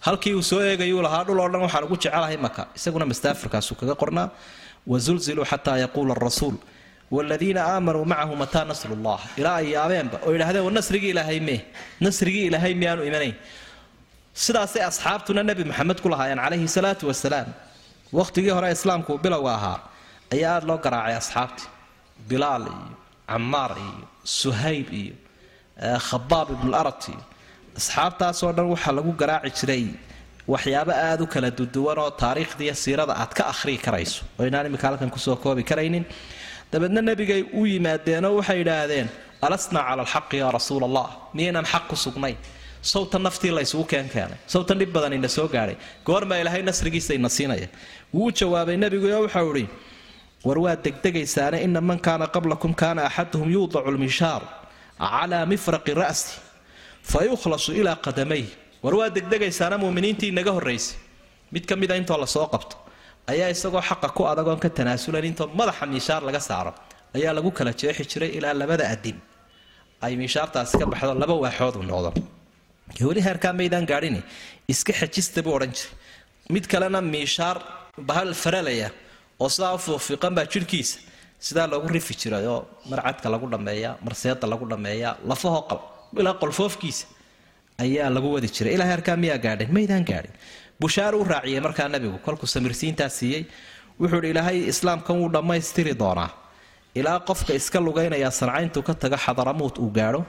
Halkii 0.06 0.34
uu 0.38 0.42
soo 0.50 0.60
eegayuu 0.70 1.02
lahaa 1.06 1.22
dhul 1.26 1.38
oo 1.42 1.48
dhan 1.52 1.60
waxaan 1.66 1.84
ugu 1.86 1.96
jecelahay 2.02 2.36
maka 2.46 2.62
isaguna 2.78 3.04
mastaafirkaasuu 3.12 3.74
kaga 3.80 3.94
qornaa. 4.02 4.26
Wazulziluu 4.92 5.44
xataa 5.50 5.76
yaquula 5.84 6.12
arasuul 6.18 6.56
wladiina 7.14 7.60
aamanuu 7.72 8.04
macahu 8.12 8.34
mataa 8.42 8.64
nasrullah. 8.70 9.18
Ilaa 9.40 9.56
ay 9.60 9.66
yaabeenba 9.76 10.16
oo 10.26 10.30
yidhahdeen 10.34 10.64
war 10.66 10.74
nasrigii 10.78 11.10
ilaahay 11.14 11.40
mee. 11.48 11.60
Nasrigii 12.04 12.44
ilaahay 12.50 12.72
miyaanu 12.80 13.02
imanayn. 13.10 13.34
Sidaasay 14.44 14.82
asxaabtuna 14.90 15.42
nebi 15.48 15.62
maxamed 15.70 15.98
ku 16.02 16.08
lahaayeen 16.12 16.40
calayhi 16.44 16.68
salaatu 16.76 17.04
wasalaam 17.10 17.48
wakhtigii 18.18 18.52
hore 18.56 18.68
islaamku 18.76 19.12
bilowga 19.24 19.52
ahaa 19.58 19.78
ayaa 20.34 20.52
aada 20.56 20.66
loo 20.70 20.78
garaacay 20.84 21.16
asxaabtii. 21.22 21.66
Bilaal 22.28 22.64
iyo 22.70 22.76
camaar 23.30 23.72
iyo 23.84 24.04
suhayb 24.40 24.88
iyo 25.02 25.14
khabaab 26.08 26.48
ibnuarat 26.56 27.02
iyo 27.08 27.20
asxaabtaasoo 27.78 28.52
dhan 28.56 28.66
waxaa 28.74 28.92
lagu 28.98 29.12
garaaci 29.20 29.50
jiray 29.60 29.84
waxyaabo 30.52 30.92
aada 30.92 31.22
u 31.24 31.26
kala 31.34 31.50
duduwan 31.58 31.98
oo 32.04 32.10
taariikhdiiyo 32.22 32.74
siirada 32.74 33.12
aad 33.22 33.32
ka 33.38 33.42
akhrii 33.52 33.78
karayso. 33.86 34.24
Oo 34.38 34.44
inaan 34.48 34.66
imika 34.66 34.86
halkan 34.88 35.10
ku 35.10 35.18
soo 35.18 35.36
koobi 35.36 35.62
karaynin. 35.70 36.04
Dabeedna 36.72 37.00
nebigay 37.08 37.42
u 37.58 37.66
yimaadeenoo 37.72 38.34
waxay 38.40 38.60
idhaahdeen 38.64 39.08
alasnaa 39.46 39.82
cala 39.88 40.02
alxaqi 40.02 40.36
yaa 40.42 40.50
rasuul 40.58 40.82
allah 40.88 41.06
miyaynaan 41.36 41.66
xaq 41.72 41.84
ku 41.90 41.96
sugnayn 42.04 42.36
sawtan 42.92 43.22
naftii 43.26 43.52
laysugu 43.58 43.84
keenkeenay 43.92 44.38
sawtan 44.54 44.78
dhib 44.80 44.90
badan 44.96 45.12
ina 45.18 45.28
soo 45.36 45.46
gaadhay 45.54 45.76
goormaa 46.08 46.38
ilaahay 46.42 46.62
nasrigiisa 46.68 47.12
ina 47.18 47.28
siinaya. 47.36 47.68
Wuu 48.14 48.30
jawaabay 48.38 48.76
nebiguyo 48.82 49.18
waxau 49.26 49.48
idhi 49.56 49.64
war 50.46 50.58
waad 50.64 50.80
degdegaysaane 50.86 51.58
ina 51.66 51.80
man 51.88 51.98
kaana 52.06 52.26
qablakum 52.34 52.72
kaana 52.82 53.00
axaduhum 53.08 53.48
yuudacu 53.54 53.90
lmishaar 53.96 54.42
calaa 54.98 55.44
mifraqi 55.52 55.92
ra'si 56.02 56.28
fa 57.10 57.18
yukhlasu 57.30 57.70
ilaa 57.80 57.96
qadamayh 58.06 58.46
war 58.84 58.94
waad 59.00 59.12
degdegaysaana 59.18 59.76
muminiintii 59.84 60.28
inaga 60.34 60.52
horraysay 60.56 60.96
mid 61.54 61.64
ka 61.70 61.74
mida 61.82 61.94
intoo 62.00 62.18
la 62.22 62.26
soo 62.34 62.46
qabto 62.54 62.76
ayaa 63.32 63.48
isagoo 63.54 63.82
xaqa 63.88 64.08
ku 64.16 64.22
adagoon 64.32 64.58
ka 64.64 64.68
tanaasulan 64.78 65.24
intoo 65.30 65.46
madaxa 65.60 65.84
miishaar 65.92 66.22
laga 66.28 66.40
saaro 66.48 66.72
ayaa 67.16 67.32
lagu 67.38 67.50
kala 67.58 67.72
jeexi 67.80 68.04
jiray 68.12 68.30
ilaa 68.38 68.54
labada 68.62 68.84
adin 68.94 69.18
ay 70.04 70.12
miishaartaasi 70.20 70.74
ka 70.80 70.86
baxdo 70.92 71.12
laba 71.22 71.34
waaxood 71.44 71.74
u 71.80 71.82
noqdo. 71.90 72.10
Weli 73.08 73.20
heerkaa 73.26 73.52
maydaan 73.60 73.86
gaadhini 73.90 74.20
iska 74.72 74.92
xejista 75.00 75.40
buu 75.44 75.54
odhan 75.58 75.72
jiray. 75.76 75.92
Mid 76.54 76.64
kalena 76.72 77.00
miishaar 77.14 77.56
bahal 78.08 78.30
faralaya 78.42 78.88
oo 79.42 79.48
sidaa 79.54 79.72
u 79.76 79.78
fuufiiqan 79.86 80.32
baa 80.38 80.46
jidhkiisa 80.52 80.96
sidaa 81.46 81.66
loogu 81.72 81.88
rifi 81.96 82.14
jiray 82.20 82.46
oo 82.54 82.60
mar 82.90 83.00
cadka 83.06 83.28
lagu 83.34 83.46
dhammeeyaa 83.52 83.94
mar 84.04 84.14
seeda 84.22 84.46
lagu 84.52 84.64
dhammeeyaa 84.72 85.14
lafahoo 85.30 85.62
qal 85.70 85.80
ilaa 86.20 86.34
qolfoofkiisa 86.42 87.06
ayaa 87.84 88.08
lagu 88.16 88.28
wadi 88.34 88.48
jiray. 88.56 88.72
Ilaa 88.76 88.88
heerkaa 88.92 89.16
miyaa 89.22 89.38
gaadhin? 89.44 89.68
Maydaan 89.76 90.04
gaadhin. 90.10 90.32
Bushaar 90.80 91.14
u 91.14 91.24
raaciyey 91.32 91.60
markaa 91.66 91.88
nabigu 91.94 92.18
kolkuu 92.26 92.46
samirsiintaa 92.54 93.08
siiyey. 93.18 93.42
Wuxuu 94.00 94.20
hi 94.24 94.30
ilaahay 94.32 94.58
islaamkan 94.72 95.16
wuu 95.20 95.30
dhammaystiri 95.34 95.94
doonaa. 96.02 96.30
Ilaa 96.98 97.18
qofka 97.28 97.52
iska 97.60 97.78
lugaynaya 97.86 98.30
sancayntuu 98.40 98.82
ka 98.88 98.94
taga 99.02 99.16
xadaramuut 99.24 99.76
uu 99.84 99.90
gaadho 99.98 100.20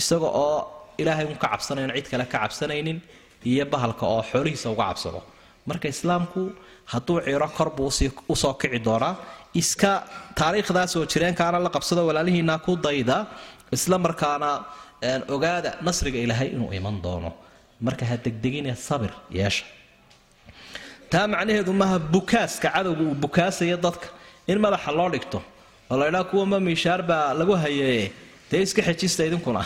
isaga 0.00 0.28
oo 0.44 0.58
ilaahay 1.02 1.26
un 1.32 1.36
ka 1.42 1.48
cabsanayn 1.52 1.90
cid 1.96 2.06
kale 2.12 2.24
ka 2.32 2.38
cabsanaynin 2.38 2.98
iyo 3.50 3.64
bahalka 3.72 4.04
oo 4.12 4.22
xoolihiisa 4.30 4.68
uga 4.74 4.84
cabsado. 4.88 5.20
Marka 5.68 5.86
islaamku 5.94 6.40
hadduu 6.92 7.20
ciro 7.26 7.48
korbuu 7.58 7.90
u 8.32 8.34
soo 8.42 8.54
kici 8.60 8.78
doonaa 8.86 9.12
iska 9.54 10.04
taariikhdaas 10.34 10.96
oo 10.96 11.06
jireenkaana 11.06 11.58
la 11.58 11.70
qabsado 11.70 12.06
walaalihiina 12.06 12.58
ku 12.58 12.76
dayda 12.76 13.26
isla 13.72 13.98
markaana 13.98 14.64
ogaada 15.28 15.78
nasriga 15.82 16.18
ilaahay 16.18 16.48
inuu 16.56 16.72
iman 16.72 17.00
doono. 17.02 17.32
Marka 17.80 18.04
ha 18.06 18.16
degdegine 18.16 18.74
sabir 18.76 19.12
yeesha. 19.30 19.64
Taa 21.10 21.26
macnaheedu 21.26 21.72
maaha 21.72 21.98
bukaaska 21.98 22.68
cadowga 22.74 23.02
uu 23.02 23.14
bukaasayo 23.14 23.76
dadka. 23.76 24.08
In 24.46 24.58
madaxa 24.58 24.92
loo 24.92 25.08
dhigto 25.10 25.42
oo 25.90 25.96
la 25.98 26.08
ydhaa 26.08 26.24
kuwama 26.24 26.60
miishaar 26.60 27.02
baa 27.02 27.34
lagu 27.34 27.52
hayeeye 27.52 28.12
dee 28.50 28.62
iska 28.62 28.82
xejista 28.82 29.24
idinkuna. 29.24 29.64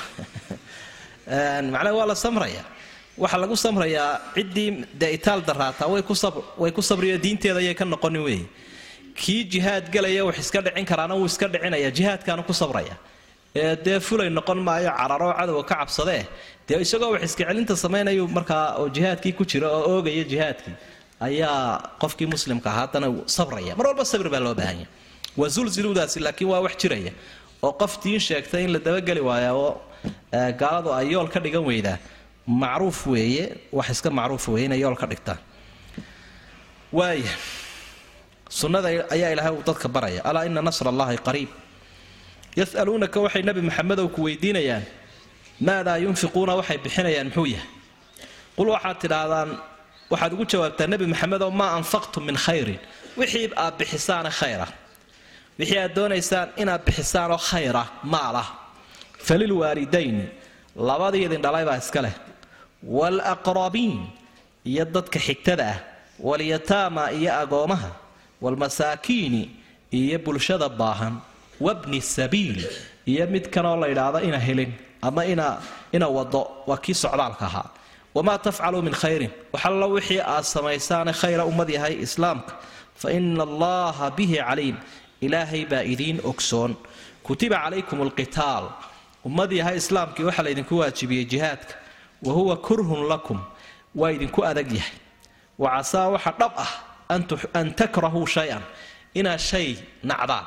Macnaha 1.73 1.95
waa 1.95 2.07
la 2.07 2.15
samraya 2.15 2.65
waxaa 3.19 3.41
lagu 3.41 3.57
samrayaa 3.57 4.21
ciddii 4.35 4.85
dee 5.01 5.13
itaal 5.19 5.41
daraataa 5.43 5.89
way 6.59 6.73
ku 6.73 6.83
sabriyo 6.83 7.19
diinteeda 7.19 7.59
ayay 7.59 7.75
ka 7.75 7.85
noqonin 7.85 8.23
wey 8.23 8.41
kii 9.23 9.43
jihaad 9.53 9.85
galaya 9.95 10.23
wax 10.29 10.37
iska 10.45 10.61
dhicin 10.67 10.85
karaana 10.91 11.15
wuu 11.19 11.27
iska 11.33 11.47
dhicinaya 11.53 11.91
jihaadkaanu 11.99 12.43
ku 12.49 12.53
sabraya. 12.63 12.95
Ee 13.61 13.77
dee 13.85 13.99
fulay 14.07 14.29
noqon 14.39 14.59
maayo 14.69 14.91
cararoo 15.01 15.33
cadowga 15.39 15.65
ka 15.71 15.75
cabsadee 15.81 16.23
dee 16.69 16.79
isagoo 16.85 17.11
wax 17.15 17.23
iska 17.29 17.45
celinta 17.49 17.75
samaynayu 17.85 18.25
markaa 18.37 18.65
oo 18.81 18.87
jihaadkii 18.97 19.33
ku 19.39 19.45
jira 19.51 19.69
oo 19.77 19.83
oogaya 19.93 20.25
jihaadkii 20.33 20.75
ayaa 21.27 21.59
qofkii 22.03 22.29
muslimka 22.35 22.71
haddana 22.79 23.09
sabraya. 23.37 23.73
Mar 23.79 23.87
walba 23.91 24.05
sabir 24.13 24.29
baa 24.35 24.43
loo 24.47 24.55
baahanya 24.61 24.87
waa 25.41 25.49
zulziludaasi 25.57 26.19
laakiin 26.27 26.51
waa 26.53 26.61
wax 26.67 26.75
jiraya 26.83 27.13
oo 27.67 27.73
qof 27.81 27.93
diin 28.03 28.21
sheegtay 28.29 28.63
in 28.67 28.73
la 28.75 28.79
dabageli 28.87 29.21
waaya 29.31 29.51
oo 29.63 29.71
gaaladu 30.61 30.91
ay 30.99 31.07
yool 31.13 31.29
ka 31.35 31.41
dhigan 31.45 31.65
weydaa. 31.71 31.99
Macruuf 32.63 32.99
weeye 33.13 33.45
wax 33.79 33.89
iska 33.95 34.11
macruuf 34.19 34.45
weeye 34.53 34.67
inay 34.69 34.81
yool 34.85 34.97
ka 35.03 35.07
dhigtaan 35.11 35.41
waaya 36.99 37.33
sunnada 38.49 38.89
ayaa 39.15 39.31
ilaahay 39.35 39.55
dadka 39.67 39.89
baraya. 39.89 40.21
Alaa 40.25 40.45
ina 40.47 40.63
nasra 40.63 40.89
allahi 40.91 41.17
qariib. 41.27 41.49
Yasaluunaka 42.57 43.21
waxay 43.25 43.43
nabi 43.43 43.61
maxamedow 43.69 44.09
ku 44.15 44.21
weydiinayaan 44.27 44.85
maadaa 45.61 45.99
yunfiquuna 46.05 46.53
waxay 46.59 46.79
bixinayaan 46.85 47.29
muxuu 47.29 47.47
yahay. 47.55 47.69
Qul 48.57 48.69
waxaad 48.75 48.97
tidhaahdaan 49.03 49.51
waxaad 50.11 50.33
ugu 50.35 50.45
jawaabtaa 50.53 50.87
nebi 50.93 51.07
maxamedow 51.13 51.51
maa 51.61 51.77
anfaqtum 51.79 52.23
min 52.29 52.37
khayrin. 52.45 52.81
Wixii 53.19 53.53
aad 53.57 53.75
bixisaane 53.79 54.31
khayra. 54.41 54.67
Wixii 55.59 55.79
aad 55.85 55.93
doonaysaan 55.97 56.49
inaad 56.63 56.83
bixisaanoo 56.87 57.39
khayra 57.51 57.83
maalah 58.13 58.47
falilwaalidayni 59.27 60.25
labadii 60.89 61.25
idin 61.27 61.43
dhalay 61.45 61.65
baa 61.69 61.79
iska 61.83 62.01
leh. 62.03 62.15
Waalaqrabiin 62.99 64.01
iyo 64.71 64.85
dadka 64.85 65.19
xigtada 65.19 65.65
ah. 65.75 65.79
Walyataama 66.29 67.11
iyo 67.19 67.31
agoomaha 67.43 67.91
waalmasaakiini 68.43 69.51
iyo 69.91 70.19
bulshada 70.19 70.69
baahan 70.69 71.15
wabni 71.61 72.01
sabiil 72.03 72.67
iyo 73.07 73.27
mid 73.27 73.49
kanoo 73.55 73.77
la 73.77 73.87
yidhaahdo 73.87 74.21
ina 74.21 74.39
helin 74.39 74.73
ama 75.03 75.27
ina 75.93 76.09
wado 76.17 76.43
waa 76.67 76.77
kii 76.77 76.95
socdaalka 76.95 77.47
ahaa. 77.47 77.69
Wamaa 78.15 78.39
tafcaluu 78.39 78.83
min 78.83 78.93
khayrin 78.95 79.31
waxallo 79.53 79.87
wixii 79.91 80.21
aad 80.21 80.45
samaysaane 80.45 81.13
khayra 81.13 81.45
ummad 81.45 81.69
yahay 81.71 81.95
islaamka 82.07 82.53
fa 83.01 83.13
ina 83.13 83.43
allaha 83.43 84.11
bihi 84.11 84.37
caliim 84.37 84.77
ilaahay 85.21 85.65
baa 85.71 85.83
idiin 85.83 86.21
ogsoon. 86.25 86.73
Kutiba 87.23 87.57
calaykum 87.63 88.01
alqitaal 88.07 88.65
ummad 89.27 89.51
yahay 89.53 89.77
islaamkii 89.77 90.25
waxaa 90.29 90.43
laydinku 90.47 90.75
waajibiyey 90.79 91.25
jihaadka 91.25 91.75
wa 92.23 92.33
huwa 92.33 92.57
kurhun 92.57 93.03
lakum 93.13 93.39
waa 93.95 94.11
idinku 94.17 94.41
adag 94.45 94.73
yahay. 94.73 94.97
Wa 95.59 95.69
casaa 95.71 96.09
waxa 96.15 96.33
dhab 96.41 96.53
ah 96.57 96.73
an 97.09 97.67
takrahuu 97.81 98.27
shay-an 98.35 98.63
inaad 99.19 99.41
shay 99.51 99.69
nacdaan 100.11 100.45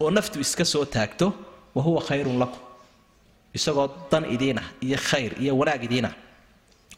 oo 0.00 0.10
naftu 0.16 0.40
iska 0.44 0.64
soo 0.64 0.84
taagto 0.84 1.26
wa 1.74 1.82
huwa 1.86 2.00
khayrun 2.08 2.38
lakum 2.42 2.60
isagoo 3.56 3.88
dan 4.10 4.24
idiinah 4.34 4.64
iyo 4.86 4.96
khayr 5.08 5.32
iyo 5.42 5.52
wanaag 5.60 5.82
idiinah 5.88 6.12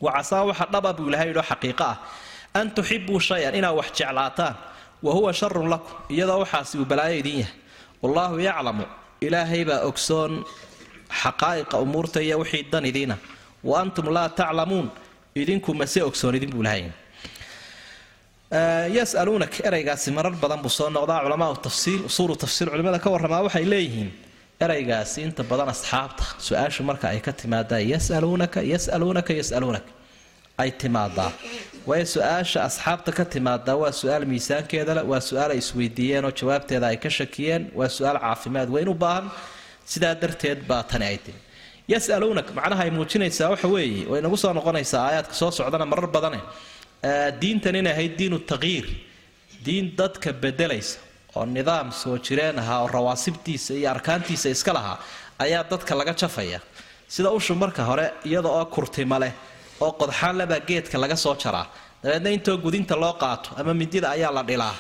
wa 0.05 0.11
casaa 0.17 0.45
waxa 0.49 0.67
dhaba 0.73 0.91
buu 0.97 1.09
ilahay 1.11 1.29
yidhoo 1.31 1.43
xaqiiqo 1.51 1.85
ah 1.93 1.97
an 2.59 2.67
tuxibuu 2.77 3.21
shay-an 3.29 3.55
inaad 3.59 3.75
wax 3.81 3.89
jeclaataan 3.99 4.55
wa 5.05 5.11
huwa 5.17 5.31
sharun 5.41 5.69
lakum 5.73 5.95
iyadoo 6.15 6.39
waxaasi 6.45 6.75
uu 6.79 6.85
balaayo 6.91 7.17
idiin 7.23 7.39
yahay 7.43 7.55
wallaahu 8.03 8.37
yaclamu 8.49 8.85
ilaahay 9.27 9.63
baa 9.69 9.81
ogsoon 9.91 10.33
xaqaa'iqa 11.23 11.77
umuurta 11.85 12.19
iyo 12.27 12.37
wixii 12.43 12.65
dan 12.73 12.85
idiina 12.91 13.17
wa 13.69 13.75
antum 13.83 14.07
laa 14.17 14.29
taclamuun 14.29 14.89
idinku 15.41 15.71
mase 15.81 16.01
ogsoon 16.09 16.35
idin 16.39 16.51
buu 16.55 16.63
lahay 16.67 16.83
yasaluunak 18.53 19.55
eraygaasi 19.69 20.11
marar 20.17 20.33
badan 20.43 20.61
buu 20.65 20.69
soo 20.79 20.89
noqdaa 20.97 21.21
culamaau 21.25 21.55
tafsiil 21.67 22.01
usuulu 22.09 22.35
tafsiil 22.43 22.69
culimada 22.73 22.99
ka 23.05 23.09
warramaa 23.15 23.43
waxay 23.47 23.65
leeyihiin 23.73 24.11
eraygaasi 24.65 25.19
inta 25.27 25.43
badan 25.51 25.69
asxaabta 25.75 26.25
su'aashu 26.47 26.83
marka 26.89 27.07
ay 27.13 27.21
ka 27.27 27.33
timaadaa 27.41 27.81
yasaluunaka 27.93 28.61
yasaluunaka 28.73 29.33
yasaluunaka 29.41 29.91
ay 30.63 30.71
timaadaa 30.83 31.31
waayo 31.89 32.07
su'aasha 32.15 32.59
asxaabta 32.69 33.11
ka 33.19 33.25
timaadaa 33.35 33.77
waa 33.83 33.93
su'aal 34.01 34.25
miisaankeeda 34.33 34.93
le 34.99 35.03
waa 35.11 35.21
su'aal 35.29 35.51
ay 35.55 35.59
isweydiiyeen 35.65 36.25
oo 36.29 36.33
jawaabteeda 36.41 36.87
ay 36.93 36.97
ka 37.05 37.11
shakiyeen 37.19 37.63
waa 37.79 37.89
su'aal 37.97 38.19
caafimaad 38.25 38.69
weyn 38.75 38.89
u 38.89 38.95
baahan. 39.05 39.27
Sidaa 39.93 40.15
darteed 40.23 40.61
baa 40.71 40.83
tani 40.91 41.05
ay 41.11 41.19
timi. 41.25 41.41
Yasaluunak 41.93 42.49
macnaha 42.59 42.83
ay 42.87 42.91
muujinaysaa 42.97 43.49
waxa 43.53 43.69
weeye 43.75 44.05
way 44.13 44.21
nagu 44.25 44.37
soo 44.43 44.53
noqonaysaa 44.59 45.03
aayaadka 45.09 45.35
soo 45.41 45.51
socdana 45.59 45.87
marar 45.93 46.07
badane 46.17 46.41
diintan 47.41 47.75
inay 47.81 47.93
ahayd 47.93 48.17
diinu 48.19 48.39
taqyiir 48.39 48.87
diin 49.65 49.87
dadka 49.99 50.33
bedelaysa 50.33 50.99
oo 51.37 51.45
nidaam 51.47 51.91
soo 51.93 52.19
jireen 52.19 52.59
ahaa 52.59 52.81
oo 52.83 52.89
rawaasibtiisa 52.97 53.75
iyo 53.75 53.91
arkaantiisa 53.91 54.49
iska 54.55 54.73
lahaa 54.73 54.99
ayaa 55.39 55.65
dadka 55.71 55.95
laga 55.95 56.15
jafaya. 56.15 56.61
Sida 57.09 57.31
ushu 57.31 57.55
marka 57.55 57.83
hore 57.85 58.07
iyada 58.25 58.49
oo 58.49 58.65
kurtima 58.67 59.19
leh 59.19 59.33
oo 59.81 59.93
qodxaan 60.01 60.37
lebaa 60.39 60.61
geedka 60.69 60.99
laga 60.99 61.17
soo 61.17 61.35
jaraa 61.43 61.67
dabeedna 62.03 62.31
intoo 62.37 62.57
gudinta 62.65 62.95
loo 62.97 63.13
qaato 63.23 63.51
ama 63.61 63.75
mindida 63.75 64.11
ayaa 64.11 64.33
la 64.33 64.43
dhilaa. 64.43 64.75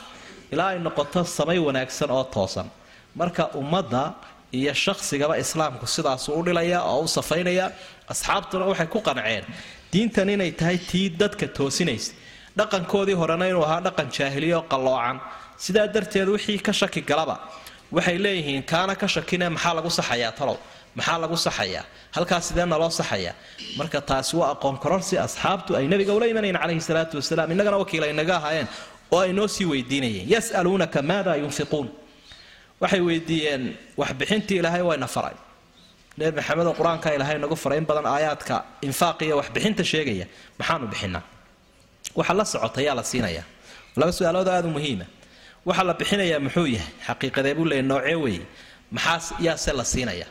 Ilaa 0.52 0.68
ay 0.72 0.78
noqoto 0.78 1.24
samay 1.24 1.58
wanaagsan 1.58 2.10
oo 2.10 2.24
toosan. 2.24 2.68
Marka 3.14 3.50
ummadda 3.60 4.14
iyo 4.52 4.72
shaqsigaba 4.74 5.34
islaamku 5.42 5.86
sidaasuu 5.86 6.34
u 6.40 6.42
dhilaya 6.46 6.82
oo 6.84 7.00
u 7.04 7.08
safaynaya 7.08 7.66
asxaabtuna 8.12 8.64
waxay 8.70 8.86
ku 8.86 9.00
qanceen 9.00 9.44
diintan 9.92 10.28
inay 10.34 10.52
tahay 10.60 10.78
tii 10.90 11.08
dadka 11.20 11.46
toosinaysa. 11.56 12.12
Dhaqankoodii 12.58 13.16
horena 13.20 13.46
inuu 13.50 13.64
ahaa 13.68 13.80
dhaqan 13.86 14.08
jaahiliya 14.16 14.56
oo 14.58 14.64
qalloocan. 14.72 15.16
Sidaa 15.64 15.86
darteed 15.94 16.28
wixii 16.34 16.58
ka 16.66 16.72
shaki 16.72 17.00
galaba 17.10 17.36
waxay 17.96 18.18
leeyihiin 18.24 18.62
kaana 18.72 18.94
ka 19.00 19.06
shakine 19.14 19.48
maxaa 19.54 19.74
lagu 19.78 19.90
saxayaa 19.98 20.32
talow? 20.38 20.56
Maxaa 20.96 21.18
lagu 21.22 21.36
saxayaa? 21.46 21.84
Halkaas 22.16 22.44
sidee 22.48 22.66
naloo 22.72 22.90
saxayaa? 23.00 23.34
Marka 23.78 24.00
taasi 24.00 24.36
waa 24.36 24.50
aqoon 24.54 24.76
kororsi 24.82 25.14
asxaabtu 25.26 25.70
ay 25.78 25.86
nabiga 25.92 26.12
ula 26.16 26.26
imanayn 26.32 26.56
calayhi 26.62 26.80
salaatu 26.88 27.14
wasalaam 27.20 27.50
innagana 27.54 27.76
wakiil 27.82 28.02
ay 28.08 28.12
naga 28.20 28.34
ahaayeen 28.40 28.68
oo 29.14 29.20
ay 29.24 29.32
noo 29.32 29.48
sii 29.54 29.64
weydiinayeen. 29.72 30.26
Yasaluunaka 30.34 31.02
maada 31.10 31.32
yunfiquun. 31.42 31.86
Waxay 32.80 33.00
weydiiyeen 33.08 33.62
waxbixintii 34.00 34.58
ilaahay 34.60 34.82
wayna 34.90 35.06
faray 35.14 35.36
nebi 36.18 36.36
maxamedoo 36.38 36.74
qur'aanka 36.78 37.08
ilaahay 37.16 37.38
nagu 37.44 37.56
faray 37.62 37.78
in 37.82 37.86
badan 37.90 38.06
aayaadka 38.14 38.54
infaaq 38.88 39.18
iyo 39.26 39.34
waxbixinta 39.40 39.84
sheegaya 39.92 40.26
maxaanu 40.58 40.86
bixinaa? 40.92 41.22
Waxa 42.18 42.34
la 42.38 42.44
socota 42.52 42.80
yaa 42.86 42.94
la 43.00 43.02
siinaya 43.10 43.42
laba 43.98 44.12
su'aalood 44.18 44.48
aada 44.54 44.68
u 44.68 44.72
muhiima. 44.76 45.06
Waxa 45.68 45.82
la 45.88 45.94
bixinayaa 46.00 46.40
muxuu 46.46 46.66
yahay? 46.76 46.92
Xaqiiqadee 47.06 47.54
buu 47.56 47.64
leeyay 47.70 47.82
noocee 47.90 48.14
weeye? 48.24 48.44
Maxaas 48.96 49.24
yaase 49.46 49.72
la 49.78 49.84
siinaya 49.92 50.26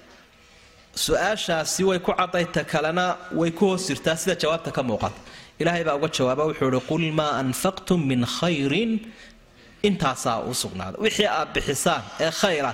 su'aashaasi 0.96 1.84
way 1.90 2.00
ku 2.00 2.12
cadayta 2.20 2.64
kalena 2.64 3.06
way 3.40 3.52
ku 3.52 3.66
hoos 3.70 3.88
jirtaa. 3.90 4.16
Sida 4.22 4.36
jawaabta 4.42 4.72
ka 4.76 4.82
muuqata. 4.84 5.20
Ilaahay 5.60 5.84
baa 5.88 5.96
uga 5.96 6.08
jawaaba 6.18 6.44
wuxuu 6.50 6.70
ihi 6.72 6.82
qul 6.90 7.06
maa 7.20 7.34
anfaqtum 7.42 8.00
min 8.12 8.22
khayrin. 8.38 8.92
Intaasaa 9.88 10.38
u 10.50 10.54
sugnaaday 10.62 11.00
wixii 11.06 11.26
aad 11.38 11.50
bixisaan 11.56 12.04
ee 12.20 12.32
khayra 12.42 12.72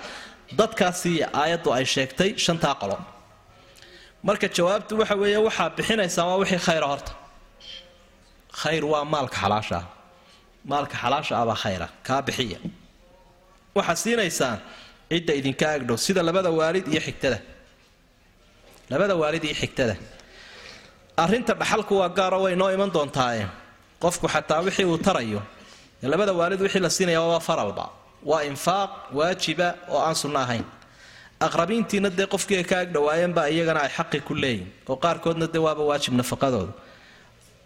dadkaasi 0.59 1.23
aayaddu 1.41 1.69
ay 1.73 1.85
sheegtay 1.85 2.37
shantaa 2.45 2.75
qolo. 2.81 2.97
Marka 4.23 4.47
jawaabtu 4.47 4.97
waxa 4.99 5.15
weeye 5.15 5.37
waxaad 5.47 5.71
bixinaysaa 5.77 6.25
waa 6.29 6.37
wixii 6.41 6.61
khayra 6.67 6.87
horta. 6.87 7.11
Khayr 8.61 8.83
waa 8.85 9.03
maalka 9.13 9.37
xalaasha. 9.43 9.77
Ah 9.77 9.85
maalka 10.71 10.95
xalaasha 11.01 11.33
ah 11.41 11.55
khayra 11.63 11.87
kaa 12.07 12.21
bixiya. 12.27 12.59
Waxaad 13.75 13.97
siinaysaan 14.03 14.59
cidda 15.09 15.33
idinka 15.39 15.65
agdhow 15.75 15.97
sida 16.05 16.21
labada 16.23 16.49
waalid 16.59 16.85
iyo 16.87 17.01
xigtada. 17.07 17.39
Labada 18.91 19.15
waalid 19.21 19.43
iyo 19.43 19.55
xigtada. 19.61 19.95
Arrinta 21.17 21.53
dhaxalku 21.53 21.93
waa 22.01 22.09
gaaro 22.09 22.37
way 22.45 22.55
noo 22.55 22.69
iman 22.75 22.89
doontaaye 22.95 23.45
qofku 24.03 24.27
xataa 24.33 24.61
wixii 24.67 24.85
uu 24.85 24.97
tarayo 24.97 25.41
labada 26.01 26.33
waalid 26.39 26.61
wixii 26.61 26.79
la 26.85 26.89
siinaya 26.89 27.21
waa 27.21 27.39
faralba 27.39 27.85
waa 28.24 28.43
infaaq 28.43 28.91
waajiba 29.13 29.76
oo 29.89 29.99
aan 30.01 30.15
sunno 30.15 30.39
ahayn. 30.39 30.63
Aqrabiintiina 31.39 32.09
dee 32.09 32.26
qofkii 32.26 32.57
ay 32.57 32.63
ka 32.63 32.80
agdhowaayeenba 32.80 33.49
iyagana 33.49 33.80
ay 33.86 33.89
xaqi 33.97 34.20
ku 34.28 34.34
leeyihiin 34.36 34.68
oo 34.89 34.95
qaarkoodna 34.95 35.47
dee 35.47 35.59
waaba 35.61 35.84
waajib 35.84 36.13
nafaqadooda. 36.13 36.74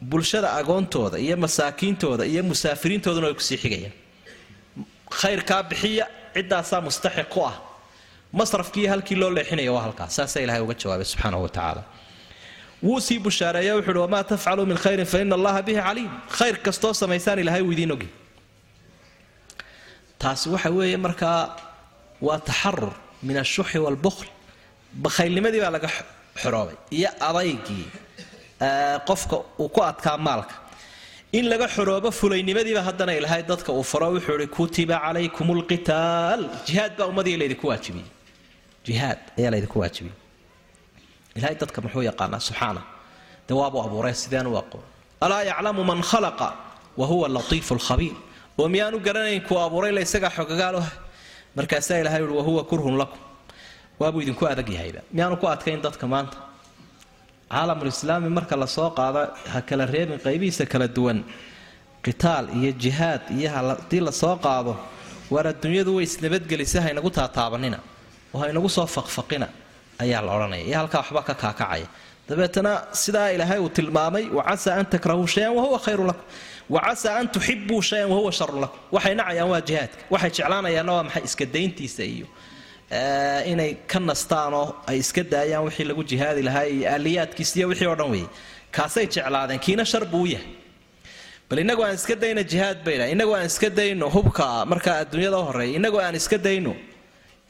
Bulshada 0.02 0.54
agoontooda 0.60 1.18
iyo 1.20 1.38
masaakiintooda 1.38 2.26
iyo 2.26 2.44
musaafiriintooduna 2.44 3.26
way 3.28 3.34
ku 3.36 3.42
sii 3.42 3.58
xigayaan. 3.58 3.94
Khayrkaa 5.22 5.64
bixiya 5.70 6.06
ciddaasaa 6.36 6.82
mustaxiq 6.82 7.30
ku 7.30 7.46
ah. 7.46 7.56
Masrafkii 8.34 8.86
halkii 8.88 9.16
loo 9.16 9.30
leexinaya 9.30 9.72
waa 9.74 9.82
halkaas 9.88 10.16
saasaa 10.16 10.40
ilahay 10.44 10.62
uga 10.62 10.74
jawaabay 10.74 11.06
subxaanahu 11.06 11.44
watacaala 11.44 11.84
wuu 12.84 13.00
sii 13.00 13.20
bushaareeya 13.20 13.76
wuxu 13.76 13.92
uhi 13.92 14.00
wamaa 14.00 14.24
tafcaluu 14.24 14.66
min 14.66 14.78
khayrin 14.78 15.06
fa 15.06 15.20
ina 15.22 15.36
allaha 15.36 15.62
bihi 15.62 15.82
caliim. 15.82 16.12
Khayr 16.38 16.56
kastoo 16.66 16.94
samaysaan 16.94 17.40
ilahay 17.40 17.62
wuu 17.62 17.72
idiin 17.72 17.92
ogi 17.92 18.10
taasi 20.22 20.50
waxa 20.54 20.70
weeye 20.78 20.98
markaa 21.06 21.40
waa 22.28 22.40
taxarur 22.50 22.94
min 23.28 23.36
ashuxi 23.44 23.78
waalbukhl 23.86 24.28
bakhaylnimadii 25.04 25.62
baa 25.66 25.74
laga 25.78 25.90
xoroobay 26.42 26.78
iyo 26.98 27.10
adaygii 27.30 27.86
qofka 29.10 29.36
uu 29.62 29.70
ku 29.76 29.80
adkaa 29.92 30.18
maalka. 30.28 30.56
In 31.38 31.46
laga 31.52 31.68
xoroobo 31.76 32.10
fulaynimadiiba 32.20 32.82
haddana 32.88 33.14
ilahay 33.20 33.42
dadka 33.52 33.70
uu 33.78 33.84
faro 33.92 34.08
wuxuu 34.16 34.38
ihi 34.40 34.48
kutiba 34.58 34.96
calaykum 35.06 35.48
lqitaal 35.60 36.42
jihaad 36.68 36.92
baa 36.98 37.08
ummadii 37.12 37.38
laydinku 37.42 37.66
waajibiyey. 37.72 38.10
Jihaad 38.88 39.20
ayaa 39.40 39.52
laydinku 39.56 39.78
waajibiyey. 39.82 40.18
Ilahay 41.38 41.56
dadka 41.64 41.78
muxuu 41.86 42.04
yaqaanaa? 42.10 42.42
Subxaana. 42.50 42.82
Dee 43.48 43.56
waabuu 43.62 43.82
abuuray 43.88 44.16
u 44.54 44.58
aqoon 44.64 44.84
alaa 45.22 45.44
yaclamu 45.52 45.84
man 45.84 46.02
khalaqa 46.02 46.48
wa 46.98 47.06
huwa 47.08 47.30
latiifu 47.30 47.76
lkhabiir 47.76 48.16
oo 48.62 48.68
miyaanu 48.74 48.98
garanayn 49.08 49.42
kuu 49.48 49.58
abuuray 49.66 49.92
la 49.98 50.02
isagaa 50.08 50.32
xogagaaloh 50.38 50.86
markaasaa 51.58 51.98
ilahay 52.02 52.22
uhi 52.26 52.36
wahuwa 52.40 52.64
kurhun 52.70 52.96
lakum. 53.02 53.20
Waabuu 54.00 54.22
idinku 54.24 54.44
adag 54.54 54.70
yahayba 54.76 55.02
miyaanu 55.16 55.36
ku 55.42 55.46
adkayn 55.54 55.82
dadka 55.86 56.06
maanta? 56.14 56.38
Caalamulislaami 57.52 58.30
marka 58.38 58.56
la 58.62 58.68
soo 58.76 58.90
qaado 58.98 59.22
ha 59.54 59.60
kala 59.70 59.86
reebin 59.94 60.20
qaybihiisa 60.26 60.66
kala 60.72 60.88
duwan. 60.96 61.20
Qitaal 62.06 62.46
iyo 62.58 62.72
jihaad 62.84 63.22
iyo 63.38 63.50
haddii 63.56 64.00
la 64.08 64.12
soo 64.22 64.36
qaado 64.46 64.74
waar 65.34 65.46
adduunyadu 65.52 65.92
way 65.98 66.04
isnabadgelisa 66.10 66.78
haynagu 66.86 67.10
taataabanina. 67.18 67.80
Oo 68.34 68.40
haynagu 68.44 68.70
soo 68.78 68.88
faqfaqina 68.96 69.48
ayaa 70.04 70.22
la 70.26 70.32
odhanaya. 70.38 70.64
Iyo 70.70 70.78
halkaa 70.82 71.00
waxba 71.04 71.22
ka 71.28 71.34
kaakacaya. 71.44 71.88
Dabeetana 72.30 72.72
sidaa 73.02 73.30
ilaahay 73.36 73.60
uu 73.66 73.70
tilmaamay 73.78 74.26
wacasaa 74.38 74.76
an 74.80 74.86
takrahuu 74.94 75.28
shayan 75.34 75.54
wahuwa 75.58 75.80
khayrun 75.86 76.08
lakum 76.12 76.24
wacasaa 76.74 77.16
an 77.20 77.28
tuxibuu 77.36 77.82
shayan 77.90 78.10
wahuwa 78.14 78.32
sharun 78.40 78.60
lakum 78.64 78.80
waxay 78.96 79.14
nacayaan 79.20 79.50
waa 79.54 79.62
jihaadka 79.70 80.02
waxay 80.14 80.32
jeclaanayaanna 80.38 80.92
waa 80.98 81.04
maxay 81.08 81.24
iska 81.30 81.46
iyo 82.16 82.28
inay 83.52 83.72
ka 83.92 84.00
nastaanoo 84.00 84.68
ay 84.90 84.98
iska 85.04 85.24
daayaan 85.34 85.64
wixii 85.68 85.84
lagu 85.90 86.04
jihaadi 86.12 86.42
lahaa 86.48 86.66
iyo 86.76 86.86
aaliyaadkiis 86.94 87.52
iyo 87.58 87.68
wixii 87.72 87.88
oo 87.92 87.96
dhan 88.00 88.10
weeye 88.14 88.28
kaasay 88.76 89.06
jeclaadeen 89.14 89.60
kiina 89.66 89.86
shar 89.92 90.06
buu 90.06 90.26
yahay 90.34 90.48
bal 91.50 91.60
inagu 91.60 91.84
aan 91.86 91.96
iska 92.00 92.16
dayno 92.24 92.42
jihaad 92.52 92.78
bayna 92.86 93.06
inagu 93.16 93.32
aan 93.36 93.46
iska 93.52 93.70
dayno 93.80 94.06
hubka 94.16 94.66
markaa 94.72 94.98
adduunyada 95.04 95.38
u 95.40 95.44
horreeya 95.50 95.76
inagu 95.80 95.98
aan 96.06 96.16
iska 96.22 96.38
dayno 96.48 96.74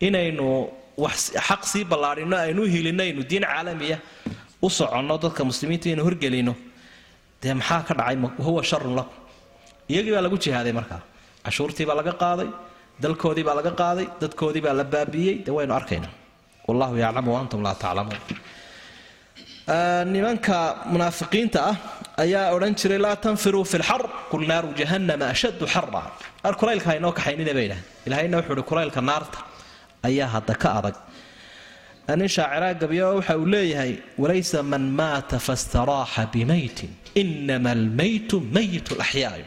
inaynu 0.08 0.48
xaq 1.48 1.62
sii 1.72 1.84
ballaadhino 1.92 2.36
aynu 2.46 2.62
hilinno 2.74 3.04
aynu 3.08 3.22
diin 3.30 3.44
caalamiya 3.52 3.98
u 4.62 4.70
soconno 4.78 5.16
dadka 5.24 5.42
muslimiinta 5.50 5.86
inaynu 5.90 6.04
horgelino 6.08 6.54
dee 7.42 7.54
maxaa 7.60 7.82
ka 7.88 7.94
dhacay? 8.00 8.16
Wahuwa 8.40 8.62
sharun 8.70 8.94
lakum. 9.00 9.18
Iyagii 9.92 10.14
baa 10.16 10.24
lagu 10.28 10.38
jihaaday 10.44 10.74
markaa 10.80 11.02
cashuurtii 11.46 11.86
baa 11.90 11.98
laga 12.02 12.14
qaaday 12.24 12.50
dalkoodii 13.04 13.46
baa 13.48 13.56
laga 13.60 13.72
qaaday 13.82 14.08
dadkoodii 14.22 14.64
baa 14.66 14.74
la 14.80 14.84
baabiiyey. 14.94 15.36
Dee 15.46 15.54
waynu 15.58 15.74
arkaynaa 15.80 16.14
wallahu 16.68 16.94
yaclamu 17.04 17.30
waantum 17.36 17.60
laa 17.66 17.76
taclamuun. 17.84 18.20
Nimanka 20.14 20.58
munaafiqiinta 20.94 21.60
ah 21.70 21.76
ayaa 22.24 22.52
odhan 22.56 22.74
jiray 22.80 23.00
laa 23.06 23.16
tanfiruu 23.26 23.64
fi 23.72 23.78
lxar 23.82 24.02
qul 24.32 24.44
naaru 24.52 24.70
jahannama 24.80 25.26
ashaddu 25.34 25.66
xara 25.74 26.02
ar 26.48 26.54
kulaylka 26.60 26.88
haynoo 26.92 27.14
kaxaynina 27.18 27.54
bay 27.58 27.66
idhahan 27.68 27.84
ilahayna 28.08 28.36
wuxuu 28.40 28.54
uhi 28.58 28.64
kulaylka 28.72 29.02
naarta 29.10 29.40
ayaa 30.08 30.28
hadda 30.36 30.54
ka 30.64 30.70
adag 30.80 30.96
nin 32.20 32.28
shaaciraa 32.36 32.74
gabyo 32.82 33.08
waxa 33.18 33.34
uu 33.42 33.46
leeyahay 33.56 33.94
walaysa 34.22 34.60
man 34.72 34.84
maata 35.00 35.38
fastaraaxa 35.48 36.24
bimaytin 36.34 36.92
inama 37.22 37.70
almaytu 37.78 38.38
mayit 38.56 38.88
laxyaayu 39.02 39.46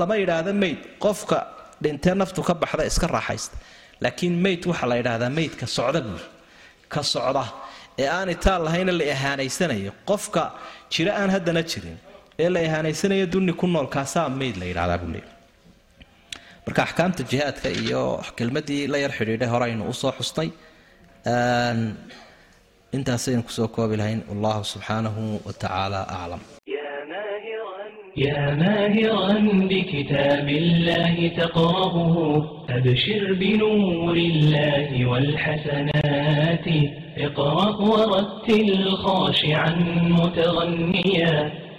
lama 0.00 0.14
yidhaahda 0.22 0.52
mayd 0.62 0.78
qofka 1.04 1.38
dhintee 1.82 2.14
naftu 2.20 2.40
ka 2.48 2.54
baxda 2.62 2.84
iska 2.90 3.06
raaxaysta. 3.16 3.56
Laakiin 4.04 4.34
mayd 4.44 4.60
waxaa 4.70 4.88
la 4.92 4.96
yidhaahdaa 5.00 5.30
maydka 5.38 5.64
socda 5.76 6.00
buuri 6.06 6.26
ka 6.92 7.00
socda. 7.12 7.44
Ee 8.02 8.08
aan 8.16 8.28
itaal 8.36 8.60
lahayna 8.66 8.92
la 9.00 9.04
ihaanaysanayo 9.14 9.92
qofka 10.10 10.42
jiro 10.92 11.10
aan 11.20 11.30
haddana 11.34 11.62
jirin 11.70 11.96
ee 12.42 12.48
la 12.54 12.60
ihaanaysanayo 12.68 13.26
dunni 13.32 13.52
ku 13.60 13.66
nool 13.74 13.88
kaasaa 13.96 14.28
mayd 14.40 14.54
la 14.60 14.66
yidhahdaa 14.70 14.98
buu 15.02 15.10
leeyahy 15.14 15.32
marka 16.66 16.80
axkaamta 16.86 17.22
jihaadka 17.30 17.68
iyo 17.82 18.02
kelmadii 18.38 18.82
la 18.92 18.98
yar 19.04 19.12
xidhiidhay 19.18 19.48
hore 19.54 19.64
aynu 19.70 19.82
u 19.92 19.94
soo 20.00 20.12
xusnay 20.18 20.48
intaasaynu 22.96 23.42
ku 23.46 23.52
soo 23.52 23.68
koobi 23.68 23.96
lahayn 24.00 24.20
wallahu 24.30 24.64
subxaanahu 24.72 25.22
wa 25.46 25.52
tacaala 25.52 26.00
aclam 26.08 26.42
يا 28.16 28.54
ماهرا 28.54 29.32
بكتاب 29.70 30.48
الله 30.48 31.14
تقرأه 31.40 32.06
أبشر 32.70 33.22
بنور 33.40 34.16
الله 34.16 35.06
والحسنات 35.10 36.66
اقرأ 37.26 37.76
ورتل 37.90 38.68
خاشعا 39.04 39.72
متغنيا 40.18 41.52